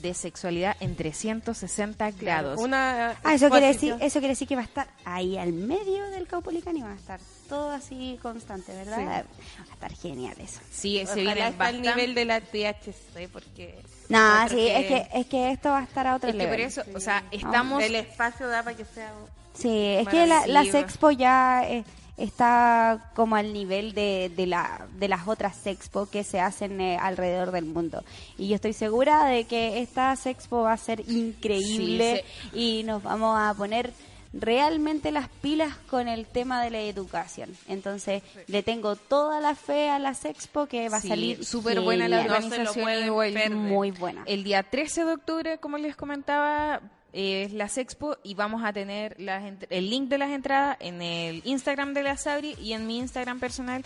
de 0.02 0.14
sexualidad 0.14 0.76
en 0.80 0.96
360 0.96 2.10
grados. 2.12 2.58
Una 2.60 3.16
Ah, 3.22 3.34
eso 3.34 3.48
quiere 3.50 3.68
decir, 3.68 3.94
eso 4.00 4.18
quiere 4.18 4.32
decir 4.32 4.48
que 4.48 4.56
va 4.56 4.62
a 4.62 4.64
estar 4.64 4.88
ahí 5.04 5.38
al 5.38 5.52
medio 5.52 6.08
del 6.10 6.26
Caupolicán 6.26 6.76
y 6.76 6.82
va 6.82 6.90
a 6.92 6.96
estar 6.96 7.20
todo 7.48 7.70
así 7.70 8.18
constante, 8.20 8.72
¿verdad? 8.74 8.96
Sí. 8.98 9.04
Va 9.04 9.70
a 9.70 9.74
estar 9.74 9.94
genial 9.94 10.34
eso. 10.40 10.60
Sí, 10.72 11.00
se 11.06 11.14
viene 11.14 11.32
está 11.32 11.46
al 11.46 11.52
bastante. 11.56 11.88
nivel 11.90 12.14
de 12.16 12.24
la 12.24 12.40
THC, 12.40 13.28
porque... 13.32 13.80
No, 14.12 14.32
encuentro 14.34 14.58
sí, 14.58 14.68
es 14.68 14.86
que 14.86 15.18
es 15.20 15.26
que 15.26 15.50
esto 15.50 15.70
va 15.70 15.78
a 15.80 15.84
estar 15.84 16.06
a 16.06 16.16
otro 16.16 16.30
Es 16.30 16.36
que 16.36 16.72
por 16.82 16.96
o 16.96 17.00
sea, 17.00 17.24
estamos 17.30 17.82
El 17.82 17.94
espacio 17.94 18.48
da 18.48 18.62
para 18.62 18.76
que 18.76 18.84
sea... 18.84 19.12
Sí, 19.54 19.68
es 19.68 20.08
que 20.08 20.26
la, 20.26 20.40
la 20.40 20.46
Maravilloso. 20.46 20.78
Sexpo 20.78 21.10
ya 21.10 21.68
eh, 21.68 21.84
está 22.16 23.10
como 23.14 23.36
al 23.36 23.52
nivel 23.52 23.92
de, 23.94 24.30
de, 24.34 24.46
la, 24.46 24.86
de 24.98 25.08
las 25.08 25.26
otras 25.26 25.56
Sexpo 25.56 26.06
que 26.06 26.24
se 26.24 26.40
hacen 26.40 26.80
eh, 26.80 26.96
alrededor 26.96 27.50
del 27.50 27.64
mundo. 27.64 28.04
Y 28.38 28.48
yo 28.48 28.54
estoy 28.54 28.72
segura 28.72 29.24
de 29.26 29.44
que 29.44 29.80
esta 29.80 30.14
Sexpo 30.16 30.62
va 30.62 30.72
a 30.72 30.78
ser 30.78 31.00
increíble 31.08 32.24
y 32.52 32.82
nos 32.84 33.02
vamos 33.02 33.36
a 33.38 33.54
poner 33.54 33.92
realmente 34.32 35.12
las 35.12 35.28
pilas 35.28 35.76
con 35.88 36.08
el 36.08 36.26
tema 36.26 36.62
de 36.62 36.70
la 36.70 36.80
educación. 36.80 37.50
Entonces, 37.68 38.22
le 38.46 38.62
tengo 38.62 38.96
toda 38.96 39.40
la 39.40 39.54
fe 39.54 39.88
a 39.90 39.98
la 39.98 40.14
Sexpo 40.14 40.66
que 40.66 40.88
va 40.88 40.98
a 40.98 41.02
salir 41.02 41.44
súper 41.44 41.80
buena 41.80 42.08
la. 42.08 42.24
No 42.24 42.34
organización 42.34 43.04
igual. 43.04 43.32
perder. 43.32 43.50
muy 43.50 43.90
buena. 43.90 44.22
El 44.26 44.44
día 44.44 44.62
13 44.62 45.04
de 45.04 45.12
octubre, 45.12 45.58
como 45.58 45.78
les 45.78 45.96
comentaba, 45.96 46.80
es 47.12 47.52
la 47.52 47.68
Sexpo 47.68 48.16
y 48.22 48.34
vamos 48.34 48.64
a 48.64 48.72
tener 48.72 49.20
las 49.20 49.44
el 49.68 49.90
link 49.90 50.08
de 50.08 50.18
las 50.18 50.30
entradas 50.30 50.76
en 50.80 51.02
el 51.02 51.42
Instagram 51.44 51.92
de 51.92 52.02
la 52.02 52.16
Sabri 52.16 52.56
y 52.60 52.72
en 52.72 52.86
mi 52.86 52.98
Instagram 52.98 53.38
personal. 53.38 53.84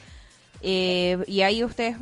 Eh, 0.63 1.19
y 1.27 1.43
ahí 1.43 1.65
ustedes, 1.65 1.97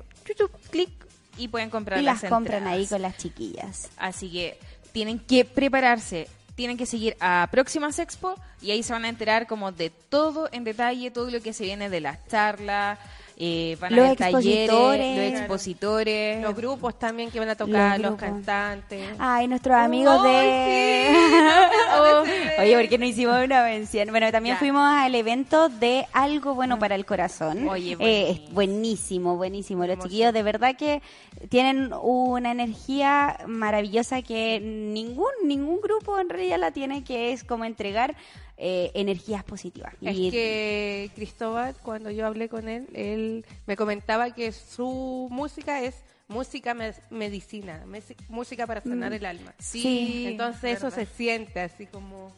clic, 0.71 0.91
y 1.37 1.49
pueden 1.49 1.71
comprar 1.71 2.01
y 2.01 2.05
las 2.05 2.23
las 2.23 2.31
compran 2.31 2.59
entradas. 2.59 2.79
ahí 2.79 2.87
con 2.87 3.03
las 3.03 3.17
chiquillas. 3.17 3.91
Así 3.97 4.31
que 4.31 4.59
tienen 4.93 5.19
que 5.19 5.45
prepararse, 5.45 6.29
tienen 6.55 6.77
que 6.77 6.87
seguir 6.87 7.17
a 7.21 7.49
Próximas 7.51 7.99
Expo 7.99 8.37
y 8.63 8.71
ahí 8.71 8.83
se 8.83 8.93
van 8.93 9.05
a 9.05 9.09
enterar 9.09 9.47
como 9.47 9.73
de 9.73 9.91
todo 9.91 10.49
en 10.53 10.65
detalle, 10.65 11.11
todo 11.11 11.31
lo 11.31 11.41
que 11.41 11.53
se 11.53 11.65
viene 11.65 11.91
de 11.91 12.01
las 12.01 12.27
charlas, 12.29 12.99
eh, 13.37 13.77
van 13.81 13.93
a 13.93 13.97
Los 13.97 14.05
haber 14.07 14.19
talleres, 14.19 14.45
expositores. 14.45 15.17
los 15.33 15.41
expositores. 15.41 16.43
Los 16.43 16.55
grupos 16.57 16.99
también 16.99 17.31
que 17.31 17.39
van 17.41 17.49
a 17.49 17.57
tocar, 17.57 17.99
Los 18.01 18.15
cantantes. 18.17 19.11
Ay, 19.19 19.49
nuestros 19.49 19.77
amigos 19.77 20.23
de... 20.23 21.15
Oh. 21.97 22.25
Oye, 22.61 22.77
¿por 22.77 22.89
qué 22.89 22.99
no 22.99 23.05
hicimos 23.05 23.45
una 23.45 23.63
mención? 23.63 24.09
Bueno, 24.11 24.31
también 24.33 24.57
Ya. 24.57 24.59
fuimos 24.59 24.83
al 24.85 25.15
evento 25.15 25.69
de 25.69 26.07
Algo 26.13 26.55
Bueno 26.55 26.79
para 26.79 26.95
el 26.97 27.05
Corazón. 27.05 27.69
Oye, 27.69 27.97
Eh, 28.01 28.31
es 28.31 28.53
buenísimo. 28.53 29.37
buenísimo, 29.37 29.37
buenísimo. 29.37 29.87
Los 29.87 29.99
chiquillos 30.01 30.33
de 30.33 30.43
verdad 30.43 30.75
que 30.77 31.03
tienen 31.49 31.93
una 32.03 32.51
energía 32.51 33.39
maravillosa 33.47 34.23
que 34.23 34.61
ningún 34.61 35.31
ningún 35.47 35.81
grupo 35.81 36.19
en 36.19 36.29
realidad 36.29 36.59
la 36.59 36.71
tiene, 36.73 37.05
que 37.05 37.33
es 37.33 37.45
como 37.45 37.65
entregar 37.65 38.17
eh, 38.57 38.91
energías 38.95 39.43
positivas. 39.45 39.93
Es 40.01 40.17
Y- 40.17 40.31
que 40.31 41.11
Cristóbal, 41.15 41.75
cuando 41.83 42.11
yo 42.11 42.27
hablé 42.27 42.49
con 42.49 42.69
él, 42.69 42.87
él 42.95 43.45
me 43.67 43.77
comentaba 43.77 44.31
que 44.33 44.53
su 44.53 45.29
música 45.31 45.81
es 45.83 45.95
música 46.29 46.73
me- 46.73 46.95
medicina, 47.11 47.85
música 48.29 48.67
para 48.67 48.81
sanar 48.81 49.13
el 49.13 49.27
alma. 49.27 49.55
Sí, 49.59 49.83
Sí. 49.83 50.27
Entonces 50.29 50.79
eso 50.79 50.91
se 50.91 51.05
siente 51.07 51.61
así 51.61 51.87
como 51.87 52.33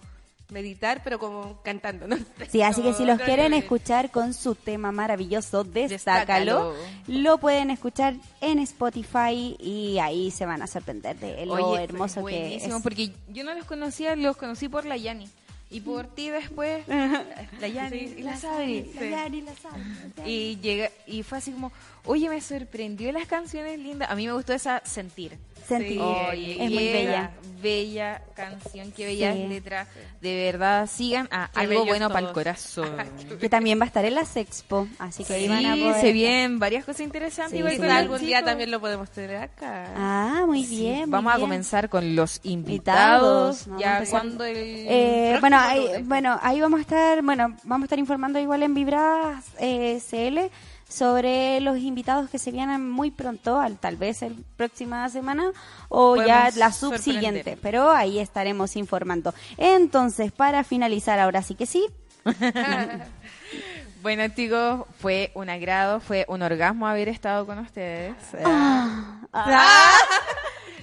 meditar, 0.51 1.03
pero 1.05 1.19
como 1.19 1.61
cantando, 1.62 2.07
¿no? 2.07 2.17
Sí, 2.51 2.62
así 2.62 2.81
que 2.83 2.93
si 2.95 3.05
los 3.05 3.21
quieren 3.21 3.53
escuchar 3.53 4.11
con 4.11 4.33
su 4.33 4.55
tema 4.55 4.93
maravilloso, 4.93 5.64
Destácalo. 5.64 6.73
Destácalo, 6.73 7.21
lo 7.23 7.39
pueden 7.39 7.71
escuchar 7.71 8.14
en 8.41 8.59
Spotify 8.61 9.57
y 9.61 9.99
ahí 9.99 10.31
se 10.31 10.47
van 10.47 10.62
a 10.62 10.67
sorprender 10.67 11.17
de 11.19 11.45
lo 11.47 11.55
Oye, 11.55 11.83
hermoso 11.85 12.17
que 12.17 12.21
buenísimo, 12.39 12.77
es. 12.77 12.83
porque 12.83 13.11
yo 13.29 13.45
no 13.45 13.55
los 13.55 13.64
conocía, 13.67 14.14
los 14.17 14.37
conocí 14.37 14.69
por 14.69 14.85
la 14.87 14.97
Yani. 14.97 15.29
Y 15.69 15.81
por 15.81 16.07
ti 16.07 16.31
después, 16.31 16.87
la 16.87 17.69
Yani 17.69 18.14
y 18.17 18.23
la 18.23 18.37
Sabri. 18.37 18.93
La 18.95 19.11
Yari, 19.11 19.41
la 19.43 19.55
Sabri, 19.57 19.83
la 20.17 20.23
Yari. 20.23 20.31
Y 20.31 20.59
llega 20.61 20.91
y 21.07 21.25
fue 21.25 21.39
así 21.39 21.51
como, 21.51 21.73
oye, 22.07 22.29
me 22.29 22.41
sorprendió 22.41 23.13
las 23.13 23.27
canciones 23.27 23.79
lindas. 23.79 24.11
A 24.11 24.15
mí 24.15 24.27
me 24.27 24.33
gustó 24.33 24.53
esa 24.53 24.81
sentir. 24.85 25.39
Sentir. 25.67 26.01
Oye, 26.01 26.65
es 26.65 26.71
muy 26.71 26.85
bella. 26.93 27.33
Bella 27.61 28.23
canción, 28.37 28.93
qué 28.93 29.07
bella 29.07 29.33
Sí. 29.33 29.47
letra. 29.49 29.89
De 30.21 30.45
verdad, 30.45 30.87
sigan 30.89 31.27
a 31.33 31.51
Qué 31.53 31.61
algo 31.61 31.85
bueno 31.85 32.09
para 32.09 32.29
el 32.29 32.33
corazón. 32.33 32.95
Que 33.41 33.49
también 33.49 33.81
va 33.81 33.85
a 33.85 33.87
estar 33.87 34.05
en 34.05 34.15
la 34.15 34.25
Sexpo, 34.25 34.87
así 35.01 35.25
que 35.25 35.35
ahí 35.35 35.43
Sí, 35.43 35.49
van 35.49 35.67
a 35.67 35.75
poder... 35.75 36.01
se 36.01 36.13
vienen 36.13 36.61
varias 36.61 36.85
cosas 36.85 37.01
interesantes. 37.01 37.59
Los 37.61 37.91
algún 37.91 38.19
día 38.21 38.45
también 38.45 38.71
lo 38.71 38.79
podemos 38.81 39.11
tener 39.11 39.37
acá. 39.39 39.91
Ah, 39.97 40.45
muy 40.47 40.65
Sí, 40.65 40.77
bien. 40.83 41.01
muy 41.01 41.11
Vamos 41.11 41.35
a 41.35 41.39
comenzar 41.41 41.89
con 41.89 42.15
los 42.15 42.39
Invitados, 42.45 43.67
ya 43.79 44.05
cuando 44.09 44.45
el 44.45 44.57
Eh, 44.57 45.37
bueno, 45.41 45.59
ahí, 45.59 45.89
bueno, 46.05 46.39
ahí 46.43 46.61
vamos 46.61 46.79
a 46.79 46.83
estar, 46.83 47.23
bueno, 47.23 47.57
vamos 47.65 47.85
a 47.85 47.87
estar 47.87 47.99
informando 47.99 48.39
igual 48.39 48.63
en 48.63 48.75
Vibradas 48.75 49.45
eh, 49.59 50.01
CL 50.09 50.51
sobre 50.97 51.61
los 51.61 51.78
invitados 51.78 52.30
que 52.30 52.38
se 52.38 52.51
vienen 52.51 52.88
muy 52.90 53.11
pronto, 53.11 53.61
al, 53.61 53.78
tal 53.78 53.97
vez 53.97 54.22
el 54.22 54.44
próxima 54.57 55.09
semana 55.11 55.51
o 55.88 56.16
ya 56.16 56.51
la 56.57 56.72
subsiguiente, 56.72 57.59
pero 57.61 57.90
ahí 57.90 58.18
estaremos 58.18 58.76
informando. 58.76 59.34
Entonces, 59.59 60.32
para 60.32 60.64
finalizar, 60.64 61.18
ahora 61.20 61.42
sí 61.42 61.55
que 61.55 61.66
sí, 61.66 61.86
Bueno, 64.03 64.22
chicos, 64.28 64.86
fue 65.01 65.32
un 65.34 65.49
agrado, 65.51 65.99
fue 66.01 66.24
un 66.28 66.42
orgasmo 66.42 66.86
haber 66.86 67.09
estado 67.09 67.44
con 67.47 67.59
ustedes. 67.59 68.14
Ah. 68.44 69.20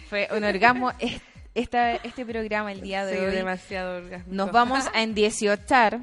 Fue 0.10 0.28
un 0.36 0.44
orgasmo 0.44 0.92
es- 1.00 1.22
esta, 1.56 1.94
este 1.96 2.24
programa 2.26 2.72
el 2.72 2.82
día 2.82 3.04
de 3.06 3.18
Sí, 3.18 3.24
hoy. 3.26 3.32
demasiado 3.36 3.98
orgásmico. 3.98 4.36
Nos 4.36 4.52
vamos 4.52 4.86
a 4.94 5.02
endiesiotar. 5.02 6.00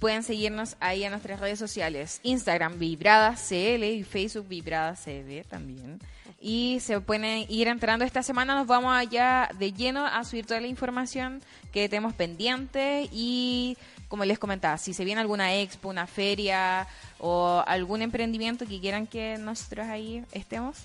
Pueden 0.00 0.22
seguirnos 0.22 0.76
ahí 0.80 1.04
en 1.04 1.10
nuestras 1.12 1.40
redes 1.40 1.58
sociales. 1.58 2.20
Instagram 2.22 2.78
Vibrada 2.78 3.34
CL 3.36 3.82
y 3.84 4.04
Facebook 4.04 4.48
Vibrada 4.48 4.94
CB 4.96 5.44
también. 5.48 5.98
Y 6.40 6.78
se 6.80 7.00
pueden 7.00 7.46
ir 7.48 7.68
entrando 7.68 8.04
esta 8.04 8.22
semana. 8.22 8.54
Nos 8.54 8.66
vamos 8.66 8.92
allá 8.94 9.48
de 9.58 9.72
lleno 9.72 10.04
a 10.04 10.22
subir 10.24 10.44
toda 10.44 10.60
la 10.60 10.66
información 10.66 11.40
que 11.72 11.88
tenemos 11.88 12.12
pendiente. 12.12 13.08
Y 13.12 13.78
como 14.08 14.26
les 14.26 14.38
comentaba, 14.38 14.76
si 14.76 14.92
se 14.92 15.04
viene 15.06 15.22
alguna 15.22 15.54
expo, 15.54 15.88
una 15.88 16.06
feria 16.06 16.86
o 17.18 17.62
algún 17.66 18.02
emprendimiento 18.02 18.66
que 18.66 18.78
quieran 18.78 19.06
que 19.06 19.38
nosotros 19.38 19.86
ahí 19.86 20.22
estemos, 20.32 20.76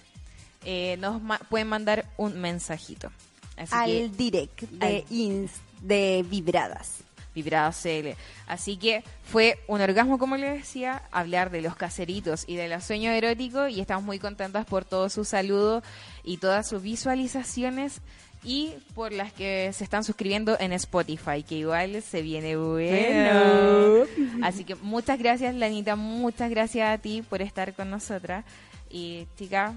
eh, 0.63 0.95
nos 0.99 1.21
ma- 1.21 1.39
pueden 1.49 1.67
mandar 1.67 2.05
un 2.15 2.39
mensajito. 2.39 3.11
Así 3.57 3.71
que- 3.85 4.03
al 4.03 4.15
direct 4.15 4.61
de, 4.61 4.85
al- 4.85 5.05
ins- 5.09 5.51
de 5.81 6.25
Vibradas. 6.29 6.99
Vibrado 7.35 7.71
CL. 7.71 8.15
Así 8.47 8.77
que 8.77 9.03
fue 9.23 9.59
un 9.67 9.81
orgasmo, 9.81 10.17
como 10.17 10.37
les 10.37 10.59
decía, 10.59 11.03
hablar 11.11 11.51
de 11.51 11.61
los 11.61 11.75
caseritos 11.75 12.43
y 12.47 12.55
de 12.55 12.67
los 12.67 12.83
sueños 12.83 13.13
eróticos 13.13 13.69
y 13.69 13.81
estamos 13.81 14.03
muy 14.03 14.19
contentas 14.19 14.65
por 14.65 14.85
todos 14.85 15.13
sus 15.13 15.27
saludos 15.27 15.83
y 16.23 16.37
todas 16.37 16.67
sus 16.67 16.81
visualizaciones 16.81 18.01
y 18.43 18.73
por 18.95 19.11
las 19.11 19.33
que 19.33 19.71
se 19.73 19.83
están 19.83 20.03
suscribiendo 20.03 20.57
en 20.59 20.71
Spotify, 20.73 21.43
que 21.43 21.55
igual 21.55 22.01
se 22.01 22.21
viene 22.21 22.55
bueno. 22.55 24.05
Así 24.41 24.63
que 24.63 24.75
muchas 24.75 25.19
gracias, 25.19 25.53
Lanita, 25.55 25.95
muchas 25.95 26.49
gracias 26.49 26.89
a 26.89 26.97
ti 26.97 27.21
por 27.21 27.41
estar 27.41 27.73
con 27.73 27.89
nosotras. 27.89 28.45
Y 28.89 29.27
chica, 29.37 29.73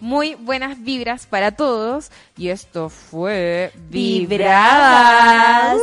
muy 0.00 0.34
buenas 0.36 0.82
vibras 0.82 1.26
para 1.26 1.52
todos. 1.52 2.10
Y 2.36 2.48
esto 2.48 2.88
fue 2.88 3.72
Vibradas. 3.90 5.74
Vibradas. 5.74 5.80